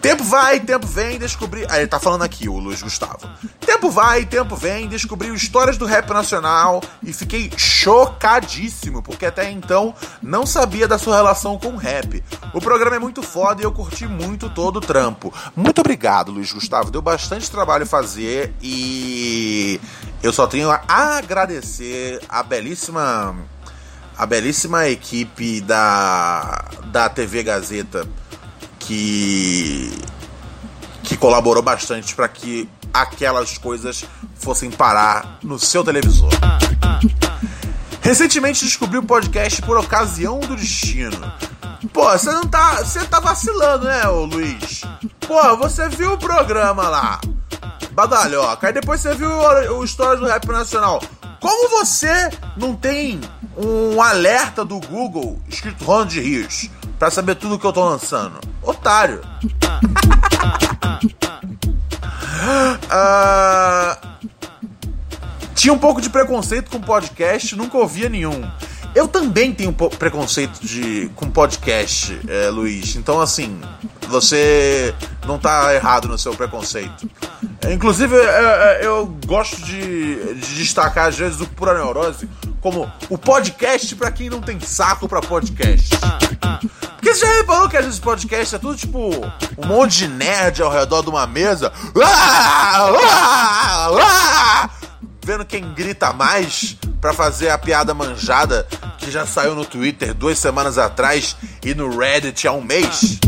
Tempo 0.00 0.24
vai, 0.24 0.58
tempo 0.60 0.86
vem, 0.86 1.18
descobrir. 1.18 1.66
Ah, 1.68 1.78
ele 1.78 1.86
tá 1.86 2.00
falando 2.00 2.22
aqui, 2.22 2.48
o 2.48 2.58
Luiz 2.58 2.80
Gustavo. 2.80 3.28
Tempo 3.60 3.90
vai, 3.90 4.24
tempo 4.24 4.56
vem, 4.56 4.88
descobri 4.88 5.32
histórias 5.34 5.76
do 5.76 5.84
rap 5.84 6.08
nacional 6.08 6.82
e 7.02 7.12
fiquei 7.12 7.50
chocadíssimo, 7.56 9.02
porque 9.02 9.26
até 9.26 9.50
então 9.50 9.94
não 10.22 10.46
sabia 10.46 10.88
da 10.88 10.98
sua 10.98 11.16
relação 11.16 11.58
com 11.58 11.68
o 11.68 11.76
rap. 11.76 12.24
O 12.54 12.60
programa 12.60 12.96
é 12.96 12.98
muito 12.98 13.22
foda 13.22 13.60
e 13.60 13.64
eu 13.64 13.72
curti 13.72 14.06
muito 14.06 14.48
todo 14.48 14.76
o 14.76 14.80
trampo. 14.80 15.32
Muito 15.54 15.80
obrigado, 15.80 16.32
Luiz 16.32 16.50
Gustavo. 16.50 16.90
Deu 16.90 17.02
bastante 17.02 17.50
trabalho 17.50 17.84
fazer 17.84 18.54
e 18.62 19.78
eu 20.22 20.32
só 20.32 20.46
tenho 20.46 20.70
a 20.70 20.80
agradecer 20.88 22.20
a 22.28 22.42
belíssima 22.42 23.36
a 24.16 24.26
belíssima 24.26 24.88
equipe 24.88 25.60
da 25.60 26.64
da 26.86 27.08
TV 27.08 27.42
Gazeta 27.42 28.06
que 28.90 29.92
que 31.04 31.16
colaborou 31.16 31.62
bastante 31.62 32.12
para 32.14 32.28
que 32.28 32.68
aquelas 32.92 33.56
coisas 33.56 34.04
fossem 34.34 34.68
parar 34.68 35.38
no 35.42 35.58
seu 35.60 35.84
televisor. 35.84 36.30
Recentemente 38.00 38.64
descobri 38.64 38.98
o 38.98 39.02
podcast 39.02 39.62
por 39.62 39.78
ocasião 39.78 40.40
do 40.40 40.56
destino. 40.56 41.32
Pô, 41.92 42.10
você 42.10 42.32
não 42.32 42.42
tá. 42.42 42.76
Você 42.78 43.04
tá 43.04 43.20
vacilando, 43.20 43.84
né, 43.84 44.08
ô 44.08 44.24
Luiz? 44.24 44.82
Pô, 45.20 45.56
você 45.56 45.88
viu 45.88 46.14
o 46.14 46.18
programa 46.18 46.88
lá. 46.88 47.20
Badalhoca. 47.92 48.66
Aí 48.66 48.72
depois 48.72 49.00
você 49.00 49.14
viu 49.14 49.30
o, 49.30 49.84
História 49.84 50.16
do 50.18 50.26
Rap 50.26 50.46
Nacional. 50.46 51.00
Como 51.40 51.68
você 51.70 52.28
não 52.56 52.74
tem 52.74 53.20
um 53.56 54.02
alerta 54.02 54.64
do 54.64 54.80
Google 54.80 55.40
escrito 55.48 55.84
Ronald 55.84 56.20
Rios 56.20 56.68
pra 56.98 57.10
saber 57.10 57.36
tudo 57.36 57.58
que 57.58 57.66
eu 57.66 57.72
tô 57.72 57.88
lançando? 57.88 58.49
Otário. 58.70 59.20
uh, 62.86 64.08
tinha 65.54 65.72
um 65.72 65.78
pouco 65.78 66.00
de 66.00 66.08
preconceito 66.08 66.70
com 66.70 66.80
podcast, 66.80 67.56
nunca 67.56 67.76
ouvia 67.76 68.08
nenhum. 68.08 68.48
Eu 68.94 69.06
também 69.06 69.52
tenho 69.52 69.72
preconceito 69.72 70.60
de, 70.60 71.10
com 71.14 71.30
podcast, 71.30 72.18
é, 72.28 72.48
Luiz. 72.48 72.96
Então, 72.96 73.20
assim, 73.20 73.60
você 74.08 74.94
não 75.26 75.38
tá 75.38 75.74
errado 75.74 76.08
no 76.08 76.18
seu 76.18 76.34
preconceito. 76.34 77.08
Inclusive, 77.72 78.14
eu, 78.14 78.22
eu 78.82 79.06
gosto 79.26 79.60
de, 79.62 80.34
de, 80.34 80.54
destacar, 80.56 81.06
às 81.06 81.16
vezes, 81.16 81.40
o 81.40 81.46
Pura 81.46 81.74
Neurose 81.74 82.28
como 82.60 82.90
o 83.08 83.16
podcast 83.16 83.94
para 83.96 84.10
quem 84.10 84.28
não 84.28 84.40
tem 84.40 84.60
saco 84.60 85.08
para 85.08 85.20
podcast. 85.20 85.90
Porque 87.00 87.14
você 87.14 87.24
já 87.24 87.32
reparou 87.36 87.66
que 87.66 87.78
às 87.78 87.86
vezes 87.86 87.98
podcast 87.98 88.54
é 88.54 88.58
tudo 88.58 88.76
tipo 88.76 89.10
um 89.56 89.66
monte 89.66 90.00
de 90.00 90.08
nerd 90.08 90.60
ao 90.60 90.70
redor 90.70 91.02
de 91.02 91.08
uma 91.08 91.26
mesa. 91.26 91.72
Ah, 92.04 92.90
ah, 93.02 93.88
ah, 94.02 94.68
vendo 95.24 95.46
quem 95.46 95.72
grita 95.72 96.12
mais 96.12 96.76
para 97.00 97.14
fazer 97.14 97.48
a 97.48 97.56
piada 97.56 97.94
manjada 97.94 98.68
que 98.98 99.10
já 99.10 99.24
saiu 99.24 99.54
no 99.54 99.64
Twitter 99.64 100.12
duas 100.12 100.38
semanas 100.38 100.76
atrás 100.76 101.34
e 101.64 101.72
no 101.72 101.88
Reddit 101.88 102.46
há 102.46 102.52
um 102.52 102.60
mês. 102.60 103.18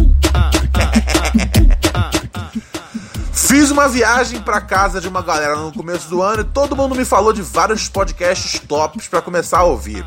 Fiz 3.33 3.71
uma 3.71 3.89
viagem 3.89 4.39
para 4.43 4.61
casa 4.61 5.01
de 5.01 5.09
uma 5.09 5.23
galera 5.23 5.57
no 5.57 5.73
começo 5.73 6.11
do 6.11 6.23
ano 6.23 6.43
e 6.43 6.45
todo 6.45 6.77
mundo 6.77 6.95
me 6.95 7.07
falou 7.07 7.33
de 7.33 7.41
vários 7.41 7.89
podcasts 7.89 8.61
tops 8.61 9.09
para 9.09 9.23
começar 9.23 9.61
a 9.61 9.65
ouvir. 9.65 10.05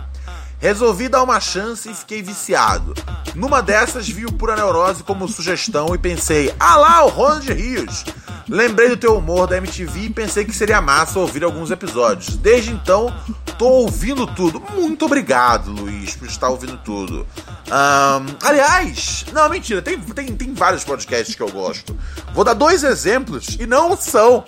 Resolvi 0.66 1.07
dar 1.07 1.22
uma 1.22 1.39
chance 1.39 1.88
e 1.88 1.93
fiquei 1.93 2.24
viciado. 2.24 2.95
Numa 3.36 3.61
dessas 3.61 4.09
vi 4.09 4.26
o 4.26 4.34
Pura 4.34 4.55
Neurose 4.55 5.03
como 5.03 5.28
sugestão 5.28 5.93
e 5.93 5.97
pensei: 5.99 6.51
ah 6.59 6.76
lá, 6.78 7.05
o 7.05 7.09
Ronald 7.09 7.53
Rios! 7.53 8.03
Lembrei 8.49 8.89
do 8.89 8.97
teu 8.97 9.16
humor 9.16 9.45
da 9.45 9.57
MTV 9.57 9.99
e 10.05 10.09
pensei 10.09 10.43
que 10.43 10.51
seria 10.51 10.82
massa 10.82 11.20
ouvir 11.20 11.43
alguns 11.43 11.70
episódios. 11.70 12.36
Desde 12.38 12.72
então, 12.72 13.16
tô 13.59 13.68
ouvindo 13.68 14.26
tudo. 14.26 14.59
Muito 14.74 15.05
obrigado, 15.05 15.70
Luiz, 15.70 16.16
por 16.16 16.28
estar 16.28 16.49
ouvindo 16.49 16.78
tudo. 16.78 17.28
Um, 17.68 18.36
aliás, 18.41 19.24
não, 19.32 19.47
mentira, 19.47 19.84
tem, 19.84 19.99
tem, 19.99 20.36
tem 20.36 20.51
vários 20.55 20.84
podcasts 20.84 21.36
que 21.36 21.43
eu 21.43 21.51
gosto. 21.51 21.95
Vou 22.34 22.43
dar 22.43 22.55
dois 22.55 22.84
exemplos 22.84 23.55
e 23.59 23.68
não 23.68 23.95
são 23.95 24.43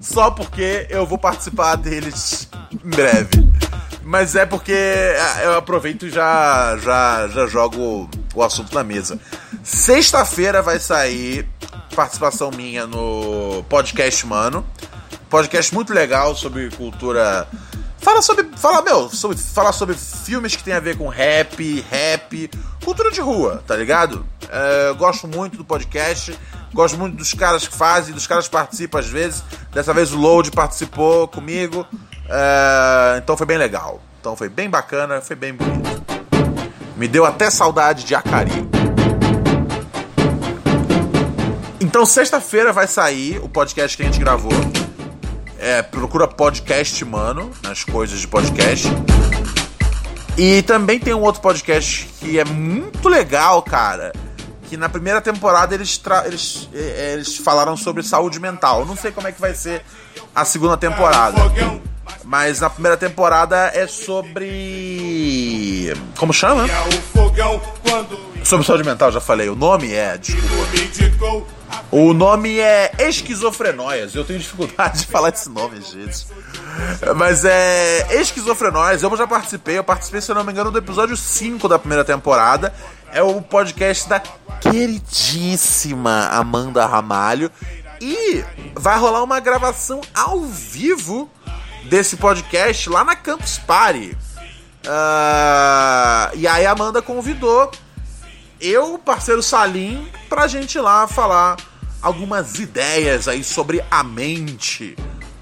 só 0.00 0.32
porque 0.32 0.88
eu 0.90 1.06
vou 1.06 1.16
participar 1.16 1.76
deles 1.76 2.48
em 2.72 2.90
breve. 2.90 3.50
Mas 4.02 4.34
é 4.34 4.46
porque 4.46 4.72
é, 4.72 5.42
eu 5.44 5.54
aproveito 5.54 6.06
e 6.06 6.10
já, 6.10 6.76
já, 6.78 7.28
já 7.28 7.46
jogo 7.46 8.08
o 8.34 8.42
assunto 8.42 8.74
na 8.74 8.82
mesa. 8.82 9.18
Sexta-feira 9.62 10.62
vai 10.62 10.78
sair 10.78 11.46
participação 11.94 12.50
minha 12.50 12.86
no 12.86 13.62
podcast 13.68 14.26
Mano. 14.26 14.64
Podcast 15.28 15.74
muito 15.74 15.92
legal 15.92 16.34
sobre 16.34 16.70
cultura. 16.70 17.46
Fala 17.98 18.22
sobre. 18.22 18.48
Fala, 18.56 18.82
meu, 18.82 19.08
sobre, 19.10 19.36
fala 19.36 19.72
sobre 19.72 19.94
filmes 19.94 20.56
que 20.56 20.64
tem 20.64 20.74
a 20.74 20.80
ver 20.80 20.96
com 20.96 21.08
rap, 21.08 21.84
rap, 21.90 22.50
cultura 22.82 23.10
de 23.10 23.20
rua, 23.20 23.62
tá 23.66 23.76
ligado? 23.76 24.24
É, 24.48 24.88
eu 24.88 24.96
gosto 24.96 25.28
muito 25.28 25.56
do 25.56 25.64
podcast, 25.64 26.36
gosto 26.72 26.98
muito 26.98 27.16
dos 27.16 27.34
caras 27.34 27.68
que 27.68 27.76
fazem, 27.76 28.14
dos 28.14 28.26
caras 28.26 28.46
que 28.46 28.52
participam 28.52 28.98
às 28.98 29.06
vezes. 29.06 29.44
Dessa 29.72 29.92
vez 29.92 30.12
o 30.12 30.18
Load 30.18 30.50
participou 30.50 31.28
comigo. 31.28 31.86
É, 32.30 33.18
então 33.18 33.36
foi 33.36 33.46
bem 33.46 33.58
legal. 33.58 34.00
Então 34.20 34.36
foi 34.36 34.48
bem 34.48 34.70
bacana, 34.70 35.20
foi 35.20 35.34
bem 35.34 35.52
bonito. 35.52 36.00
Me 36.96 37.08
deu 37.08 37.24
até 37.24 37.50
saudade 37.50 38.04
de 38.04 38.14
Acari. 38.14 38.68
Então, 41.80 42.04
sexta-feira 42.04 42.72
vai 42.72 42.86
sair 42.86 43.38
o 43.42 43.48
podcast 43.48 43.96
que 43.96 44.02
a 44.02 44.06
gente 44.06 44.20
gravou. 44.20 44.52
É, 45.58 45.82
procura 45.82 46.28
podcast, 46.28 47.04
mano, 47.04 47.50
nas 47.62 47.82
coisas 47.82 48.20
de 48.20 48.28
podcast. 48.28 48.86
E 50.36 50.62
também 50.62 51.00
tem 51.00 51.14
um 51.14 51.22
outro 51.22 51.40
podcast 51.40 52.06
que 52.20 52.38
é 52.38 52.44
muito 52.44 53.08
legal, 53.08 53.62
cara. 53.62 54.12
Que 54.68 54.76
na 54.76 54.88
primeira 54.88 55.20
temporada 55.20 55.74
eles, 55.74 56.00
eles, 56.26 56.68
é, 56.72 57.14
eles 57.14 57.38
falaram 57.38 57.76
sobre 57.76 58.02
saúde 58.02 58.38
mental. 58.38 58.84
Não 58.84 58.94
sei 58.94 59.10
como 59.10 59.26
é 59.26 59.32
que 59.32 59.40
vai 59.40 59.54
ser 59.54 59.82
a 60.34 60.44
segunda 60.44 60.76
temporada. 60.76 61.40
Mas 62.24 62.60
na 62.60 62.70
primeira 62.70 62.96
temporada 62.96 63.70
é 63.74 63.86
sobre. 63.86 65.92
Como 66.16 66.32
chama? 66.32 66.66
Sobre 68.44 68.66
saúde 68.66 68.84
mental, 68.84 69.12
já 69.12 69.20
falei. 69.20 69.48
O 69.48 69.56
nome 69.56 69.92
é. 69.92 70.16
Desculpa. 70.18 71.46
O 71.90 72.12
nome 72.12 72.58
é 72.58 72.92
Esquizofrenóias. 72.98 74.14
Eu 74.14 74.24
tenho 74.24 74.38
dificuldade 74.38 75.00
de 75.00 75.06
falar 75.06 75.30
esse 75.30 75.48
nome, 75.48 75.80
gente. 75.80 76.26
Mas 77.16 77.44
é. 77.44 78.06
Esquizofrenóias. 78.20 79.02
Eu 79.02 79.16
já 79.16 79.26
participei. 79.26 79.78
Eu 79.78 79.84
participei, 79.84 80.20
se 80.20 80.32
não 80.32 80.44
me 80.44 80.52
engano, 80.52 80.70
do 80.70 80.78
episódio 80.78 81.16
5 81.16 81.68
da 81.68 81.78
primeira 81.78 82.04
temporada. 82.04 82.72
É 83.12 83.22
o 83.22 83.40
podcast 83.42 84.08
da 84.08 84.20
queridíssima 84.60 86.28
Amanda 86.28 86.86
Ramalho. 86.86 87.50
E 88.00 88.42
vai 88.74 88.98
rolar 88.98 89.22
uma 89.22 89.40
gravação 89.40 90.00
ao 90.14 90.40
vivo 90.40 91.28
desse 91.84 92.16
podcast 92.16 92.88
lá 92.88 93.04
na 93.04 93.16
Campus 93.16 93.58
Party. 93.58 94.16
Uh, 94.84 96.36
e 96.36 96.46
aí 96.46 96.64
a 96.64 96.72
Amanda 96.72 97.02
convidou 97.02 97.70
eu, 98.60 98.98
parceiro 98.98 99.42
Salim, 99.42 100.06
pra 100.28 100.46
gente 100.46 100.74
ir 100.74 100.80
lá 100.82 101.06
falar 101.08 101.56
algumas 102.02 102.58
ideias 102.58 103.26
aí 103.26 103.42
sobre 103.42 103.82
a 103.90 104.04
mente. 104.04 104.96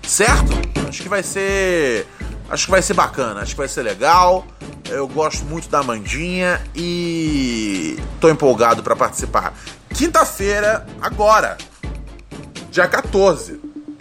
Certo? 0.07 0.53
Acho 0.89 1.03
que 1.03 1.09
vai 1.09 1.23
ser. 1.23 2.07
Acho 2.49 2.65
que 2.65 2.71
vai 2.71 2.81
ser 2.81 2.95
bacana, 2.95 3.41
acho 3.41 3.51
que 3.51 3.59
vai 3.59 3.69
ser 3.69 3.83
legal. 3.83 4.47
Eu 4.89 5.07
gosto 5.07 5.45
muito 5.45 5.69
da 5.69 5.83
Mandinha 5.83 6.63
e 6.75 7.99
tô 8.21 8.31
empolgado 8.31 8.83
para 8.83 8.97
participar. 8.97 9.53
Quinta-feira, 9.93 10.87
agora, 11.01 11.59
dia 12.71 12.89
14, 12.89 13.61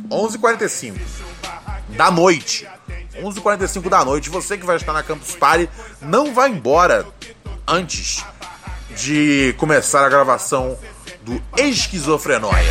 11h45 0.10 1.26
da 1.90 2.12
noite. 2.12 2.68
11h45 3.22 3.90
da 3.90 4.06
noite. 4.06 4.30
Você 4.30 4.58
que 4.58 4.66
vai 4.66 4.76
estar 4.76 4.94
na 4.94 5.04
Campus 5.04 5.36
Party, 5.36 5.70
não 6.02 6.34
vai 6.34 6.50
embora 6.50 7.06
antes 7.68 8.24
de 8.96 9.54
começar 9.58 10.06
a 10.06 10.10
gravação 10.10 10.78
do 11.22 11.42
Esquizofrenóia. 11.58 12.64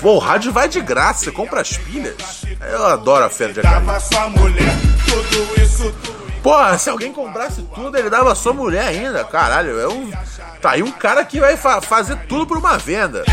Pô, 0.00 0.16
o 0.16 0.18
rádio 0.18 0.52
vai 0.52 0.68
de 0.68 0.80
graça, 0.80 1.24
você 1.24 1.32
compra 1.32 1.62
as 1.62 1.76
pilhas. 1.76 2.14
Eu 2.60 2.86
adoro 2.86 3.24
a 3.24 3.30
feira 3.30 3.52
de 3.54 3.60
acabamento. 3.60 3.86
Porra, 6.46 6.78
se 6.78 6.88
alguém 6.88 7.12
comprasse 7.12 7.60
tudo, 7.74 7.98
ele 7.98 8.08
dava 8.08 8.32
sua 8.36 8.52
mulher 8.52 8.86
ainda. 8.86 9.24
Caralho, 9.24 9.80
é 9.80 9.88
um. 9.88 10.12
Tá 10.60 10.70
aí 10.70 10.82
um 10.82 10.92
cara 10.92 11.24
que 11.24 11.40
vai 11.40 11.56
fa 11.56 11.80
fazer 11.80 12.16
tudo 12.28 12.46
por 12.46 12.56
uma 12.56 12.78
venda. 12.78 13.24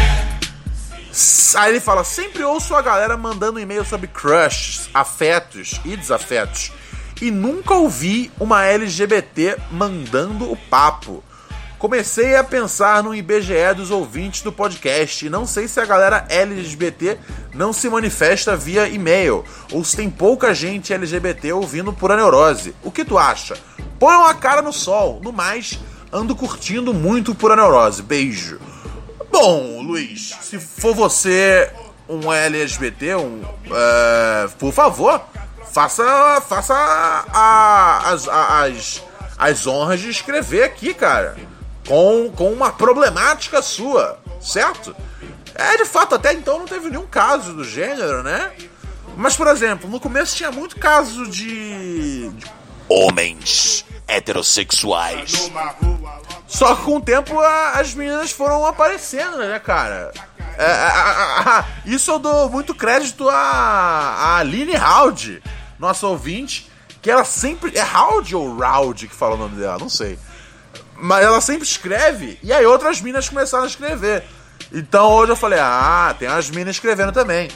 Aí 1.55 1.69
ele 1.69 1.79
fala: 1.79 2.03
sempre 2.03 2.43
ouço 2.43 2.73
a 2.73 2.81
galera 2.81 3.15
mandando 3.15 3.59
e-mail 3.59 3.85
sobre 3.85 4.07
crushes, 4.07 4.89
afetos 4.95 5.79
e 5.85 5.95
desafetos 5.95 6.71
e 7.21 7.29
nunca 7.29 7.75
ouvi 7.75 8.31
uma 8.39 8.65
LGBT 8.65 9.57
mandando 9.69 10.51
o 10.51 10.57
papo. 10.57 11.23
Comecei 11.83 12.37
a 12.37 12.45
pensar 12.45 13.03
no 13.03 13.13
IBGE 13.13 13.73
dos 13.75 13.91
ouvintes 13.91 14.41
do 14.41 14.53
podcast 14.53 15.25
e 15.25 15.29
não 15.29 15.45
sei 15.45 15.67
se 15.67 15.81
a 15.81 15.85
galera 15.85 16.25
LGBT 16.29 17.19
não 17.53 17.73
se 17.73 17.89
manifesta 17.89 18.55
via 18.55 18.87
e-mail 18.87 19.43
ou 19.69 19.83
se 19.83 19.97
tem 19.97 20.09
pouca 20.09 20.55
gente 20.55 20.93
LGBT 20.93 21.51
ouvindo 21.51 21.91
por 21.91 22.09
a 22.09 22.15
neurose. 22.15 22.73
O 22.81 22.89
que 22.89 23.03
tu 23.03 23.17
acha? 23.17 23.57
Põe 23.99 24.15
uma 24.15 24.33
cara 24.33 24.61
no 24.61 24.71
sol. 24.71 25.19
No 25.21 25.33
mais, 25.33 25.77
ando 26.09 26.37
curtindo 26.37 26.93
muito 26.93 27.35
por 27.35 27.51
a 27.51 27.55
neurose. 27.57 28.01
Beijo. 28.01 28.61
Bom, 29.29 29.81
Luiz, 29.81 30.37
se 30.39 30.59
for 30.59 30.95
você 30.95 31.69
um 32.07 32.31
LGBT, 32.31 33.15
um, 33.15 33.41
uh, 33.41 34.49
por 34.57 34.71
favor, 34.71 35.21
faça, 35.73 36.41
faça 36.47 36.73
a, 36.73 38.09
as, 38.09 38.29
as, 38.29 39.03
as 39.37 39.67
honras 39.67 39.99
de 39.99 40.09
escrever 40.09 40.63
aqui, 40.63 40.93
cara. 40.93 41.35
Com, 41.87 42.31
com 42.31 42.51
uma 42.51 42.71
problemática 42.71 43.61
sua, 43.61 44.19
certo? 44.39 44.95
É, 45.55 45.77
de 45.77 45.85
fato, 45.85 46.15
até 46.15 46.33
então 46.33 46.59
não 46.59 46.65
teve 46.65 46.89
nenhum 46.89 47.05
caso 47.05 47.53
do 47.53 47.63
gênero, 47.63 48.23
né? 48.23 48.51
Mas, 49.15 49.35
por 49.35 49.47
exemplo, 49.47 49.89
no 49.89 49.99
começo 49.99 50.35
tinha 50.35 50.51
muito 50.51 50.77
caso 50.77 51.27
de. 51.27 52.29
de 52.29 52.51
homens 52.89 53.85
heterossexuais. 54.07 55.51
Só 56.47 56.75
que 56.75 56.83
com 56.83 56.97
o 56.97 57.01
tempo 57.01 57.39
a, 57.39 57.71
as 57.71 57.93
meninas 57.93 58.31
foram 58.31 58.65
aparecendo, 58.65 59.37
né, 59.37 59.59
cara? 59.59 60.11
É, 60.57 60.65
a, 60.65 61.59
a, 61.59 61.65
isso 61.85 62.11
eu 62.11 62.19
dou 62.19 62.49
muito 62.49 62.75
crédito 62.75 63.27
a, 63.27 63.35
a 63.35 64.37
Aline 64.37 64.75
Howdy, 64.75 65.41
nossa 65.79 66.05
ouvinte, 66.05 66.69
que 67.01 67.09
ela 67.09 67.23
sempre. 67.23 67.75
É 67.75 67.83
Howdy 67.83 68.35
ou 68.35 68.55
Rowdy 68.55 69.07
que 69.07 69.15
fala 69.15 69.35
o 69.35 69.37
nome 69.37 69.59
dela? 69.59 69.77
Não 69.79 69.89
sei. 69.89 70.19
Mas 70.97 71.25
ela 71.25 71.41
sempre 71.41 71.63
escreve, 71.63 72.39
e 72.43 72.53
aí 72.53 72.65
outras 72.65 73.01
minas 73.01 73.27
começaram 73.27 73.63
a 73.63 73.67
escrever. 73.67 74.23
Então 74.71 75.11
hoje 75.11 75.31
eu 75.31 75.35
falei, 75.35 75.59
ah, 75.59 76.15
tem 76.17 76.27
as 76.27 76.49
minas 76.49 76.75
escrevendo 76.75 77.11
também. 77.11 77.49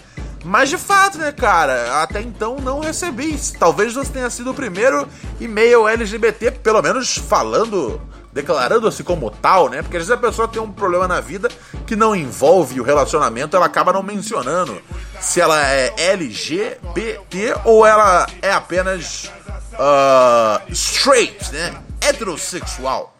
Mas 0.43 0.69
de 0.69 0.77
fato, 0.77 1.17
né, 1.17 1.31
cara, 1.31 2.01
até 2.01 2.21
então 2.21 2.57
não 2.57 2.79
recebi. 2.79 3.37
Talvez 3.59 3.93
você 3.93 4.11
tenha 4.11 4.29
sido 4.29 4.51
o 4.51 4.53
primeiro 4.53 5.07
e-mail 5.39 5.87
LGBT, 5.87 6.51
pelo 6.51 6.81
menos 6.81 7.17
falando 7.17 7.99
declarando-se 8.37 9.03
como 9.03 9.31
tal, 9.31 9.67
né? 9.67 9.81
Porque 9.81 9.97
às 9.97 10.03
vezes 10.03 10.11
a 10.11 10.17
pessoa 10.17 10.47
tem 10.47 10.61
um 10.61 10.71
problema 10.71 11.07
na 11.07 11.19
vida 11.19 11.49
que 11.87 11.95
não 11.95 12.15
envolve 12.15 12.79
o 12.79 12.83
relacionamento, 12.83 13.55
ela 13.55 13.65
acaba 13.65 13.91
não 13.91 14.03
mencionando 14.03 14.79
se 15.19 15.41
ela 15.41 15.59
é 15.65 15.91
LGBT 15.97 17.55
ou 17.65 17.83
ela 17.83 18.27
é 18.39 18.51
apenas 18.51 19.31
uh, 19.73 20.71
straight, 20.71 21.51
né? 21.51 21.81
Heterossexual. 21.99 23.16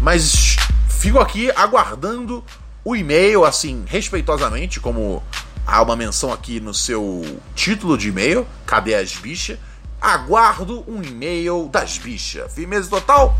Mas 0.00 0.56
fico 0.88 1.18
aqui 1.18 1.50
aguardando 1.52 2.44
o 2.84 2.94
e-mail, 2.94 3.44
assim, 3.44 3.84
respeitosamente, 3.86 4.80
como 4.80 5.22
há 5.66 5.82
uma 5.82 5.96
menção 5.96 6.32
aqui 6.32 6.60
no 6.60 6.72
seu 6.72 7.40
título 7.54 7.98
de 7.98 8.08
e-mail, 8.08 8.46
cadê 8.64 8.94
as 8.94 9.14
bichas? 9.14 9.58
Aguardo 10.00 10.84
um 10.86 11.02
e-mail 11.02 11.68
das 11.72 11.98
bichas. 11.98 12.52
Firmeza 12.52 12.88
total? 12.88 13.36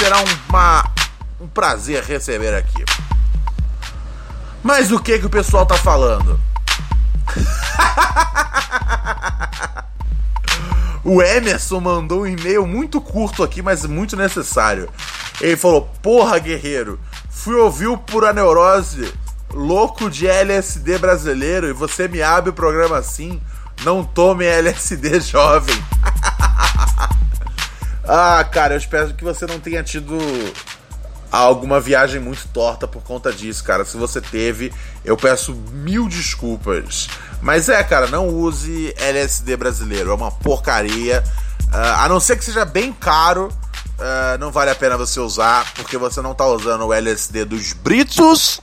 será 0.00 0.16
uma, 0.48 0.90
um 1.38 1.46
prazer 1.46 2.02
receber 2.02 2.54
aqui. 2.54 2.82
Mas 4.62 4.90
o 4.90 4.98
que 4.98 5.18
que 5.18 5.26
o 5.26 5.30
pessoal 5.30 5.66
tá 5.66 5.76
falando? 5.76 6.40
o 11.04 11.22
Emerson 11.22 11.80
mandou 11.80 12.22
um 12.22 12.26
e-mail 12.26 12.66
muito 12.66 13.00
curto 13.00 13.42
aqui, 13.42 13.62
mas 13.62 13.84
muito 13.84 14.16
necessário. 14.16 14.88
Ele 15.40 15.56
falou: 15.56 15.90
Porra, 16.02 16.38
guerreiro, 16.38 17.00
fui 17.30 17.54
ouvir 17.54 17.86
o 17.86 17.96
Pura 17.96 18.32
Neurose, 18.32 19.12
louco 19.52 20.10
de 20.10 20.26
LSD 20.26 20.98
brasileiro, 20.98 21.68
e 21.68 21.72
você 21.72 22.06
me 22.06 22.22
abre 22.22 22.50
o 22.50 22.54
programa 22.54 22.98
assim. 22.98 23.40
Não 23.82 24.04
tome 24.04 24.44
LSD 24.44 25.20
jovem. 25.20 25.76
Ah, 28.04 28.44
cara, 28.44 28.74
eu 28.74 28.78
espero 28.78 29.14
que 29.14 29.24
você 29.24 29.46
não 29.46 29.60
tenha 29.60 29.82
tido 29.82 30.18
alguma 31.38 31.80
viagem 31.80 32.20
muito 32.20 32.48
torta 32.48 32.88
por 32.88 33.02
conta 33.02 33.32
disso, 33.32 33.62
cara. 33.62 33.84
Se 33.84 33.96
você 33.96 34.20
teve, 34.20 34.72
eu 35.04 35.16
peço 35.16 35.54
mil 35.72 36.08
desculpas. 36.08 37.08
Mas 37.40 37.68
é, 37.68 37.82
cara, 37.82 38.06
não 38.08 38.28
use 38.28 38.94
LSD 38.98 39.56
brasileiro, 39.56 40.10
é 40.10 40.14
uma 40.14 40.30
porcaria. 40.30 41.22
Uh, 41.68 41.76
a 41.98 42.08
não 42.08 42.18
ser 42.18 42.36
que 42.36 42.44
seja 42.44 42.64
bem 42.64 42.92
caro, 42.92 43.46
uh, 43.46 44.38
não 44.38 44.50
vale 44.50 44.70
a 44.70 44.74
pena 44.74 44.96
você 44.96 45.20
usar, 45.20 45.72
porque 45.74 45.96
você 45.96 46.20
não 46.20 46.34
tá 46.34 46.46
usando 46.46 46.86
o 46.86 46.92
LSD 46.92 47.44
dos 47.44 47.72
Britos, 47.72 48.60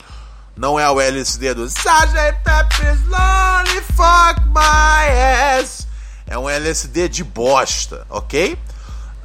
não 0.55 0.80
é 0.80 0.89
o 0.89 0.99
LSD 0.99 1.53
do 1.53 1.65
Sgt. 1.65 2.39
Pepper's 2.43 2.99
Lonely 3.05 3.82
Fuck 3.95 4.47
My 4.49 5.59
Ass. 5.59 5.88
É 6.26 6.38
um 6.38 6.49
LSD 6.49 7.07
de 7.07 7.24
bosta, 7.24 8.05
ok? 8.09 8.57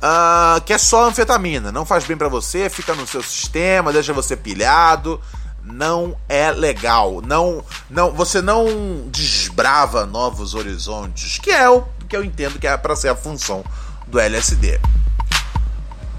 Uh, 0.02 0.60
que 0.62 0.72
é 0.72 0.78
só 0.78 1.08
anfetamina, 1.08 1.70
não 1.70 1.86
faz 1.86 2.04
bem 2.04 2.16
para 2.16 2.28
você, 2.28 2.68
fica 2.68 2.92
no 2.92 3.06
seu 3.06 3.22
sistema, 3.22 3.92
deixa 3.92 4.12
você 4.12 4.36
pilhado, 4.36 5.20
não 5.62 6.16
é 6.28 6.50
legal, 6.50 7.22
não, 7.24 7.64
não, 7.88 8.10
você 8.10 8.42
não 8.42 8.66
desbrava 9.06 10.04
novos 10.04 10.56
horizontes, 10.56 11.38
que 11.38 11.52
é 11.52 11.70
o 11.70 11.84
que 12.08 12.16
eu 12.16 12.24
entendo 12.24 12.58
que 12.58 12.66
é 12.66 12.76
para 12.76 12.96
ser 12.96 13.10
a 13.10 13.14
função 13.14 13.64
do 14.08 14.18
LSD. 14.18 14.80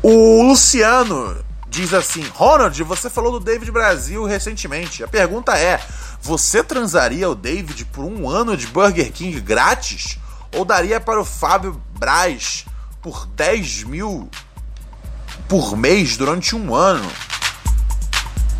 O 0.01 0.43
Luciano 0.43 1.43
diz 1.67 1.93
assim: 1.93 2.23
Ronald, 2.33 2.81
você 2.83 3.09
falou 3.09 3.33
do 3.33 3.39
David 3.39 3.71
Brasil 3.71 4.23
recentemente. 4.25 5.03
A 5.03 5.07
pergunta 5.07 5.57
é: 5.57 5.81
você 6.21 6.63
transaria 6.63 7.29
o 7.29 7.35
David 7.35 7.85
por 7.85 8.05
um 8.05 8.29
ano 8.29 8.55
de 8.55 8.67
Burger 8.67 9.11
King 9.11 9.39
grátis? 9.41 10.17
Ou 10.55 10.63
daria 10.63 10.99
para 11.01 11.19
o 11.19 11.25
Fábio 11.25 11.81
Braz 11.97 12.65
por 13.03 13.27
10 13.27 13.83
mil 13.83 14.29
por 15.47 15.77
mês 15.77 16.17
durante 16.17 16.55
um 16.55 16.73
ano? 16.73 17.11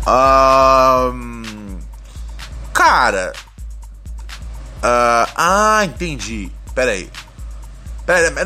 Um, 0.06 1.78
cara. 2.72 3.32
Uh, 4.76 5.32
ah, 5.34 5.80
entendi. 5.84 6.52
Pera 6.74 6.92
aí. 6.92 7.10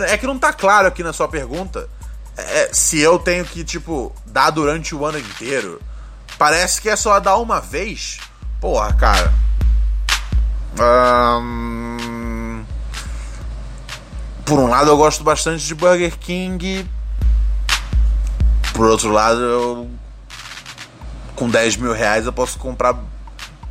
É 0.09 0.17
que 0.17 0.27
não 0.27 0.39
tá 0.39 0.53
claro 0.53 0.87
aqui 0.87 1.03
na 1.03 1.13
sua 1.13 1.27
pergunta 1.27 1.89
é, 2.37 2.71
se 2.73 3.01
eu 3.01 3.19
tenho 3.19 3.45
que, 3.45 3.65
tipo, 3.65 4.15
dar 4.25 4.51
durante 4.51 4.95
o 4.95 5.05
ano 5.05 5.19
inteiro. 5.19 5.83
Parece 6.39 6.81
que 6.81 6.89
é 6.89 6.95
só 6.95 7.19
dar 7.19 7.37
uma 7.37 7.61
vez. 7.61 8.21
Porra, 8.61 8.93
cara. 8.93 9.35
Um... 10.79 12.18
Por 14.49 14.59
um 14.59 14.67
lado, 14.67 14.89
eu 14.89 14.97
gosto 14.97 15.23
bastante 15.23 15.67
de 15.67 15.75
Burger 15.75 16.17
King. 16.17 16.89
Por 18.73 18.87
outro 18.87 19.11
lado, 19.11 19.39
eu. 19.39 19.91
Com 21.37 21.51
10 21.51 21.77
mil 21.77 21.93
reais 21.93 22.25
eu 22.25 22.33
posso 22.33 22.59
comprar 22.59 22.97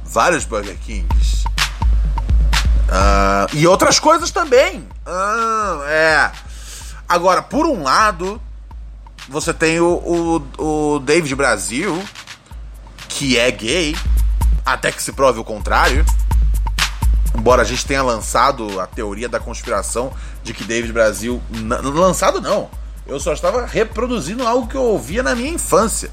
vários 0.05 0.45
Burger 0.45 0.78
Kings. 0.78 1.45
Uh, 2.88 3.49
e 3.53 3.65
outras 3.65 3.97
coisas 3.97 4.30
também. 4.30 4.88
Uh, 5.03 5.84
é. 5.88 6.32
Agora, 7.09 7.41
por 7.41 7.65
um 7.65 7.82
lado, 7.82 8.39
você 9.28 9.51
tem 9.55 9.80
o, 9.80 10.43
o, 10.59 10.95
o 10.95 10.99
David 10.99 11.34
Brasil, 11.34 11.99
que 13.09 13.36
é 13.36 13.49
gay, 13.49 13.95
até 14.63 14.91
que 14.91 15.01
se 15.01 15.11
prove 15.11 15.39
o 15.39 15.43
contrário. 15.43 16.05
Embora 17.38 17.61
a 17.61 17.65
gente 17.65 17.85
tenha 17.85 18.01
lançado 18.01 18.79
a 18.79 18.88
teoria 18.88 19.29
da 19.29 19.39
conspiração 19.39 20.11
de 20.43 20.53
que 20.53 20.63
David 20.63 20.91
Brasil. 20.91 21.41
Lançado 21.83 22.41
não. 22.41 22.69
Eu 23.05 23.19
só 23.19 23.31
estava 23.31 23.65
reproduzindo 23.65 24.45
algo 24.45 24.67
que 24.67 24.75
eu 24.75 24.81
ouvia 24.81 25.21
na 25.21 25.35
minha 25.35 25.51
infância. 25.51 26.09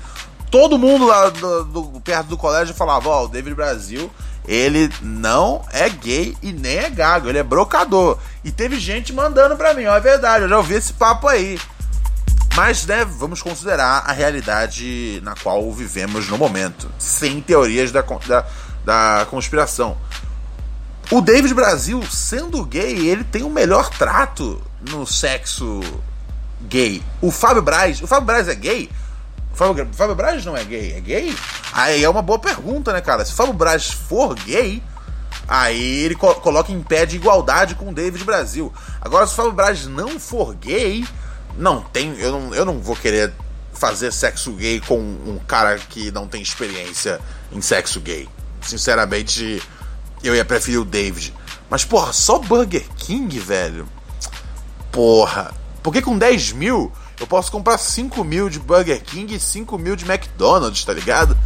Todo 0.51 0.79
mundo 0.79 1.07
lá 1.07 1.31
do, 1.31 1.65
do 1.65 2.01
perto 2.01 2.29
do 2.29 2.37
colégio 2.37 2.75
falava: 2.75 3.09
Ó, 3.09 3.23
oh, 3.23 3.25
o 3.25 3.29
David 3.29 3.55
Brasil, 3.55 4.11
ele 4.47 4.91
não 5.01 5.65
é 5.73 5.89
gay 5.89 6.37
e 6.43 6.53
nem 6.53 6.77
é 6.77 6.91
gago, 6.91 7.29
ele 7.29 7.39
é 7.39 7.43
brocador. 7.43 8.19
E 8.45 8.53
teve 8.53 8.79
gente 8.79 9.13
mandando 9.13 9.57
pra 9.57 9.73
mim: 9.73 9.87
Ó, 9.87 9.97
é 9.97 10.01
verdade, 10.01 10.45
eu 10.45 10.49
já 10.49 10.59
ouvi 10.59 10.75
esse 10.75 10.93
papo 10.93 11.27
aí. 11.27 11.59
Mas, 12.55 12.87
né, 12.87 13.05
vamos 13.05 13.43
considerar 13.43 14.05
a 14.07 14.13
realidade 14.13 15.21
na 15.25 15.35
qual 15.35 15.73
vivemos 15.73 16.29
no 16.29 16.39
momento, 16.39 16.89
sem 16.99 17.41
teorias 17.41 17.91
da, 17.91 18.03
da, 18.03 18.47
da 18.85 19.27
conspiração. 19.29 19.97
O 21.11 21.21
David 21.21 21.53
Brasil, 21.55 22.03
sendo 22.11 22.65
gay, 22.65 23.09
ele 23.09 23.25
tem 23.25 23.43
o 23.43 23.51
melhor 23.51 23.91
trato 23.91 24.61
no 24.89 25.07
sexo 25.07 25.81
gay. 26.63 27.03
O 27.21 27.31
Fábio 27.31 27.63
Braz, 27.63 28.01
o 28.03 28.07
Fábio 28.07 28.27
Braz 28.27 28.49
é 28.49 28.55
gay? 28.55 28.91
O 29.53 29.57
Fábio, 29.57 29.89
Fábio 29.93 30.15
Braz 30.15 30.45
não 30.45 30.57
é 30.57 30.65
gay, 30.65 30.95
é 30.95 31.01
gay? 31.01 31.37
Aí 31.73 32.03
é 32.03 32.09
uma 32.09 32.23
boa 32.23 32.39
pergunta, 32.39 32.93
né, 32.93 33.01
cara? 33.01 33.25
Se 33.25 33.33
o 33.33 33.35
Fábio 33.35 33.53
Braz 33.53 33.91
for 33.91 34.35
gay, 34.35 34.83
aí 35.47 36.05
ele 36.05 36.15
co 36.15 36.35
coloca 36.37 36.73
em 36.73 36.83
pé 36.83 37.05
de 37.05 37.17
igualdade 37.17 37.75
com 37.75 37.91
o 37.91 37.95
David 37.95 38.25
Brasil. 38.25 38.73
Agora, 39.01 39.27
se 39.27 39.35
o 39.35 39.37
Fábio 39.37 39.53
Braz 39.53 39.87
não 39.87 40.19
for 40.19 40.55
gay, 40.55 41.05
não 41.57 41.83
tem. 41.83 42.19
Eu 42.19 42.33
não, 42.33 42.55
eu 42.55 42.65
não 42.65 42.81
vou 42.81 42.97
querer 42.97 43.33
fazer 43.73 44.13
sexo 44.13 44.53
gay 44.53 44.81
com 44.81 44.99
um 44.99 45.39
cara 45.47 45.77
que 45.79 46.11
não 46.11 46.27
tem 46.27 46.41
experiência 46.41 47.21
em 47.53 47.61
sexo 47.61 48.01
gay. 48.01 48.29
Sinceramente, 48.63 49.63
eu 50.29 50.35
ia 50.35 50.45
preferir 50.45 50.81
o 50.81 50.85
David. 50.85 51.35
Mas, 51.69 51.85
porra, 51.85 52.13
só 52.13 52.39
Burger 52.39 52.87
King, 52.97 53.39
velho? 53.39 53.89
Porra. 54.91 55.53
Porque 55.83 56.01
com 56.01 56.17
10 56.17 56.53
mil 56.53 56.93
eu 57.21 57.27
posso 57.27 57.51
comprar 57.53 57.79
5 57.79 58.25
mil 58.25 58.49
de 58.49 58.59
Burger 58.59 59.03
King 59.03 59.35
e 59.35 59.41
5 59.41 59.79
mil 59.79 59.97
de 59.97 60.05
McDonald's, 60.05 60.85
tá 60.85 60.93
ligado? 60.93 61.37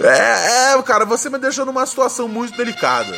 é, 0.00 0.72
é, 0.72 0.82
cara, 0.82 1.04
você 1.04 1.30
me 1.30 1.38
deixou 1.38 1.64
numa 1.64 1.86
situação 1.86 2.26
muito 2.26 2.56
delicada. 2.56 3.16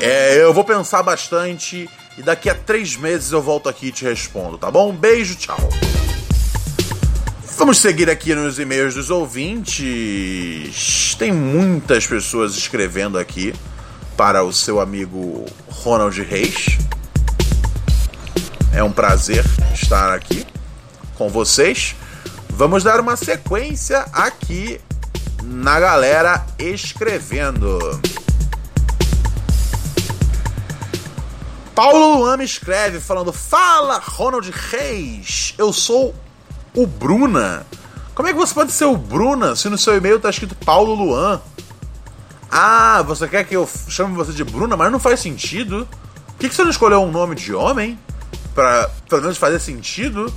É, 0.00 0.42
eu 0.42 0.52
vou 0.54 0.64
pensar 0.64 1.02
bastante 1.02 1.88
e 2.16 2.22
daqui 2.22 2.48
a 2.48 2.54
três 2.54 2.96
meses 2.96 3.32
eu 3.32 3.42
volto 3.42 3.68
aqui 3.68 3.88
e 3.88 3.92
te 3.92 4.04
respondo, 4.04 4.56
tá 4.56 4.70
bom? 4.70 4.90
Um 4.90 4.96
beijo, 4.96 5.36
tchau. 5.36 5.58
Vamos 7.60 7.78
seguir 7.78 8.08
aqui 8.08 8.34
nos 8.34 8.58
e-mails 8.58 8.94
dos 8.94 9.10
ouvintes. 9.10 11.14
Tem 11.18 11.30
muitas 11.30 12.06
pessoas 12.06 12.56
escrevendo 12.56 13.18
aqui 13.18 13.54
para 14.16 14.42
o 14.42 14.50
seu 14.50 14.80
amigo 14.80 15.44
Ronald 15.68 16.18
Reis. 16.22 16.78
É 18.72 18.82
um 18.82 18.90
prazer 18.90 19.44
estar 19.74 20.10
aqui 20.10 20.46
com 21.18 21.28
vocês. 21.28 21.94
Vamos 22.48 22.82
dar 22.82 22.98
uma 22.98 23.14
sequência 23.14 24.06
aqui 24.10 24.80
na 25.44 25.78
galera 25.78 26.46
escrevendo. 26.58 28.00
Paulo 31.74 32.20
Luan 32.20 32.38
me 32.38 32.44
escreve 32.44 33.00
falando: 33.00 33.34
Fala, 33.34 33.98
Ronald 33.98 34.50
Reis, 34.50 35.54
eu 35.58 35.74
sou 35.74 36.14
o 36.74 36.86
Bruna. 36.86 37.66
Como 38.14 38.28
é 38.28 38.32
que 38.32 38.38
você 38.38 38.54
pode 38.54 38.72
ser 38.72 38.84
o 38.84 38.96
Bruna 38.96 39.56
se 39.56 39.68
no 39.68 39.78
seu 39.78 39.96
e-mail 39.96 40.20
tá 40.20 40.30
escrito 40.30 40.54
Paulo 40.54 40.94
Luan? 40.94 41.40
Ah, 42.50 43.02
você 43.02 43.28
quer 43.28 43.44
que 43.44 43.56
eu 43.56 43.68
chame 43.88 44.14
você 44.14 44.32
de 44.32 44.44
Bruna, 44.44 44.76
mas 44.76 44.90
não 44.90 44.98
faz 44.98 45.20
sentido. 45.20 45.88
Por 46.26 46.36
que, 46.38 46.48
que 46.48 46.54
você 46.54 46.62
não 46.62 46.70
escolheu 46.70 47.02
um 47.02 47.10
nome 47.10 47.34
de 47.34 47.54
homem? 47.54 47.98
Pra 48.54 48.90
pelo 49.08 49.22
menos 49.22 49.38
fazer 49.38 49.60
sentido? 49.60 50.32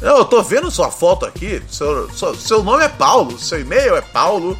Eu 0.00 0.24
tô 0.24 0.42
vendo 0.42 0.70
sua 0.70 0.90
foto 0.90 1.24
aqui. 1.24 1.62
Seu, 1.68 2.10
seu, 2.10 2.34
seu 2.34 2.62
nome 2.62 2.84
é 2.84 2.88
Paulo, 2.88 3.38
seu 3.38 3.60
e-mail 3.60 3.96
é 3.96 4.02
Paulo. 4.02 4.58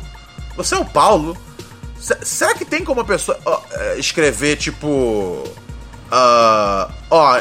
Você 0.56 0.74
é 0.74 0.78
o 0.78 0.84
Paulo. 0.84 1.36
Será 1.98 2.54
que 2.54 2.64
tem 2.64 2.84
como 2.84 3.00
a 3.00 3.04
pessoa 3.04 3.38
uh, 3.46 3.98
escrever 3.98 4.56
tipo 4.56 5.42
Uh, 6.14 6.92
ó, 7.10 7.40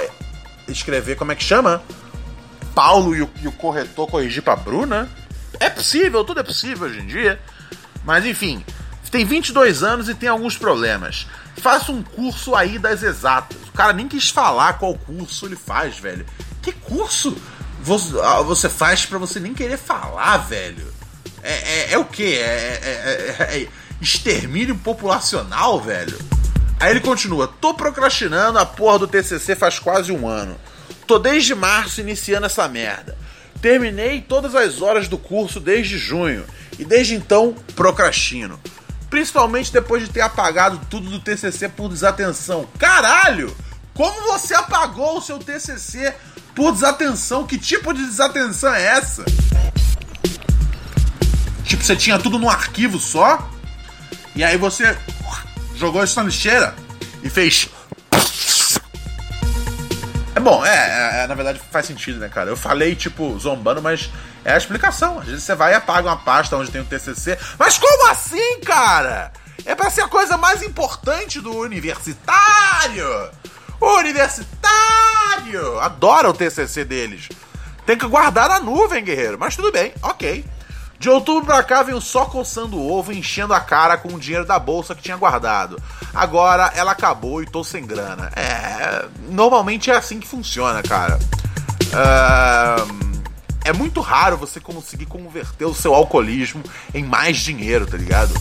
escrever, 0.68 1.16
como 1.16 1.32
é 1.32 1.36
que 1.36 1.44
chama? 1.44 1.82
Paulo 2.74 3.16
e 3.16 3.22
o, 3.22 3.30
e 3.42 3.48
o 3.48 3.52
corretor 3.52 4.08
corrigir 4.08 4.44
pra 4.44 4.56
Bruna? 4.56 5.10
É 5.60 5.70
possível, 5.70 6.24
tudo 6.24 6.40
é 6.40 6.44
possível 6.44 6.88
hoje 6.88 7.00
em 7.00 7.06
dia. 7.06 7.40
Mas 8.04 8.26
enfim, 8.26 8.64
tem 9.12 9.26
22 9.26 9.84
anos 9.84 10.10
e 10.10 10.16
tem 10.16 10.28
alguns 10.28 10.58
problemas. 10.58 11.28
Faça 11.58 11.92
um 11.92 12.02
curso 12.02 12.56
aí 12.56 12.80
das 12.80 13.04
exatas. 13.04 13.58
O 13.70 13.72
cara 13.72 13.94
nem 13.94 14.08
quis 14.08 14.30
falar 14.30 14.74
qual 14.74 14.96
curso 14.96 15.46
ele 15.46 15.56
faz, 15.56 16.00
velho. 16.00 16.26
Que 16.62 16.72
curso 16.72 17.38
ah, 18.24 18.42
você 18.42 18.70
faz 18.70 19.06
para 19.06 19.18
você 19.18 19.40
nem 19.40 19.54
querer 19.54 19.78
falar, 19.78 20.38
velho? 20.38 20.92
É, 21.44 21.54
é, 21.54 21.94
é 21.94 21.98
o 21.98 22.06
que? 22.06 22.24
É, 22.24 22.80
é, 22.82 23.36
é, 23.40 23.58
é 23.58 23.68
extermínio 24.02 24.76
populacional, 24.78 25.80
velho? 25.82 26.18
Aí 26.80 26.92
ele 26.92 27.02
continua: 27.02 27.48
tô 27.48 27.74
procrastinando 27.74 28.58
a 28.58 28.66
porra 28.66 29.00
do 29.00 29.08
TCC 29.08 29.56
faz 29.56 29.80
quase 29.80 30.12
um 30.12 30.28
ano. 30.28 30.56
Tô 31.06 31.20
desde 31.20 31.54
março 31.54 32.02
iniciando 32.02 32.46
essa 32.46 32.68
merda. 32.68 33.18
Terminei 33.62 34.22
todas 34.22 34.56
as 34.56 34.82
horas 34.82 35.08
do 35.08 35.18
curso 35.18 35.60
desde 35.60 35.98
junho 35.98 36.46
e 36.78 36.86
desde 36.86 37.16
então 37.16 37.56
procrastino. 37.76 38.60
Principalmente 39.10 39.72
depois 39.72 40.04
de 40.04 40.10
ter 40.12 40.22
apagado 40.22 40.82
tudo 40.90 41.10
do 41.10 41.20
TCC 41.20 41.70
por 41.70 41.90
desatenção. 41.90 42.68
Caralho! 42.78 43.56
Como 43.94 44.22
você 44.24 44.56
apagou 44.56 45.18
o 45.18 45.22
seu 45.22 45.38
TCC 45.38 46.14
por 46.56 46.72
desatenção? 46.72 47.46
Que 47.46 47.58
tipo 47.58 47.94
de 47.94 48.04
desatenção 48.06 48.74
é 48.74 48.84
essa? 48.84 49.24
Tipo, 51.64 51.84
você 51.84 51.96
tinha 51.96 52.18
tudo 52.18 52.40
num 52.40 52.50
arquivo 52.50 53.00
só? 53.00 53.50
E 54.36 54.44
aí 54.44 54.58
você 54.58 54.98
jogou 55.76 56.04
isso 56.04 56.20
na 56.20 56.26
lixeira 56.26 56.76
e 57.24 57.30
fez. 57.30 57.70
Bom, 60.44 60.66
é, 60.66 60.70
é, 60.70 61.24
é, 61.24 61.28
na 61.28 61.36
verdade 61.36 61.62
faz 61.72 61.86
sentido, 61.86 62.20
né, 62.20 62.28
cara? 62.28 62.50
Eu 62.50 62.58
falei, 62.58 62.96
tipo, 62.96 63.40
zombando, 63.40 63.82
mas 63.82 64.12
é 64.44 64.52
a 64.52 64.58
explicação. 64.58 65.20
Às 65.20 65.28
vezes 65.28 65.44
você 65.44 65.56
vai 65.56 65.72
e 65.72 65.76
apaga 65.76 66.10
uma 66.10 66.18
pasta 66.18 66.58
onde 66.58 66.70
tem 66.70 66.82
o 66.82 66.84
um 66.84 66.88
TCC. 66.88 67.40
Mas 67.58 67.78
como 67.78 68.10
assim, 68.10 68.60
cara? 68.60 69.32
É 69.66 69.74
pra 69.74 69.90
ser 69.90 70.02
a 70.02 70.08
coisa 70.10 70.36
mais 70.36 70.62
importante 70.62 71.40
do 71.40 71.56
universitário! 71.56 73.32
O 73.80 73.98
universitário! 74.00 75.80
Adora 75.80 76.30
o 76.30 76.34
TCC 76.34 76.84
deles. 76.84 77.30
Tem 77.86 77.98
que 77.98 78.06
guardar 78.06 78.50
na 78.50 78.60
nuvem, 78.60 79.04
guerreiro. 79.04 79.38
Mas 79.40 79.56
tudo 79.56 79.72
bem, 79.72 79.94
ok. 80.02 80.44
De 81.04 81.10
outubro 81.10 81.46
pra 81.46 81.62
cá 81.62 81.84
venho 81.84 82.00
só 82.00 82.24
coçando 82.24 82.78
o 82.78 82.90
ovo 82.90 83.12
e 83.12 83.20
enchendo 83.20 83.54
a 83.54 83.60
cara 83.60 83.98
com 83.98 84.14
o 84.14 84.18
dinheiro 84.18 84.46
da 84.46 84.58
bolsa 84.58 84.96
que 84.96 85.02
tinha 85.02 85.18
guardado. 85.18 85.78
Agora 86.14 86.72
ela 86.78 86.94
acabou 86.94 87.44
e 87.44 87.46
tô 87.46 87.62
sem 87.62 87.86
grana. 87.86 88.32
É. 88.38 89.06
Normalmente 89.30 89.92
é 89.92 89.98
assim 89.98 90.18
que 90.18 90.26
funciona, 90.26 90.82
cara. 90.82 91.20
É, 93.62 93.70
é 93.72 93.74
muito 93.74 94.00
raro 94.00 94.38
você 94.38 94.62
conseguir 94.62 95.06
converter 95.06 95.66
o 95.66 95.74
seu 95.74 95.94
alcoolismo 95.94 96.64
em 96.94 97.04
mais 97.04 97.36
dinheiro, 97.40 97.86
tá 97.86 97.98
ligado? 97.98 98.34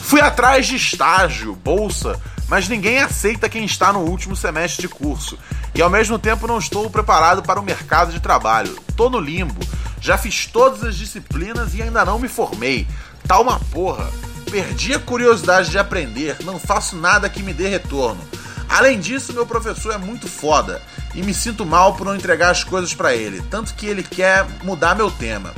Fui 0.00 0.22
atrás 0.22 0.66
de 0.66 0.76
estágio, 0.76 1.54
bolsa, 1.54 2.18
mas 2.48 2.68
ninguém 2.68 2.98
aceita 2.98 3.48
quem 3.48 3.64
está 3.64 3.92
no 3.92 4.00
último 4.00 4.36
semestre 4.36 4.82
de 4.82 4.88
curso. 4.88 5.38
E 5.74 5.82
ao 5.82 5.90
mesmo 5.90 6.18
tempo 6.18 6.46
não 6.46 6.58
estou 6.58 6.88
preparado 6.90 7.42
para 7.42 7.60
o 7.60 7.64
mercado 7.64 8.12
de 8.12 8.20
trabalho. 8.20 8.78
Tô 8.96 9.10
no 9.10 9.18
limbo. 9.18 9.60
Já 10.00 10.18
fiz 10.18 10.46
todas 10.46 10.84
as 10.84 10.96
disciplinas 10.96 11.74
e 11.74 11.82
ainda 11.82 12.04
não 12.04 12.18
me 12.18 12.28
formei. 12.28 12.86
Tá 13.26 13.40
uma 13.40 13.58
porra. 13.58 14.10
Perdi 14.50 14.94
a 14.94 14.98
curiosidade 14.98 15.70
de 15.70 15.78
aprender, 15.78 16.36
não 16.44 16.60
faço 16.60 16.94
nada 16.96 17.28
que 17.28 17.42
me 17.42 17.52
dê 17.52 17.68
retorno. 17.68 18.20
Além 18.68 19.00
disso, 19.00 19.32
meu 19.32 19.46
professor 19.46 19.92
é 19.92 19.98
muito 19.98 20.28
foda 20.28 20.80
e 21.14 21.22
me 21.22 21.34
sinto 21.34 21.64
mal 21.64 21.94
por 21.94 22.04
não 22.04 22.14
entregar 22.14 22.50
as 22.50 22.62
coisas 22.62 22.94
para 22.94 23.14
ele, 23.14 23.42
tanto 23.50 23.74
que 23.74 23.86
ele 23.86 24.02
quer 24.02 24.46
mudar 24.62 24.94
meu 24.94 25.10
tema. 25.10 25.52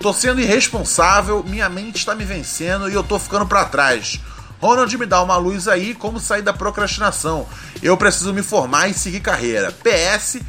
Tô 0.00 0.12
sendo 0.12 0.40
irresponsável, 0.40 1.44
minha 1.46 1.68
mente 1.68 1.98
está 1.98 2.14
me 2.14 2.24
vencendo 2.24 2.88
e 2.88 2.94
eu 2.94 3.02
tô 3.02 3.18
ficando 3.18 3.46
para 3.46 3.66
trás. 3.66 4.20
Ronald 4.60 4.96
me 4.98 5.06
dá 5.06 5.22
uma 5.22 5.36
luz 5.36 5.66
aí 5.66 5.94
como 5.94 6.20
sair 6.20 6.42
da 6.42 6.52
procrastinação. 6.52 7.46
Eu 7.82 7.96
preciso 7.96 8.32
me 8.32 8.42
formar 8.42 8.88
e 8.88 8.94
seguir 8.94 9.20
carreira. 9.20 9.72
PS, 9.72 10.40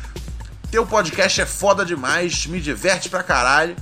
teu 0.70 0.86
podcast 0.86 1.41
é 1.41 1.45
foda 1.45 1.86
demais, 1.86 2.45
me 2.45 2.59
diverte 2.59 3.09
pra 3.09 3.24
caralho. 3.24 3.76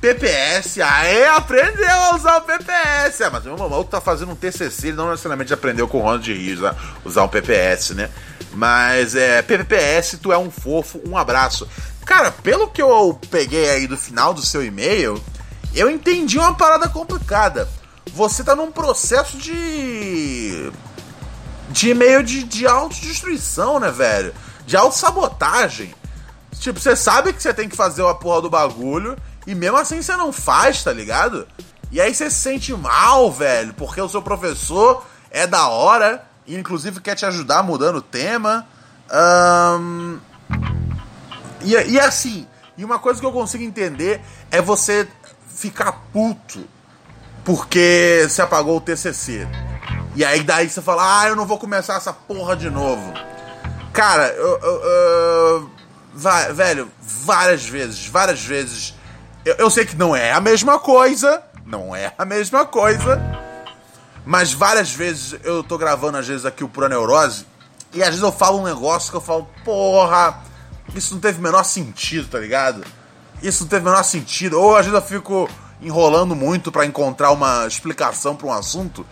PPS, 0.00 0.80
aê, 0.80 1.26
aprendeu 1.26 1.90
a 1.90 2.14
usar 2.14 2.36
o 2.38 2.40
PPS. 2.42 3.20
É, 3.20 3.30
mas 3.30 3.44
o 3.44 3.48
meu 3.48 3.58
maluco 3.58 3.90
tá 3.90 4.00
fazendo 4.00 4.32
um 4.32 4.36
TCC, 4.36 4.88
ele 4.88 4.96
não 4.96 5.10
necessariamente 5.10 5.52
aprendeu 5.52 5.88
com 5.88 5.98
o 5.98 6.02
Ronald 6.02 6.32
Rios 6.32 6.62
a 6.64 6.74
usar 7.04 7.24
um 7.24 7.28
PPS, 7.28 7.94
né? 7.94 8.08
Mas 8.52 9.14
é, 9.14 9.42
PPS, 9.42 10.18
tu 10.22 10.32
é 10.32 10.38
um 10.38 10.50
fofo, 10.50 11.00
um 11.06 11.16
abraço. 11.16 11.68
Cara, 12.04 12.30
pelo 12.30 12.68
que 12.68 12.80
eu 12.80 13.18
peguei 13.30 13.70
aí 13.70 13.86
do 13.86 13.96
final 13.96 14.32
do 14.32 14.40
seu 14.40 14.64
e-mail, 14.64 15.22
eu 15.74 15.90
entendi 15.90 16.38
uma 16.38 16.54
parada 16.54 16.88
complicada. 16.88 17.68
Você 18.18 18.42
tá 18.42 18.56
num 18.56 18.72
processo 18.72 19.38
de. 19.38 20.72
de 21.70 21.94
meio 21.94 22.20
de, 22.24 22.42
de 22.42 22.66
autodestruição, 22.66 23.78
né, 23.78 23.92
velho? 23.92 24.34
De 24.66 24.76
autossabotagem. 24.76 25.94
Tipo, 26.58 26.80
você 26.80 26.96
sabe 26.96 27.32
que 27.32 27.40
você 27.40 27.54
tem 27.54 27.68
que 27.68 27.76
fazer 27.76 28.04
a 28.04 28.12
porra 28.12 28.42
do 28.42 28.50
bagulho 28.50 29.16
e 29.46 29.54
mesmo 29.54 29.76
assim 29.76 30.02
você 30.02 30.16
não 30.16 30.32
faz, 30.32 30.82
tá 30.82 30.92
ligado? 30.92 31.46
E 31.92 32.00
aí 32.00 32.12
você 32.12 32.28
se 32.28 32.38
sente 32.38 32.72
mal, 32.72 33.30
velho, 33.30 33.72
porque 33.74 34.00
o 34.00 34.08
seu 34.08 34.20
professor 34.20 35.06
é 35.30 35.46
da 35.46 35.68
hora 35.68 36.26
e 36.44 36.56
inclusive 36.56 37.00
quer 37.00 37.14
te 37.14 37.24
ajudar 37.24 37.62
mudando 37.62 37.98
o 37.98 38.02
tema. 38.02 38.66
Um, 39.78 40.18
e, 41.60 41.72
e 41.72 42.00
assim, 42.00 42.48
e 42.76 42.84
uma 42.84 42.98
coisa 42.98 43.20
que 43.20 43.26
eu 43.26 43.30
consigo 43.30 43.62
entender 43.62 44.20
é 44.50 44.60
você 44.60 45.06
ficar 45.54 45.92
puto 46.12 46.66
porque 47.48 48.26
você 48.28 48.42
apagou 48.42 48.76
o 48.76 48.80
TCC. 48.80 49.48
E 50.14 50.22
aí 50.22 50.42
daí 50.42 50.68
você 50.68 50.82
fala, 50.82 51.22
ah, 51.22 51.28
eu 51.28 51.34
não 51.34 51.46
vou 51.46 51.58
começar 51.58 51.94
essa 51.94 52.12
porra 52.12 52.54
de 52.54 52.68
novo. 52.68 53.10
Cara, 53.90 54.26
eu, 54.32 54.58
eu, 54.58 54.82
eu 54.82 55.70
vai, 56.12 56.52
velho, 56.52 56.90
várias 57.00 57.64
vezes, 57.64 58.06
várias 58.06 58.44
vezes. 58.44 58.94
Eu, 59.46 59.54
eu 59.54 59.70
sei 59.70 59.86
que 59.86 59.96
não 59.96 60.14
é 60.14 60.30
a 60.30 60.42
mesma 60.42 60.78
coisa, 60.78 61.42
não 61.64 61.96
é 61.96 62.12
a 62.18 62.24
mesma 62.26 62.66
coisa, 62.66 63.18
mas 64.26 64.52
várias 64.52 64.92
vezes 64.92 65.40
eu 65.42 65.64
tô 65.64 65.78
gravando, 65.78 66.18
às 66.18 66.28
vezes, 66.28 66.44
aqui 66.44 66.62
o 66.62 66.68
Pura 66.68 66.86
Neurose, 66.86 67.46
e 67.94 68.02
às 68.02 68.08
vezes 68.10 68.22
eu 68.22 68.30
falo 68.30 68.58
um 68.58 68.64
negócio 68.64 69.10
que 69.10 69.16
eu 69.16 69.22
falo, 69.22 69.48
porra, 69.64 70.38
isso 70.94 71.14
não 71.14 71.20
teve 71.22 71.38
o 71.38 71.42
menor 71.42 71.64
sentido, 71.64 72.28
tá 72.28 72.38
ligado? 72.38 72.84
Isso 73.42 73.62
não 73.62 73.70
teve 73.70 73.86
o 73.86 73.88
menor 73.88 74.02
sentido. 74.02 74.60
Ou 74.60 74.76
às 74.76 74.84
vezes 74.84 75.00
eu 75.00 75.06
fico 75.06 75.48
enrolando 75.80 76.34
muito 76.34 76.72
para 76.72 76.86
encontrar 76.86 77.30
uma 77.30 77.66
explicação 77.66 78.34
para 78.34 78.46
um 78.46 78.52
assunto. 78.52 79.06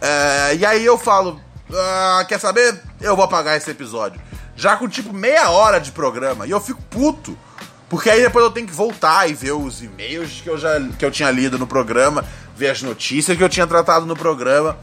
É, 0.00 0.56
e 0.56 0.66
aí 0.66 0.84
eu 0.84 0.98
falo, 0.98 1.40
ah, 1.72 2.24
quer 2.28 2.38
saber? 2.38 2.80
Eu 3.00 3.16
vou 3.16 3.24
apagar 3.24 3.56
esse 3.56 3.70
episódio. 3.70 4.20
Já 4.54 4.76
com 4.76 4.88
tipo 4.88 5.12
meia 5.12 5.50
hora 5.50 5.78
de 5.78 5.92
programa. 5.92 6.46
E 6.46 6.50
eu 6.50 6.60
fico 6.60 6.82
puto. 6.82 7.36
Porque 7.88 8.10
aí 8.10 8.20
depois 8.20 8.44
eu 8.44 8.50
tenho 8.50 8.66
que 8.66 8.72
voltar 8.72 9.28
e 9.30 9.34
ver 9.34 9.52
os 9.52 9.80
e-mails 9.82 10.40
que 10.40 10.50
eu 10.50 10.58
já 10.58 10.80
que 10.98 11.04
eu 11.04 11.10
tinha 11.10 11.30
lido 11.30 11.56
no 11.56 11.68
programa, 11.68 12.24
ver 12.56 12.70
as 12.70 12.82
notícias 12.82 13.36
que 13.36 13.44
eu 13.44 13.48
tinha 13.48 13.66
tratado 13.66 14.04
no 14.06 14.16
programa. 14.16 14.76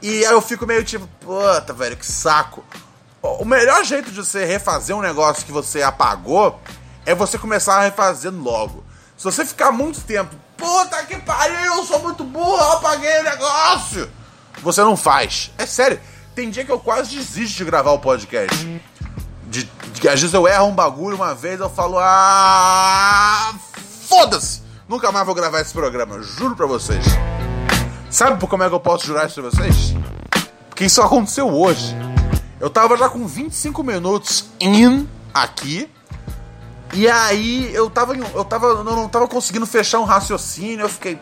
E 0.00 0.24
aí 0.24 0.32
eu 0.32 0.40
fico 0.40 0.66
meio 0.66 0.82
tipo, 0.82 1.06
puta, 1.20 1.74
velho, 1.74 1.96
que 1.96 2.06
saco. 2.06 2.64
O 3.20 3.44
melhor 3.44 3.84
jeito 3.84 4.10
de 4.10 4.16
você 4.16 4.44
refazer 4.46 4.96
um 4.96 5.02
negócio 5.02 5.44
que 5.44 5.52
você 5.52 5.82
apagou 5.82 6.58
é 7.04 7.14
você 7.14 7.36
começar 7.36 7.80
refazendo 7.80 8.40
logo. 8.42 8.84
Se 9.16 9.24
você 9.24 9.44
ficar 9.44 9.72
muito 9.72 10.00
tempo, 10.02 10.34
puta 10.58 11.04
que 11.04 11.16
pariu, 11.20 11.76
eu 11.76 11.84
sou 11.84 12.00
muito 12.00 12.24
burro, 12.24 12.58
eu 12.58 12.72
apaguei 12.72 13.20
o 13.20 13.22
negócio. 13.22 14.10
Você 14.62 14.82
não 14.82 14.96
faz. 14.96 15.50
É 15.56 15.64
sério. 15.64 15.98
Tem 16.34 16.50
dia 16.50 16.64
que 16.64 16.72
eu 16.72 16.78
quase 16.78 17.16
desisto 17.16 17.56
de 17.56 17.64
gravar 17.64 17.92
o 17.92 17.98
podcast. 17.98 18.56
De, 19.46 19.64
de, 19.64 20.08
às 20.08 20.20
vezes 20.20 20.34
eu 20.34 20.46
erro 20.46 20.66
um 20.66 20.74
bagulho 20.74 21.16
uma 21.16 21.34
vez, 21.34 21.58
eu 21.58 21.70
falo, 21.70 21.96
ah, 21.98 23.54
foda-se. 24.06 24.62
Nunca 24.88 25.10
mais 25.10 25.24
vou 25.24 25.34
gravar 25.34 25.60
esse 25.60 25.72
programa, 25.72 26.22
juro 26.22 26.54
pra 26.54 26.66
vocês. 26.66 27.04
Sabe 28.10 28.44
como 28.46 28.62
é 28.62 28.68
que 28.68 28.74
eu 28.74 28.80
posso 28.80 29.06
jurar 29.06 29.26
isso 29.26 29.40
pra 29.40 29.50
vocês? 29.50 29.94
Porque 30.68 30.84
isso 30.84 31.00
aconteceu 31.02 31.48
hoje. 31.48 31.94
Eu 32.60 32.70
tava 32.70 32.96
já 32.96 33.08
com 33.08 33.26
25 33.26 33.82
minutos 33.82 34.46
in 34.60 35.08
aqui. 35.32 35.90
E 36.94 37.08
aí 37.08 37.72
eu 37.74 37.90
tava, 37.90 38.16
eu 38.16 38.44
tava, 38.44 38.66
eu 38.66 38.84
não 38.84 39.08
tava 39.08 39.28
conseguindo 39.28 39.66
fechar 39.66 40.00
um 40.00 40.04
raciocínio. 40.04 40.84
Eu 40.84 40.88
fiquei, 40.88 41.18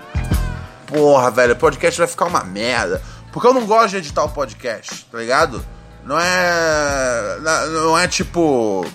porra, 0.86 1.30
velho, 1.30 1.54
o 1.54 1.56
podcast 1.56 1.98
vai 1.98 2.08
ficar 2.08 2.26
uma 2.26 2.44
merda. 2.44 3.02
Porque 3.32 3.46
eu 3.46 3.52
não 3.52 3.66
gosto 3.66 3.90
de 3.90 3.96
editar 3.98 4.24
o 4.24 4.30
podcast, 4.30 5.06
tá 5.10 5.18
ligado? 5.18 5.64
Não 6.04 6.18
é. 6.18 7.38
Não 7.72 7.98
é 7.98 8.06
tipo. 8.06 8.86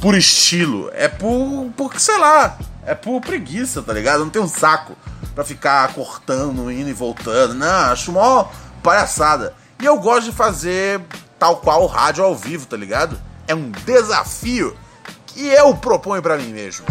Por 0.00 0.14
estilo. 0.14 0.90
É 0.92 1.08
por. 1.08 1.70
por 1.76 1.98
sei 1.98 2.18
lá. 2.18 2.58
É 2.84 2.94
por 2.94 3.20
preguiça, 3.20 3.80
tá 3.82 3.92
ligado? 3.92 4.20
não 4.20 4.30
tenho 4.30 4.44
um 4.44 4.48
saco 4.48 4.96
pra 5.34 5.44
ficar 5.44 5.92
cortando, 5.94 6.70
indo 6.70 6.90
e 6.90 6.92
voltando. 6.92 7.54
Não, 7.54 7.92
acho 7.92 8.12
mó 8.12 8.48
palhaçada. 8.82 9.54
E 9.80 9.84
eu 9.84 9.98
gosto 9.98 10.30
de 10.30 10.36
fazer 10.36 11.00
tal 11.38 11.56
qual 11.56 11.84
o 11.84 11.86
rádio 11.86 12.24
ao 12.24 12.36
vivo, 12.36 12.66
tá 12.66 12.76
ligado? 12.76 13.18
É 13.46 13.54
um 13.54 13.70
desafio 13.70 14.76
que 15.32 15.46
eu 15.46 15.74
proponho 15.74 16.22
para 16.22 16.36
mim 16.36 16.52
mesmo. 16.52 16.86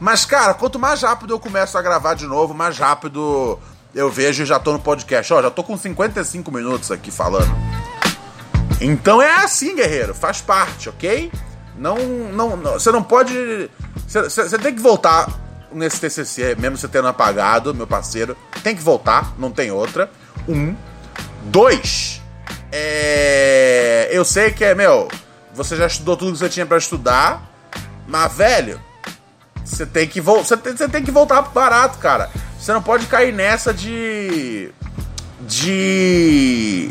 Mas, 0.00 0.24
cara, 0.24 0.54
quanto 0.54 0.78
mais 0.78 1.02
rápido 1.02 1.34
eu 1.34 1.40
começo 1.40 1.76
a 1.76 1.82
gravar 1.82 2.14
de 2.14 2.26
novo, 2.26 2.54
mais 2.54 2.78
rápido 2.78 3.58
eu 3.94 4.10
vejo 4.10 4.42
e 4.42 4.46
já 4.46 4.58
tô 4.58 4.72
no 4.72 4.78
podcast. 4.78 5.32
Ó, 5.32 5.42
já 5.42 5.50
tô 5.50 5.64
com 5.64 5.76
55 5.76 6.50
minutos 6.52 6.90
aqui 6.90 7.10
falando. 7.10 7.50
Então 8.80 9.20
é 9.20 9.44
assim, 9.44 9.74
guerreiro. 9.74 10.14
Faz 10.14 10.40
parte, 10.40 10.88
ok? 10.88 11.32
Não, 11.76 11.96
não, 11.96 12.56
não 12.56 12.72
você 12.74 12.92
não 12.92 13.02
pode. 13.02 13.70
Você 14.06 14.58
tem 14.58 14.74
que 14.74 14.80
voltar 14.80 15.28
nesse 15.72 16.00
TCC, 16.00 16.56
mesmo 16.56 16.76
você 16.76 16.88
tendo 16.88 17.08
apagado, 17.08 17.74
meu 17.74 17.86
parceiro. 17.86 18.36
Tem 18.62 18.74
que 18.74 18.82
voltar, 18.82 19.34
não 19.38 19.50
tem 19.50 19.70
outra. 19.70 20.10
Um. 20.48 20.74
Dois. 21.44 22.22
É, 22.70 24.08
eu 24.12 24.24
sei 24.24 24.50
que 24.50 24.64
é, 24.64 24.74
meu. 24.74 25.08
Você 25.54 25.76
já 25.76 25.86
estudou 25.86 26.16
tudo 26.16 26.32
que 26.32 26.38
você 26.38 26.48
tinha 26.48 26.66
para 26.66 26.78
estudar. 26.78 27.42
Mas, 28.08 28.32
velho, 28.32 28.80
você 29.62 29.84
tem 29.84 30.08
que 30.08 30.20
você 30.20 30.56
tem, 30.56 30.74
tem 30.74 31.04
que 31.04 31.10
voltar 31.10 31.42
barato, 31.42 31.98
cara. 31.98 32.30
Você 32.58 32.72
não 32.72 32.82
pode 32.82 33.06
cair 33.06 33.32
nessa 33.32 33.72
de. 33.72 34.72
De. 35.42 36.90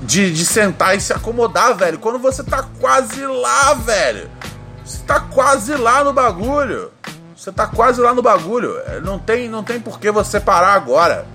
De, 0.00 0.32
de 0.32 0.44
sentar 0.44 0.96
e 0.96 1.00
se 1.00 1.12
acomodar, 1.12 1.76
velho. 1.76 1.98
Quando 1.98 2.18
você 2.18 2.42
tá 2.42 2.66
quase 2.80 3.24
lá, 3.24 3.74
velho. 3.74 4.28
Você 4.84 4.98
tá 5.06 5.20
quase 5.20 5.74
lá 5.74 6.02
no 6.02 6.12
bagulho. 6.12 6.90
Você 7.36 7.52
tá 7.52 7.66
quase 7.66 8.00
lá 8.00 8.14
no 8.14 8.22
bagulho. 8.22 8.78
É, 8.86 9.00
não 9.00 9.18
tem, 9.18 9.48
não 9.48 9.62
tem 9.62 9.78
por 9.78 10.00
que 10.00 10.10
você 10.10 10.40
parar 10.40 10.72
agora. 10.72 11.26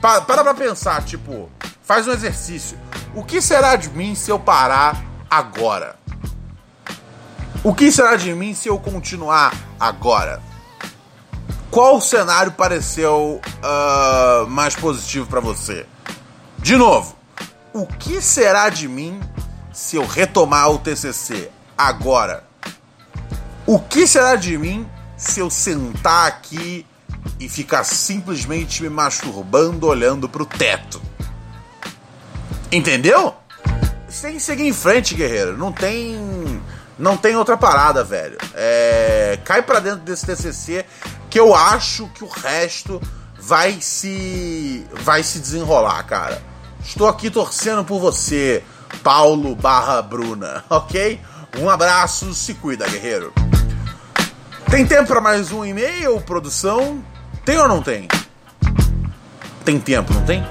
Pa, 0.00 0.20
para 0.22 0.42
pra 0.42 0.54
pensar, 0.54 1.04
tipo, 1.04 1.50
faz 1.82 2.08
um 2.08 2.12
exercício. 2.12 2.78
O 3.14 3.22
que 3.22 3.40
será 3.42 3.76
de 3.76 3.90
mim 3.90 4.14
se 4.14 4.30
eu 4.30 4.38
parar 4.38 5.00
agora? 5.30 6.01
O 7.64 7.72
que 7.72 7.92
será 7.92 8.16
de 8.16 8.34
mim 8.34 8.54
se 8.54 8.68
eu 8.68 8.78
continuar 8.78 9.54
agora? 9.78 10.42
Qual 11.70 12.00
cenário 12.00 12.52
pareceu 12.52 13.40
uh, 13.62 14.46
mais 14.48 14.74
positivo 14.74 15.26
para 15.26 15.40
você? 15.40 15.86
De 16.58 16.76
novo, 16.76 17.16
o 17.72 17.86
que 17.86 18.20
será 18.20 18.68
de 18.68 18.88
mim 18.88 19.20
se 19.72 19.96
eu 19.96 20.06
retomar 20.06 20.70
o 20.70 20.78
TCC 20.78 21.50
agora? 21.78 22.44
O 23.64 23.78
que 23.78 24.06
será 24.06 24.34
de 24.34 24.58
mim 24.58 24.86
se 25.16 25.40
eu 25.40 25.48
sentar 25.48 26.26
aqui 26.26 26.84
e 27.38 27.48
ficar 27.48 27.84
simplesmente 27.84 28.82
me 28.82 28.88
masturbando 28.88 29.86
olhando 29.86 30.28
pro 30.28 30.44
teto. 30.44 31.00
Entendeu? 32.70 33.34
Você 34.08 34.26
tem 34.26 34.36
que 34.36 34.42
seguir 34.42 34.66
em 34.66 34.72
frente, 34.72 35.14
guerreiro. 35.14 35.56
Não 35.56 35.72
tem. 35.72 36.61
Não 37.02 37.16
tem 37.16 37.34
outra 37.34 37.56
parada, 37.56 38.04
velho. 38.04 38.38
É, 38.54 39.36
cai 39.44 39.60
pra 39.60 39.80
dentro 39.80 40.02
desse 40.02 40.24
TCC 40.24 40.86
que 41.28 41.40
eu 41.40 41.52
acho 41.52 42.06
que 42.10 42.22
o 42.22 42.28
resto 42.28 43.02
vai 43.36 43.78
se. 43.80 44.86
vai 45.02 45.24
se 45.24 45.40
desenrolar, 45.40 46.00
cara. 46.04 46.40
Estou 46.80 47.08
aqui 47.08 47.28
torcendo 47.28 47.84
por 47.84 47.98
você, 47.98 48.62
Paulo 49.02 49.56
barra 49.56 50.00
Bruna, 50.00 50.62
ok? 50.70 51.20
Um 51.58 51.68
abraço, 51.68 52.32
se 52.34 52.54
cuida, 52.54 52.88
guerreiro. 52.88 53.32
Tem 54.70 54.86
tempo 54.86 55.08
para 55.08 55.20
mais 55.20 55.50
um 55.50 55.64
e-mail, 55.64 56.20
produção? 56.20 57.04
Tem 57.44 57.58
ou 57.58 57.66
não 57.66 57.82
tem? 57.82 58.06
Tem 59.64 59.80
tempo, 59.80 60.14
não 60.14 60.24
tem? 60.24 60.46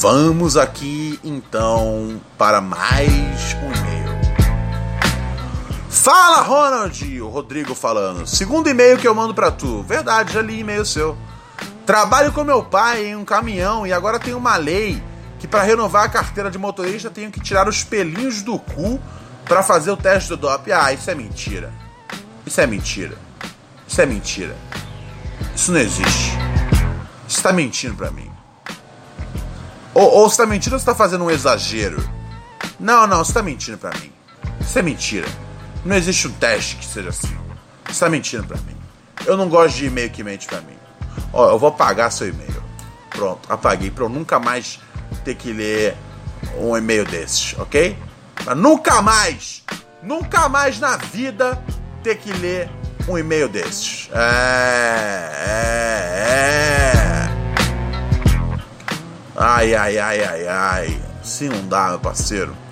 Vamos 0.00 0.56
aqui 0.56 1.20
então 1.22 2.20
para 2.36 2.60
mais 2.60 3.54
um. 3.54 3.83
Fala, 6.04 6.42
Ronald! 6.42 7.22
O 7.22 7.30
Rodrigo 7.30 7.74
falando. 7.74 8.26
Segundo 8.26 8.68
e-mail 8.68 8.98
que 8.98 9.08
eu 9.08 9.14
mando 9.14 9.32
para 9.32 9.50
tu. 9.50 9.82
Verdade, 9.84 10.34
já 10.34 10.42
li 10.42 10.60
e-mail 10.60 10.84
seu. 10.84 11.16
Trabalho 11.86 12.30
com 12.30 12.44
meu 12.44 12.62
pai 12.62 13.06
em 13.06 13.16
um 13.16 13.24
caminhão 13.24 13.86
e 13.86 13.92
agora 13.92 14.18
tem 14.18 14.34
uma 14.34 14.54
lei 14.58 15.02
que 15.38 15.48
para 15.48 15.62
renovar 15.62 16.04
a 16.04 16.08
carteira 16.10 16.50
de 16.50 16.58
motorista 16.58 17.08
tenho 17.08 17.30
que 17.30 17.40
tirar 17.40 17.66
os 17.66 17.82
pelinhos 17.82 18.42
do 18.42 18.58
cu 18.58 19.00
para 19.46 19.62
fazer 19.62 19.92
o 19.92 19.96
teste 19.96 20.28
do 20.28 20.36
DOP. 20.36 20.70
Ah, 20.72 20.92
isso 20.92 21.10
é 21.10 21.14
mentira. 21.14 21.72
Isso 22.44 22.60
é 22.60 22.66
mentira. 22.66 23.16
Isso 23.88 24.02
é 24.02 24.04
mentira. 24.04 24.56
Isso 25.56 25.72
não 25.72 25.80
existe. 25.80 26.32
Você 27.26 27.40
tá 27.40 27.50
mentindo 27.50 27.94
pra 27.94 28.10
mim. 28.10 28.30
Ou, 29.94 30.06
ou 30.06 30.28
você 30.28 30.36
tá 30.36 30.44
mentindo 30.44 30.76
ou 30.76 30.78
você 30.78 30.84
tá 30.84 30.94
fazendo 30.94 31.24
um 31.24 31.30
exagero? 31.30 32.06
Não, 32.78 33.06
não, 33.06 33.24
você 33.24 33.32
tá 33.32 33.42
mentindo 33.42 33.78
pra 33.78 33.92
mim. 33.92 34.12
Isso 34.60 34.78
é 34.78 34.82
mentira. 34.82 35.26
Não 35.84 35.96
existe 35.96 36.28
um 36.28 36.32
teste 36.32 36.76
que 36.76 36.84
seja 36.84 37.10
assim. 37.10 37.36
Você 37.86 38.00
tá 38.00 38.08
mentindo 38.08 38.44
pra 38.44 38.56
mim. 38.58 38.76
Eu 39.26 39.36
não 39.36 39.48
gosto 39.48 39.76
de 39.76 39.86
e-mail 39.86 40.10
que 40.10 40.22
mente 40.24 40.46
pra 40.46 40.60
mim. 40.60 40.76
Ó, 41.32 41.50
eu 41.50 41.58
vou 41.58 41.68
apagar 41.68 42.10
seu 42.10 42.28
e-mail. 42.28 42.62
Pronto, 43.10 43.52
apaguei 43.52 43.90
pra 43.90 44.04
eu 44.04 44.08
nunca 44.08 44.38
mais 44.40 44.80
ter 45.24 45.34
que 45.34 45.52
ler 45.52 45.96
um 46.58 46.76
e-mail 46.76 47.04
desses, 47.04 47.54
ok? 47.58 47.96
Mas 48.44 48.56
nunca 48.56 49.00
mais, 49.00 49.62
nunca 50.02 50.48
mais 50.48 50.80
na 50.80 50.96
vida 50.96 51.62
ter 52.02 52.16
que 52.16 52.32
ler 52.32 52.68
um 53.06 53.16
e-mail 53.16 53.48
desses. 53.48 54.08
É, 54.12 55.30
é, 55.46 56.20
é. 56.30 57.28
Ai, 59.36 59.74
ai, 59.74 59.98
ai, 59.98 60.24
ai, 60.24 60.46
ai. 60.46 61.02
Se 61.22 61.48
não 61.48 61.66
dá, 61.68 61.90
meu 61.90 62.00
parceiro. 62.00 62.63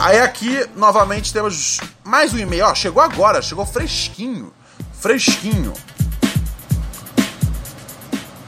Aí 0.00 0.20
aqui, 0.20 0.64
novamente, 0.76 1.32
temos 1.32 1.80
mais 2.04 2.32
um 2.32 2.38
e-mail. 2.38 2.66
Ó, 2.66 2.74
chegou 2.74 3.02
agora, 3.02 3.42
chegou 3.42 3.66
fresquinho. 3.66 4.52
Fresquinho. 4.92 5.72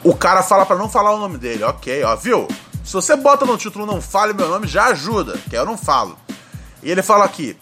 O 0.05 0.15
cara 0.15 0.45
fala 0.45 0.65
para 0.65 0.77
não 0.77 0.89
falar 0.89 1.13
o 1.13 1.19
nome 1.19 1.39
dele. 1.39 1.65
Ok, 1.65 2.05
ó, 2.05 2.15
viu? 2.15 2.47
Se 2.85 2.93
você 2.93 3.17
bota 3.17 3.45
no 3.45 3.59
título 3.59 3.85
não 3.85 4.01
fale 4.01 4.33
meu 4.33 4.49
nome, 4.49 4.69
já 4.69 4.87
ajuda, 4.87 5.39
que 5.51 5.57
eu 5.57 5.67
não 5.67 5.77
falo. 5.77 6.17
E 6.85 6.89
ele 6.89 7.03
fala 7.03 7.25
aqui: 7.25 7.57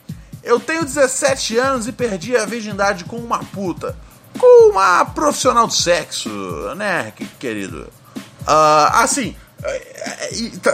Eu 0.44 0.60
tenho 0.60 0.84
17 0.84 1.56
anos 1.56 1.88
e 1.88 1.92
perdi 1.92 2.36
a 2.36 2.44
virgindade 2.44 3.04
com 3.04 3.16
uma 3.16 3.38
puta. 3.38 3.96
Com 4.38 4.70
uma 4.70 5.06
profissional 5.06 5.66
do 5.66 5.72
sexo, 5.72 6.28
né, 6.76 7.10
querido? 7.38 7.88
Uh, 8.42 8.92
assim, 8.92 9.34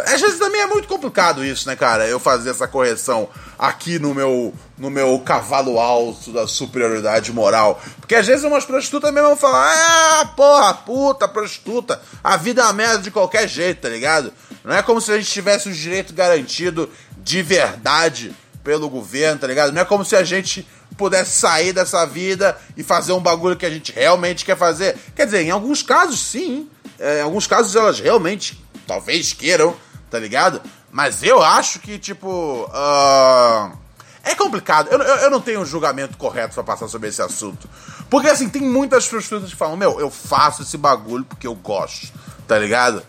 às 0.06 0.20
vezes 0.20 0.38
também 0.38 0.60
é 0.60 0.66
muito 0.66 0.86
complicado 0.86 1.44
isso, 1.44 1.66
né, 1.66 1.74
cara? 1.74 2.06
Eu 2.06 2.20
fazer 2.20 2.50
essa 2.50 2.68
correção 2.68 3.28
aqui 3.58 3.98
no 3.98 4.14
meu, 4.14 4.52
no 4.76 4.90
meu 4.90 5.18
cavalo 5.20 5.78
alto 5.78 6.32
da 6.32 6.46
superioridade 6.46 7.32
moral. 7.32 7.82
Porque 7.98 8.14
às 8.14 8.26
vezes 8.26 8.44
umas 8.44 8.66
prostitutas 8.66 9.12
mesmo 9.12 9.28
vão 9.28 9.36
falar: 9.36 9.72
ah, 10.20 10.26
porra, 10.36 10.74
puta, 10.74 11.26
prostituta, 11.26 12.00
a 12.22 12.36
vida 12.36 12.60
é 12.60 12.64
uma 12.64 12.72
merda 12.74 12.98
de 12.98 13.10
qualquer 13.10 13.48
jeito, 13.48 13.80
tá 13.80 13.88
ligado? 13.88 14.32
Não 14.62 14.74
é 14.74 14.82
como 14.82 15.00
se 15.00 15.10
a 15.12 15.16
gente 15.16 15.30
tivesse 15.30 15.68
o 15.68 15.72
direito 15.72 16.12
garantido 16.12 16.90
de 17.16 17.42
verdade 17.42 18.34
pelo 18.62 18.88
governo, 18.90 19.40
tá 19.40 19.46
ligado? 19.46 19.72
Não 19.72 19.80
é 19.80 19.84
como 19.84 20.04
se 20.04 20.14
a 20.14 20.24
gente 20.24 20.66
pudesse 20.96 21.38
sair 21.38 21.72
dessa 21.72 22.04
vida 22.04 22.56
e 22.76 22.82
fazer 22.82 23.12
um 23.12 23.20
bagulho 23.20 23.56
que 23.56 23.66
a 23.66 23.70
gente 23.70 23.92
realmente 23.92 24.44
quer 24.44 24.56
fazer. 24.56 24.96
Quer 25.16 25.24
dizer, 25.24 25.42
em 25.42 25.50
alguns 25.50 25.82
casos, 25.82 26.20
sim. 26.20 26.68
É, 26.98 27.18
em 27.18 27.22
alguns 27.22 27.46
casos 27.46 27.74
elas 27.74 27.98
realmente 27.98 28.63
talvez 28.84 29.32
queiram, 29.32 29.74
tá 30.10 30.18
ligado? 30.18 30.60
Mas 30.94 31.24
eu 31.24 31.42
acho 31.42 31.80
que, 31.80 31.98
tipo. 31.98 32.70
Uh, 32.70 33.76
é 34.22 34.34
complicado. 34.36 34.88
Eu, 34.90 34.98
eu, 34.98 35.16
eu, 35.16 35.30
não 35.30 35.40
tenho 35.40 35.60
um 35.60 35.66
julgamento 35.66 36.16
correto 36.16 36.54
para 36.54 36.62
passar 36.62 36.86
sobre 36.86 37.08
esse 37.08 37.20
assunto. 37.20 37.68
Porque, 38.08 38.28
assim, 38.28 38.48
tem 38.48 38.62
muitas 38.62 39.06
prostitutas 39.08 39.50
que 39.50 39.56
falam: 39.56 39.76
Meu, 39.76 39.98
eu 39.98 40.10
faço 40.10 40.62
esse 40.62 40.78
bagulho 40.78 41.24
porque 41.24 41.48
eu 41.48 41.54
gosto, 41.56 42.12
tá 42.46 42.56
ligado? 42.56 43.02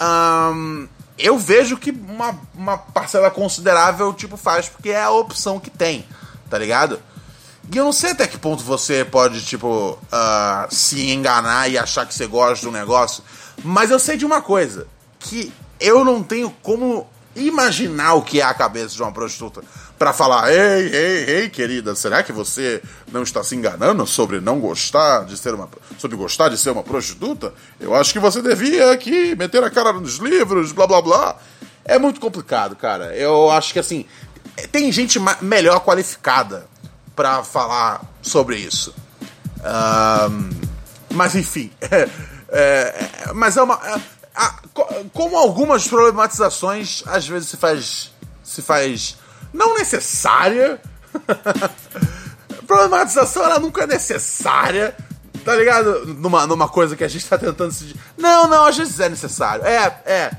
Um, 0.00 0.88
eu 1.16 1.38
vejo 1.38 1.76
que 1.76 1.92
uma, 1.92 2.36
uma 2.52 2.76
parcela 2.76 3.30
considerável, 3.30 4.12
tipo, 4.12 4.36
faz 4.36 4.68
porque 4.68 4.90
é 4.90 5.02
a 5.02 5.10
opção 5.10 5.60
que 5.60 5.70
tem, 5.70 6.04
tá 6.50 6.58
ligado? 6.58 7.00
E 7.72 7.76
eu 7.76 7.84
não 7.84 7.92
sei 7.92 8.10
até 8.10 8.26
que 8.26 8.36
ponto 8.36 8.64
você 8.64 9.04
pode, 9.04 9.44
tipo, 9.44 9.92
uh, 9.92 10.74
se 10.74 11.12
enganar 11.12 11.70
e 11.70 11.78
achar 11.78 12.04
que 12.06 12.12
você 12.12 12.26
gosta 12.26 12.66
do 12.66 12.72
negócio. 12.72 13.22
Mas 13.62 13.90
eu 13.92 14.00
sei 14.00 14.16
de 14.16 14.26
uma 14.26 14.42
coisa 14.42 14.88
que 15.20 15.52
eu 15.78 16.04
não 16.04 16.22
tenho 16.22 16.50
como 16.62 17.06
imaginar 17.36 18.14
o 18.14 18.22
que 18.22 18.40
é 18.40 18.44
a 18.44 18.52
cabeça 18.52 18.96
de 18.96 19.02
uma 19.02 19.12
prostituta 19.12 19.62
para 19.98 20.12
falar: 20.12 20.50
ei, 20.50 20.88
ei, 20.88 21.24
ei, 21.36 21.50
querida, 21.50 21.94
será 21.94 22.22
que 22.22 22.32
você 22.32 22.82
não 23.12 23.22
está 23.22 23.44
se 23.44 23.54
enganando 23.54 24.06
sobre 24.06 24.40
não 24.40 24.58
gostar 24.58 25.24
de 25.24 25.36
ser 25.36 25.54
uma. 25.54 25.68
sobre 25.98 26.16
gostar 26.16 26.48
de 26.48 26.58
ser 26.58 26.70
uma 26.70 26.82
prostituta? 26.82 27.52
Eu 27.78 27.94
acho 27.94 28.12
que 28.12 28.18
você 28.18 28.42
devia 28.42 28.92
aqui 28.92 29.34
meter 29.36 29.62
a 29.62 29.70
cara 29.70 29.92
nos 29.92 30.16
livros, 30.16 30.72
blá 30.72 30.86
blá 30.86 31.02
blá. 31.02 31.36
É 31.84 31.98
muito 31.98 32.20
complicado, 32.20 32.74
cara. 32.74 33.14
Eu 33.14 33.50
acho 33.50 33.72
que 33.72 33.78
assim. 33.78 34.06
Tem 34.72 34.90
gente 34.90 35.18
melhor 35.40 35.80
qualificada 35.80 36.66
para 37.14 37.42
falar 37.42 38.02
sobre 38.20 38.56
isso. 38.56 38.94
Um, 39.60 40.50
mas 41.14 41.34
enfim. 41.34 41.70
É, 42.52 43.28
é, 43.28 43.32
mas 43.32 43.56
é 43.56 43.62
uma. 43.62 43.74
É, 43.76 44.00
como 45.12 45.36
algumas 45.36 45.86
problematizações 45.86 47.02
às 47.06 47.26
vezes 47.26 47.48
se 47.48 47.56
faz 47.56 48.12
se 48.42 48.62
faz 48.62 49.16
não 49.52 49.74
necessária. 49.74 50.80
Problematização 52.66 53.42
ela 53.42 53.58
nunca 53.58 53.82
é 53.82 53.86
necessária, 53.86 54.96
tá 55.44 55.56
ligado? 55.56 56.06
Numa, 56.06 56.46
numa 56.46 56.68
coisa 56.68 56.94
que 56.96 57.02
a 57.02 57.08
gente 57.08 57.26
tá 57.26 57.36
tentando 57.36 57.72
se. 57.72 57.96
Não, 58.16 58.46
não, 58.46 58.64
às 58.64 58.76
vezes 58.76 59.00
é 59.00 59.08
necessário. 59.08 59.64
É, 59.64 60.02
é. 60.06 60.30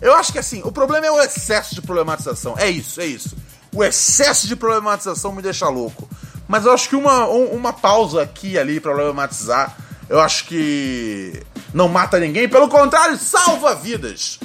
Eu 0.00 0.14
acho 0.14 0.32
que 0.32 0.38
assim, 0.38 0.62
o 0.64 0.72
problema 0.72 1.06
é 1.06 1.10
o 1.10 1.20
excesso 1.20 1.74
de 1.74 1.82
problematização. 1.82 2.54
É 2.58 2.68
isso, 2.68 3.00
é 3.00 3.06
isso. 3.06 3.36
O 3.72 3.84
excesso 3.84 4.46
de 4.46 4.56
problematização 4.56 5.32
me 5.32 5.42
deixa 5.42 5.68
louco. 5.68 6.08
Mas 6.46 6.64
eu 6.64 6.72
acho 6.72 6.88
que 6.88 6.96
uma, 6.96 7.26
uma 7.26 7.72
pausa 7.72 8.22
aqui 8.22 8.52
e 8.52 8.58
ali 8.58 8.80
pra 8.80 8.94
problematizar, 8.94 9.76
eu 10.08 10.20
acho 10.20 10.46
que 10.46 11.42
não 11.74 11.88
mata 11.88 12.20
ninguém, 12.20 12.48
pelo 12.48 12.68
contrário, 12.68 13.18
salva 13.18 13.74
vidas. 13.74 14.38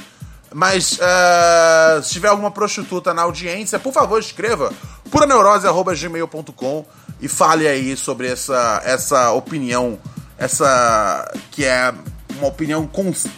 Mas 0.52 0.94
uh, 0.94 2.02
se 2.04 2.10
tiver 2.10 2.28
alguma 2.28 2.50
prostituta 2.50 3.14
na 3.14 3.22
audiência, 3.22 3.78
por 3.78 3.94
favor, 3.94 4.20
escreva 4.20 4.74
puraneurosa.gmail.com 5.12 6.86
e 7.22 7.28
fale 7.28 7.68
aí 7.68 7.96
sobre 7.96 8.28
essa, 8.28 8.82
essa 8.84 9.32
opinião, 9.32 10.00
essa 10.40 11.32
que 11.52 11.64
é 11.64 11.94
uma 12.36 12.48
opinião, 12.48 12.90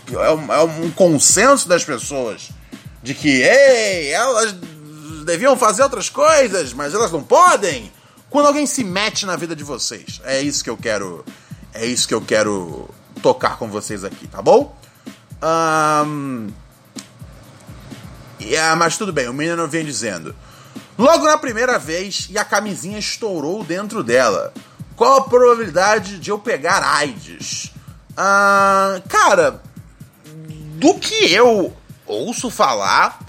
é 0.10 0.32
um, 0.32 0.54
é 0.54 0.64
um 0.64 0.92
consenso 0.92 1.68
das 1.68 1.84
pessoas 1.84 2.50
de 3.04 3.14
que, 3.14 3.42
ei, 3.42 4.14
elas 4.14 4.56
deviam 5.26 5.58
fazer 5.58 5.84
outras 5.84 6.10
coisas, 6.10 6.72
mas 6.72 6.94
elas 6.94 7.12
não 7.12 7.24
podem. 7.24 7.92
Quando 8.30 8.46
alguém 8.46 8.66
se 8.66 8.86
mete 8.86 9.26
na 9.26 9.36
vida 9.36 9.54
de 9.54 9.66
vocês, 9.66 10.22
é 10.24 10.40
isso 10.40 10.64
que 10.64 10.70
eu 10.70 10.78
quero, 10.78 11.26
é 11.74 11.86
isso 11.86 12.08
que 12.08 12.14
eu 12.14 12.22
quero 12.22 12.90
tocar 13.22 13.58
com 13.58 13.70
vocês 13.70 14.04
aqui, 14.04 14.28
tá 14.28 14.42
bom? 14.42 14.76
Um, 15.44 16.50
yeah, 18.40 18.76
mas 18.76 18.98
tudo 18.98 19.14
bem, 19.14 19.28
o 19.28 19.34
menino 19.34 19.68
vem 19.68 19.86
dizendo. 19.86 20.36
Logo 20.98 21.26
na 21.26 21.38
primeira 21.38 21.80
vez 21.80 22.28
e 22.30 22.38
a 22.38 22.46
camisinha 22.46 23.00
estourou 23.00 23.64
dentro 23.64 24.04
dela. 24.04 24.54
Qual 24.96 25.18
a 25.18 25.24
probabilidade 25.24 26.20
de 26.20 26.30
eu 26.30 26.38
pegar 26.38 26.84
AIDS? 26.84 27.72
Uh, 28.12 29.02
cara, 29.10 29.62
do 30.78 30.94
que 30.96 31.34
eu 31.34 31.76
ouço 32.06 32.52
falar, 32.52 33.20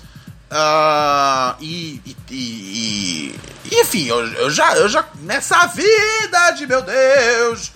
uh, 0.51 1.57
e, 1.61 2.01
e, 2.05 2.17
e, 2.31 3.41
e, 3.71 3.81
enfim, 3.81 4.07
eu, 4.07 4.27
eu, 4.35 4.51
já, 4.51 4.77
eu 4.77 4.89
já. 4.89 5.07
Nessa 5.21 5.67
vida 5.67 6.51
de 6.53 6.67
meu 6.67 6.83
Deus, 6.83 7.73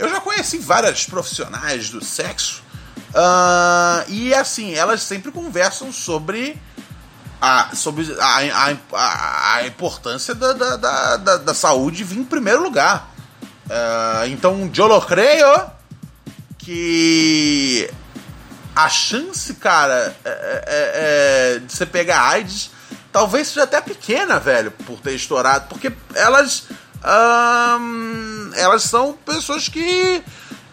eu 0.00 0.08
já 0.08 0.20
conheci 0.20 0.58
várias 0.58 1.04
profissionais 1.04 1.90
do 1.90 2.04
sexo. 2.04 2.62
Uh, 3.10 4.08
e 4.08 4.34
assim, 4.34 4.74
elas 4.74 5.02
sempre 5.02 5.30
conversam 5.30 5.92
sobre 5.92 6.60
a, 7.40 7.74
sobre 7.74 8.06
a, 8.20 8.76
a, 8.92 9.54
a 9.56 9.66
importância 9.66 10.34
da, 10.34 10.52
da, 10.52 11.16
da, 11.16 11.36
da, 11.36 11.54
saúde 11.54 12.04
vir 12.04 12.18
em 12.18 12.24
primeiro 12.24 12.62
lugar. 12.62 13.12
Uh, 13.66 14.26
então, 14.28 14.70
eu 14.74 15.00
creio 15.02 15.70
que 16.58 17.90
a 18.74 18.88
chance, 18.88 19.54
cara, 19.54 20.16
é, 20.24 20.30
é, 20.30 21.54
é, 21.56 21.58
de 21.58 21.72
você 21.72 21.84
pegar 21.84 22.22
AIDS 22.22 22.70
talvez 23.12 23.48
seja 23.48 23.64
até 23.64 23.80
pequena, 23.80 24.38
velho, 24.38 24.70
por 24.70 24.98
ter 25.00 25.14
estourado, 25.14 25.66
porque 25.68 25.92
elas. 26.14 26.64
Elas 28.56 28.82
são 28.82 29.12
pessoas 29.12 29.68
que, 29.68 30.22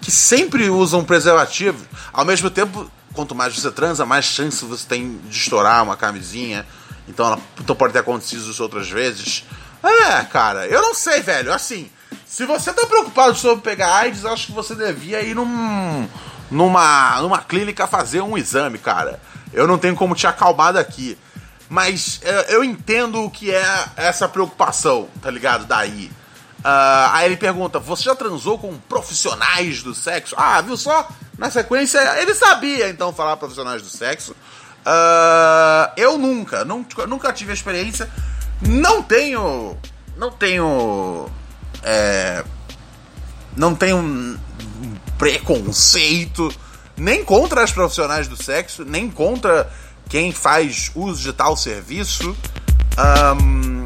que 0.01 0.11
sempre 0.11 0.69
usam 0.69 1.03
preservativo. 1.03 1.86
Ao 2.11 2.25
mesmo 2.25 2.49
tempo, 2.49 2.89
quanto 3.13 3.34
mais 3.34 3.57
você 3.57 3.71
transa, 3.71 4.05
mais 4.05 4.25
chance 4.25 4.63
você 4.65 4.86
tem 4.88 5.17
de 5.30 5.38
estourar 5.38 5.84
uma 5.84 5.95
camisinha. 5.95 6.65
Então 7.07 7.25
ela 7.25 7.39
então 7.59 7.75
pode 7.75 7.93
ter 7.93 7.99
acontecido 7.99 8.49
isso 8.49 8.61
outras 8.61 8.89
vezes. 8.89 9.45
É, 9.84 10.23
cara, 10.25 10.67
eu 10.67 10.82
não 10.82 10.93
sei, 10.93 11.21
velho. 11.21 11.53
Assim, 11.53 11.89
se 12.25 12.45
você 12.45 12.73
tá 12.73 12.86
preocupado 12.86 13.36
sobre 13.36 13.63
pegar 13.63 13.95
AIDS, 13.95 14.25
acho 14.25 14.47
que 14.47 14.51
você 14.51 14.75
devia 14.75 15.21
ir 15.21 15.36
num, 15.36 16.07
numa, 16.51 17.21
numa 17.21 17.39
clínica 17.39 17.88
fazer 17.88 18.21
um 18.21 18.38
exame, 18.38 18.78
cara. 18.78 19.21
Eu 19.53 19.65
não 19.65 19.78
tenho 19.78 19.95
como 19.95 20.15
te 20.15 20.28
acalmar 20.28 20.73
daqui. 20.73 21.17
Mas 21.70 22.20
é, 22.24 22.55
eu 22.55 22.63
entendo 22.63 23.24
o 23.24 23.30
que 23.30 23.53
é 23.53 23.86
essa 23.95 24.28
preocupação, 24.28 25.09
tá 25.22 25.30
ligado? 25.30 25.65
Daí. 25.65 26.11
Uh, 26.59 27.09
aí 27.11 27.26
ele 27.26 27.38
pergunta: 27.38 27.80
Você 27.80 28.03
já 28.03 28.15
transou 28.15 28.57
com 28.57 28.78
profissionais 28.78 29.84
do 29.84 29.93
sexo? 29.93 30.36
Ah, 30.38 30.61
viu 30.61 30.78
só? 30.78 31.07
Na 31.38 31.51
sequência, 31.51 31.99
ele 32.20 32.34
sabia 32.34 32.89
então 32.89 33.13
falar 33.13 33.38
profissionais 33.38 33.82
do 33.82 33.89
sexo. 33.89 34.32
Uh, 34.32 35.91
eu 35.97 36.18
nunca, 36.18 36.63
nunca, 36.63 37.05
nunca 37.05 37.34
tive 37.34 37.51
a 37.51 37.53
experiência. 37.53 38.09
Não 38.61 39.03
tenho. 39.03 39.78
Não 40.15 40.32
tenho. 40.32 41.30
É, 41.84 42.43
não 43.55 43.76
tenho 43.76 44.39
preconceito 45.18 46.53
nem 46.95 47.24
contra 47.24 47.63
as 47.63 47.72
profissionais 47.72 48.28
do 48.28 48.41
sexo, 48.41 48.84
nem 48.84 49.09
contra 49.09 49.72
quem 50.10 50.32
faz 50.32 50.91
uso 50.95 51.22
de 51.22 51.34
tal 51.34 51.55
serviço. 51.55 52.36
Um, 52.97 53.86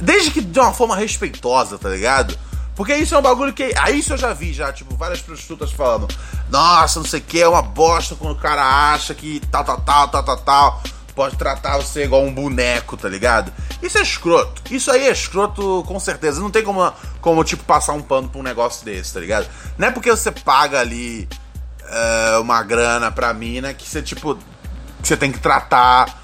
desde 0.00 0.30
que 0.30 0.40
de 0.40 0.58
uma 0.58 0.72
forma 0.72 0.96
respeitosa, 0.96 1.78
tá 1.78 1.88
ligado? 1.88 2.36
Porque 2.74 2.94
isso 2.94 3.14
é 3.14 3.18
um 3.18 3.22
bagulho 3.22 3.52
que. 3.52 3.74
Aí 3.76 3.98
isso 3.98 4.14
eu 4.14 4.16
já 4.16 4.32
vi, 4.32 4.52
já, 4.52 4.72
tipo, 4.72 4.96
várias 4.96 5.20
prostitutas 5.20 5.70
falando. 5.70 6.08
Nossa, 6.48 6.98
não 6.98 7.06
sei 7.06 7.20
o 7.20 7.22
que, 7.22 7.40
é 7.40 7.48
uma 7.48 7.62
bosta 7.62 8.14
quando 8.14 8.32
o 8.32 8.40
cara 8.40 8.92
acha 8.92 9.14
que 9.14 9.40
tal, 9.50 9.64
tal, 9.64 9.80
tal, 9.80 10.08
tal, 10.08 10.22
tal, 10.22 10.36
tal. 10.38 10.82
Pode 11.14 11.36
tratar 11.36 11.76
você 11.76 12.04
igual 12.04 12.22
um 12.22 12.32
boneco, 12.32 12.96
tá 12.96 13.08
ligado? 13.08 13.52
Isso 13.82 13.98
é 13.98 14.00
escroto. 14.00 14.62
Isso 14.70 14.90
aí 14.90 15.08
é 15.08 15.12
escroto 15.12 15.84
com 15.86 16.00
certeza. 16.00 16.40
Não 16.40 16.50
tem 16.50 16.62
como, 16.62 16.90
como 17.20 17.44
tipo, 17.44 17.64
passar 17.64 17.92
um 17.92 18.00
pano 18.00 18.28
pra 18.28 18.40
um 18.40 18.42
negócio 18.42 18.84
desse, 18.84 19.12
tá 19.12 19.20
ligado? 19.20 19.46
Não 19.76 19.88
é 19.88 19.90
porque 19.90 20.10
você 20.10 20.30
paga 20.30 20.80
ali 20.80 21.28
uh, 21.82 22.40
uma 22.40 22.62
grana 22.62 23.10
pra 23.10 23.34
mina 23.34 23.74
que 23.74 23.86
você, 23.86 24.00
tipo, 24.00 24.38
que 25.00 25.08
você 25.08 25.16
tem 25.16 25.32
que 25.32 25.38
tratar 25.38 26.20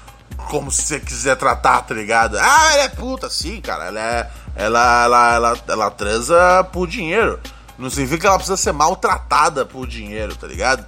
como 0.49 0.71
se 0.71 0.83
você 0.83 0.99
quiser 0.99 1.35
tratar, 1.35 1.81
tá 1.81 1.93
ligado? 1.93 2.37
Ah, 2.37 2.73
ela 2.73 2.83
é 2.83 2.89
puta, 2.89 3.29
sim, 3.29 3.59
cara. 3.61 3.85
Ela 3.85 3.99
é. 3.99 4.31
Ela, 4.55 5.03
ela, 5.03 5.35
ela, 5.35 5.59
ela 5.67 5.91
transa 5.91 6.63
por 6.71 6.87
dinheiro. 6.87 7.39
Não 7.77 7.89
significa 7.89 8.21
que 8.21 8.27
ela 8.27 8.37
precisa 8.37 8.57
ser 8.57 8.71
maltratada 8.71 9.65
por 9.65 9.85
dinheiro, 9.85 10.35
tá 10.35 10.47
ligado? 10.47 10.85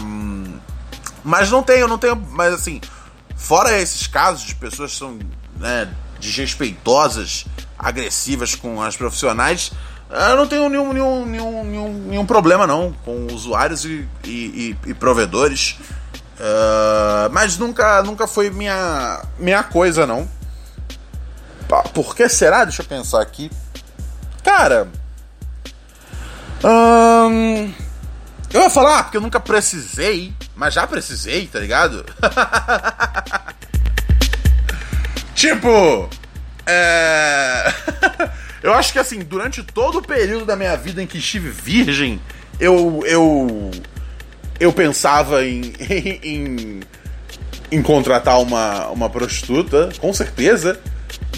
Um, 0.00 0.58
mas 1.22 1.50
não 1.50 1.62
tenho, 1.62 1.86
não 1.86 1.96
tenho. 1.96 2.16
Mas 2.16 2.54
assim, 2.54 2.80
fora 3.36 3.78
esses 3.78 4.06
casos 4.08 4.42
de 4.42 4.54
pessoas 4.56 4.92
que 4.92 4.98
são 4.98 5.18
né, 5.56 5.94
desrespeitosas, 6.18 7.46
agressivas 7.78 8.56
com 8.56 8.82
as 8.82 8.96
profissionais, 8.96 9.70
eu 10.10 10.36
não 10.36 10.46
tenho 10.46 10.68
nenhum, 10.68 10.92
nenhum, 10.92 11.26
nenhum, 11.26 11.64
nenhum, 11.64 11.92
nenhum 12.08 12.26
problema 12.26 12.66
não 12.66 12.92
com 13.04 13.26
usuários 13.26 13.84
e, 13.84 14.08
e, 14.24 14.76
e, 14.84 14.90
e 14.90 14.94
provedores. 14.94 15.78
Uh, 16.34 17.30
mas 17.32 17.56
nunca, 17.56 18.02
nunca 18.02 18.26
foi 18.26 18.50
minha, 18.50 19.22
minha 19.38 19.62
coisa, 19.62 20.06
não. 20.06 20.28
Por 21.92 22.14
que 22.14 22.28
será? 22.28 22.64
Deixa 22.64 22.82
eu 22.82 22.86
pensar 22.86 23.22
aqui. 23.22 23.50
Cara. 24.42 24.88
Hum, 26.62 27.72
eu 28.52 28.62
ia 28.62 28.70
falar, 28.70 29.04
porque 29.04 29.16
eu 29.16 29.20
nunca 29.20 29.40
precisei, 29.40 30.32
mas 30.54 30.74
já 30.74 30.86
precisei, 30.86 31.46
tá 31.46 31.58
ligado? 31.58 32.04
tipo. 35.34 36.08
É. 36.66 37.72
eu 38.62 38.74
acho 38.74 38.92
que 38.92 38.98
assim, 38.98 39.20
durante 39.20 39.62
todo 39.62 39.98
o 39.98 40.02
período 40.02 40.44
da 40.44 40.56
minha 40.56 40.76
vida 40.76 41.02
em 41.02 41.06
que 41.06 41.18
estive 41.18 41.50
virgem, 41.50 42.20
eu. 42.60 43.02
eu 43.06 43.70
eu 44.58 44.72
pensava 44.72 45.44
em, 45.44 45.72
em, 46.22 46.80
em, 47.70 47.82
contratar 47.82 48.40
uma, 48.40 48.88
uma 48.88 49.10
prostituta, 49.10 49.90
com 49.98 50.12
certeza. 50.12 50.80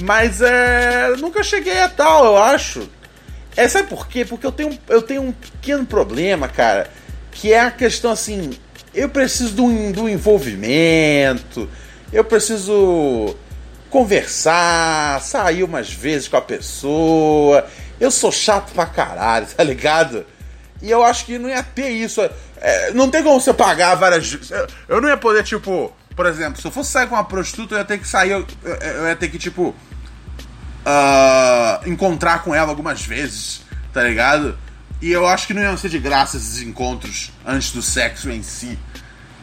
Mas 0.01 0.41
é, 0.41 1.15
nunca 1.19 1.43
cheguei 1.43 1.81
a 1.81 1.89
tal, 1.89 2.25
eu 2.25 2.39
acho. 2.39 2.89
É, 3.57 3.67
sabe 3.67 3.89
por 3.89 4.07
quê? 4.07 4.25
Porque 4.25 4.47
eu 4.47 4.53
tenho, 4.53 4.79
eu 4.89 5.01
tenho 5.01 5.23
um 5.23 5.33
pequeno 5.33 5.87
problema, 5.87 6.47
cara. 6.49 6.91
Que 7.33 7.53
é 7.53 7.61
a 7.61 7.71
questão 7.71 8.11
assim. 8.11 8.51
Eu 8.95 9.09
preciso 9.09 9.55
do, 9.55 9.93
do 9.93 10.09
envolvimento. 10.09 11.69
Eu 12.13 12.25
preciso 12.25 13.35
conversar, 13.91 15.21
sair 15.23 15.63
umas 15.63 15.91
vezes 15.91 16.29
com 16.29 16.37
a 16.37 16.43
pessoa. 16.43 17.67
Eu 17.99 18.11
sou 18.11 18.31
chato 18.31 18.73
pra 18.73 18.85
caralho, 18.85 19.47
tá 19.57 19.65
ligado? 19.65 20.27
E 20.87 20.91
eu 20.91 21.03
acho 21.03 21.27
que 21.27 21.37
não 21.37 21.49
ia 21.49 21.65
ter 21.65 21.91
isso. 21.91 22.21
É, 22.59 22.93
não 22.93 23.11
tem 23.11 23.21
como 23.21 23.41
você 23.41 23.53
pagar 23.53 23.97
várias. 23.97 24.39
Eu 24.89 25.01
não 25.01 25.09
ia 25.09 25.17
poder, 25.17 25.43
tipo, 25.43 25.93
por 26.15 26.27
exemplo, 26.27 26.61
se 26.61 26.67
eu 26.67 26.71
fosse 26.71 26.93
sair 26.93 27.09
com 27.09 27.17
uma 27.17 27.25
prostituta, 27.25 27.75
eu 27.75 27.79
ia 27.79 27.85
ter 27.85 27.99
que 27.99 28.07
sair. 28.07 28.31
Eu, 28.31 28.47
eu 28.63 29.09
ia 29.09 29.17
ter 29.17 29.29
que, 29.29 29.37
tipo. 29.37 29.75
Uh, 30.87 31.89
encontrar 31.91 32.45
com 32.45 32.55
ela 32.55 32.69
algumas 32.69 33.05
vezes, 33.05 33.63
tá 33.93 34.05
ligado? 34.05 34.57
E 35.03 35.11
eu 35.11 35.27
acho 35.27 35.49
que 35.49 35.53
não 35.53 35.61
iam 35.61 35.77
ser 35.77 35.89
de 35.89 35.99
graça 35.99 36.37
esses 36.37 36.63
encontros 36.63 37.33
antes 37.45 37.73
do 37.73 37.83
sexo 37.83 38.31
em 38.31 38.41
si. 38.45 38.79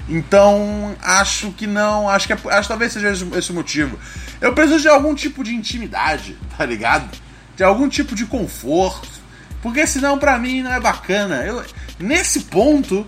Então, 0.07 0.95
acho 1.01 1.51
que 1.51 1.67
não. 1.67 2.07
Acho 2.07 2.27
que, 2.27 2.31
é, 2.31 2.37
acho 2.51 2.61
que 2.61 2.67
talvez 2.69 2.93
seja 2.93 3.09
esse 3.09 3.51
o 3.51 3.53
motivo. 3.53 3.99
Eu 4.39 4.53
preciso 4.53 4.79
de 4.79 4.87
algum 4.87 5.13
tipo 5.13 5.43
de 5.43 5.53
intimidade, 5.53 6.37
tá 6.57 6.65
ligado? 6.65 7.09
De 7.57 7.65
algum 7.65 7.89
tipo 7.89 8.15
de 8.15 8.25
conforto 8.25 9.22
porque 9.63 9.87
senão 9.87 10.19
para 10.19 10.37
mim 10.37 10.61
não 10.61 10.73
é 10.73 10.79
bacana. 10.79 11.37
Eu, 11.37 11.65
nesse 11.97 12.41
ponto, 12.41 13.05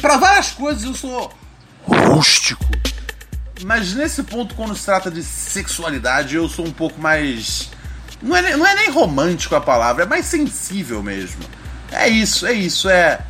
para 0.00 0.16
várias 0.16 0.50
coisas 0.50 0.82
eu 0.82 0.94
sou 0.94 1.32
rústico. 1.86 2.64
Mas 3.62 3.94
nesse 3.94 4.22
ponto, 4.22 4.54
quando 4.54 4.74
se 4.74 4.84
trata 4.84 5.10
de 5.10 5.22
sexualidade, 5.22 6.34
eu 6.34 6.48
sou 6.48 6.66
um 6.66 6.72
pouco 6.72 7.00
mais. 7.00 7.70
Não 8.20 8.34
é, 8.34 8.56
não 8.56 8.66
é 8.66 8.74
nem 8.74 8.90
romântico 8.90 9.54
a 9.54 9.60
palavra, 9.60 10.04
é 10.04 10.06
mais 10.06 10.24
sensível 10.24 11.02
mesmo. 11.02 11.44
É 11.92 12.08
isso, 12.08 12.46
é 12.46 12.52
isso, 12.52 12.88
é. 12.88 13.20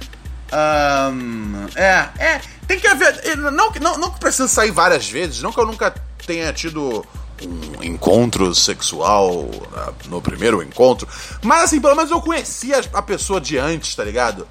Um, 0.52 1.66
é, 1.74 2.08
é. 2.18 2.40
Tem 2.68 2.78
que 2.78 2.86
haver. 2.86 3.36
Não, 3.36 3.72
não, 3.72 3.98
não 3.98 4.10
que 4.12 4.20
precisa 4.20 4.46
sair 4.46 4.70
várias 4.70 5.10
vezes, 5.10 5.42
não 5.42 5.52
que 5.52 5.58
eu 5.58 5.66
nunca 5.66 5.92
tenha 6.24 6.52
tido 6.52 7.04
um 7.42 7.82
encontro 7.82 8.54
sexual 8.54 9.48
no 10.06 10.20
primeiro 10.22 10.62
encontro. 10.62 11.08
Mas 11.42 11.64
assim, 11.64 11.80
pelo 11.80 11.94
menos 11.94 12.10
eu 12.10 12.20
conhecia 12.20 12.80
a 12.92 13.02
pessoa 13.02 13.40
de 13.40 13.58
antes, 13.58 13.94
tá 13.94 14.04
ligado? 14.04 14.46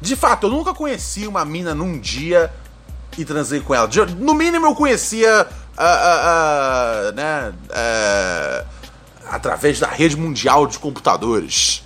De 0.00 0.14
fato, 0.14 0.46
eu 0.46 0.50
nunca 0.50 0.72
conheci 0.72 1.26
uma 1.26 1.44
mina 1.44 1.74
num 1.74 1.98
dia 1.98 2.52
e 3.16 3.24
transei 3.24 3.60
com 3.60 3.74
ela. 3.74 3.88
No 4.18 4.34
mínimo 4.34 4.66
eu 4.66 4.74
conhecia. 4.74 5.46
Uh, 5.76 5.80
uh, 5.80 7.10
uh, 7.10 7.14
né, 7.14 7.54
através 9.28 9.78
da 9.78 9.86
rede 9.86 10.16
mundial 10.16 10.66
de 10.66 10.78
computadores. 10.78 11.84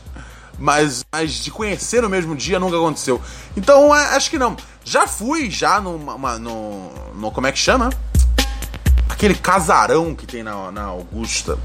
Mas, 0.59 1.05
mas 1.13 1.33
de 1.33 1.51
conhecer 1.51 2.03
no 2.03 2.09
mesmo 2.09 2.37
dia 2.37 2.59
nunca 2.61 2.77
aconteceu. 2.77 3.21
Então 3.57 3.93
acho 3.93 4.31
que 4.31 4.39
não. 4.39 4.57
Já 4.85 5.07
fui 5.07 5.51
já 5.51 5.81
numa, 5.81 6.39
no. 6.39 7.33
Como 7.33 7.47
é 7.47 7.53
que 7.53 7.59
chama? 7.59 7.91
Aquele 9.23 9.35
casarão 9.37 10.17
que 10.17 10.27
tem 10.27 10.43
na, 10.43 10.73
na 10.73 10.83
Augusta. 10.83 11.57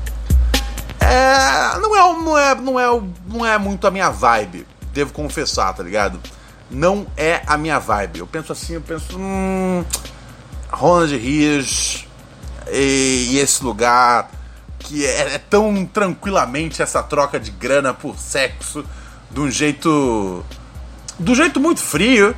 É, 1.00 1.80
não 1.80 1.96
é, 1.96 2.14
não 2.14 2.38
é, 2.38 2.56
não 2.56 2.80
é, 2.80 3.04
não 3.26 3.46
é 3.46 3.58
muito 3.58 3.88
a 3.88 3.92
minha 3.92 4.12
vibe, 4.12 4.68
devo 4.94 5.12
confessar, 5.12 5.74
tá 5.74 5.82
ligado? 5.82 6.20
Não 6.70 7.08
é 7.18 7.42
a 7.48 7.58
minha 7.58 7.80
vibe. 7.80 8.20
Eu 8.20 8.28
penso 8.28 8.52
assim, 8.52 8.74
eu 8.74 8.82
penso, 8.82 9.18
hum, 9.18 9.84
Ronald 10.70 11.18
Rios 11.18 12.06
e, 12.72 13.30
e 13.32 13.40
esse 13.40 13.64
lugar 13.64 14.30
que 14.78 15.04
é, 15.04 15.34
é, 15.34 15.38
tão 15.40 15.84
tranquilamente 15.84 16.84
essa 16.84 17.02
troca 17.02 17.40
de 17.40 17.50
grana 17.50 17.92
por 17.92 18.20
sexo. 18.20 18.86
de 19.32 19.40
um 19.40 19.50
jeito. 19.50 20.46
Do 21.18 21.34
jeito 21.34 21.60
muito 21.60 21.82
frio, 21.82 22.36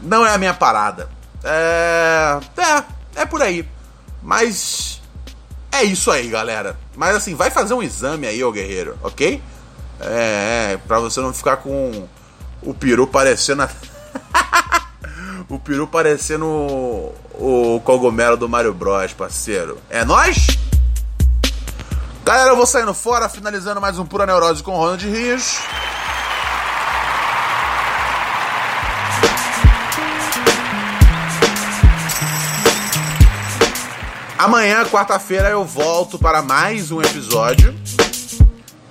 não 0.00 0.24
é 0.26 0.32
a 0.32 0.38
minha 0.38 0.54
parada. 0.54 1.10
É. 1.44 2.40
É, 2.56 3.20
é 3.20 3.26
por 3.26 3.42
aí. 3.42 3.68
Mas. 4.22 5.00
É 5.70 5.82
isso 5.82 6.10
aí, 6.10 6.28
galera. 6.28 6.78
Mas 6.94 7.16
assim, 7.16 7.34
vai 7.34 7.50
fazer 7.50 7.72
um 7.74 7.82
exame 7.82 8.26
aí, 8.26 8.44
ô 8.44 8.52
guerreiro, 8.52 8.98
ok? 9.02 9.42
É, 10.00 10.72
é 10.72 10.76
pra 10.86 10.98
você 10.98 11.20
não 11.20 11.32
ficar 11.32 11.56
com 11.58 12.06
o 12.62 12.74
peru 12.74 13.06
parecendo. 13.06 13.62
A... 13.62 13.70
o 15.48 15.58
peru 15.58 15.86
parecendo 15.86 16.46
o, 16.46 17.14
o 17.76 17.80
cogumelo 17.80 18.36
do 18.36 18.48
Mario 18.48 18.74
Bros, 18.74 19.12
parceiro. 19.12 19.78
É 19.88 20.04
nós? 20.04 20.46
Galera, 22.24 22.50
eu 22.50 22.56
vou 22.56 22.66
saindo 22.66 22.94
fora, 22.94 23.28
finalizando 23.28 23.80
mais 23.80 23.98
um 23.98 24.06
Pura 24.06 24.26
Neurose 24.26 24.62
com 24.62 24.76
Ronald 24.76 25.04
Rios. 25.04 25.58
Amanhã, 34.42 34.84
quarta-feira, 34.86 35.50
eu 35.50 35.64
volto 35.64 36.18
para 36.18 36.42
mais 36.42 36.90
um 36.90 37.00
episódio. 37.00 37.72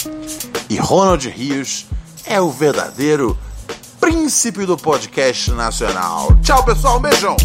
E 0.68 0.76
Ronald 0.76 1.28
Rios 1.28 1.86
é 2.24 2.40
o 2.40 2.50
verdadeiro 2.50 3.38
príncipe 4.00 4.64
do 4.64 4.76
podcast 4.76 5.50
nacional. 5.52 6.28
Tchau, 6.42 6.64
pessoal. 6.64 6.98
Beijão. 7.00 7.36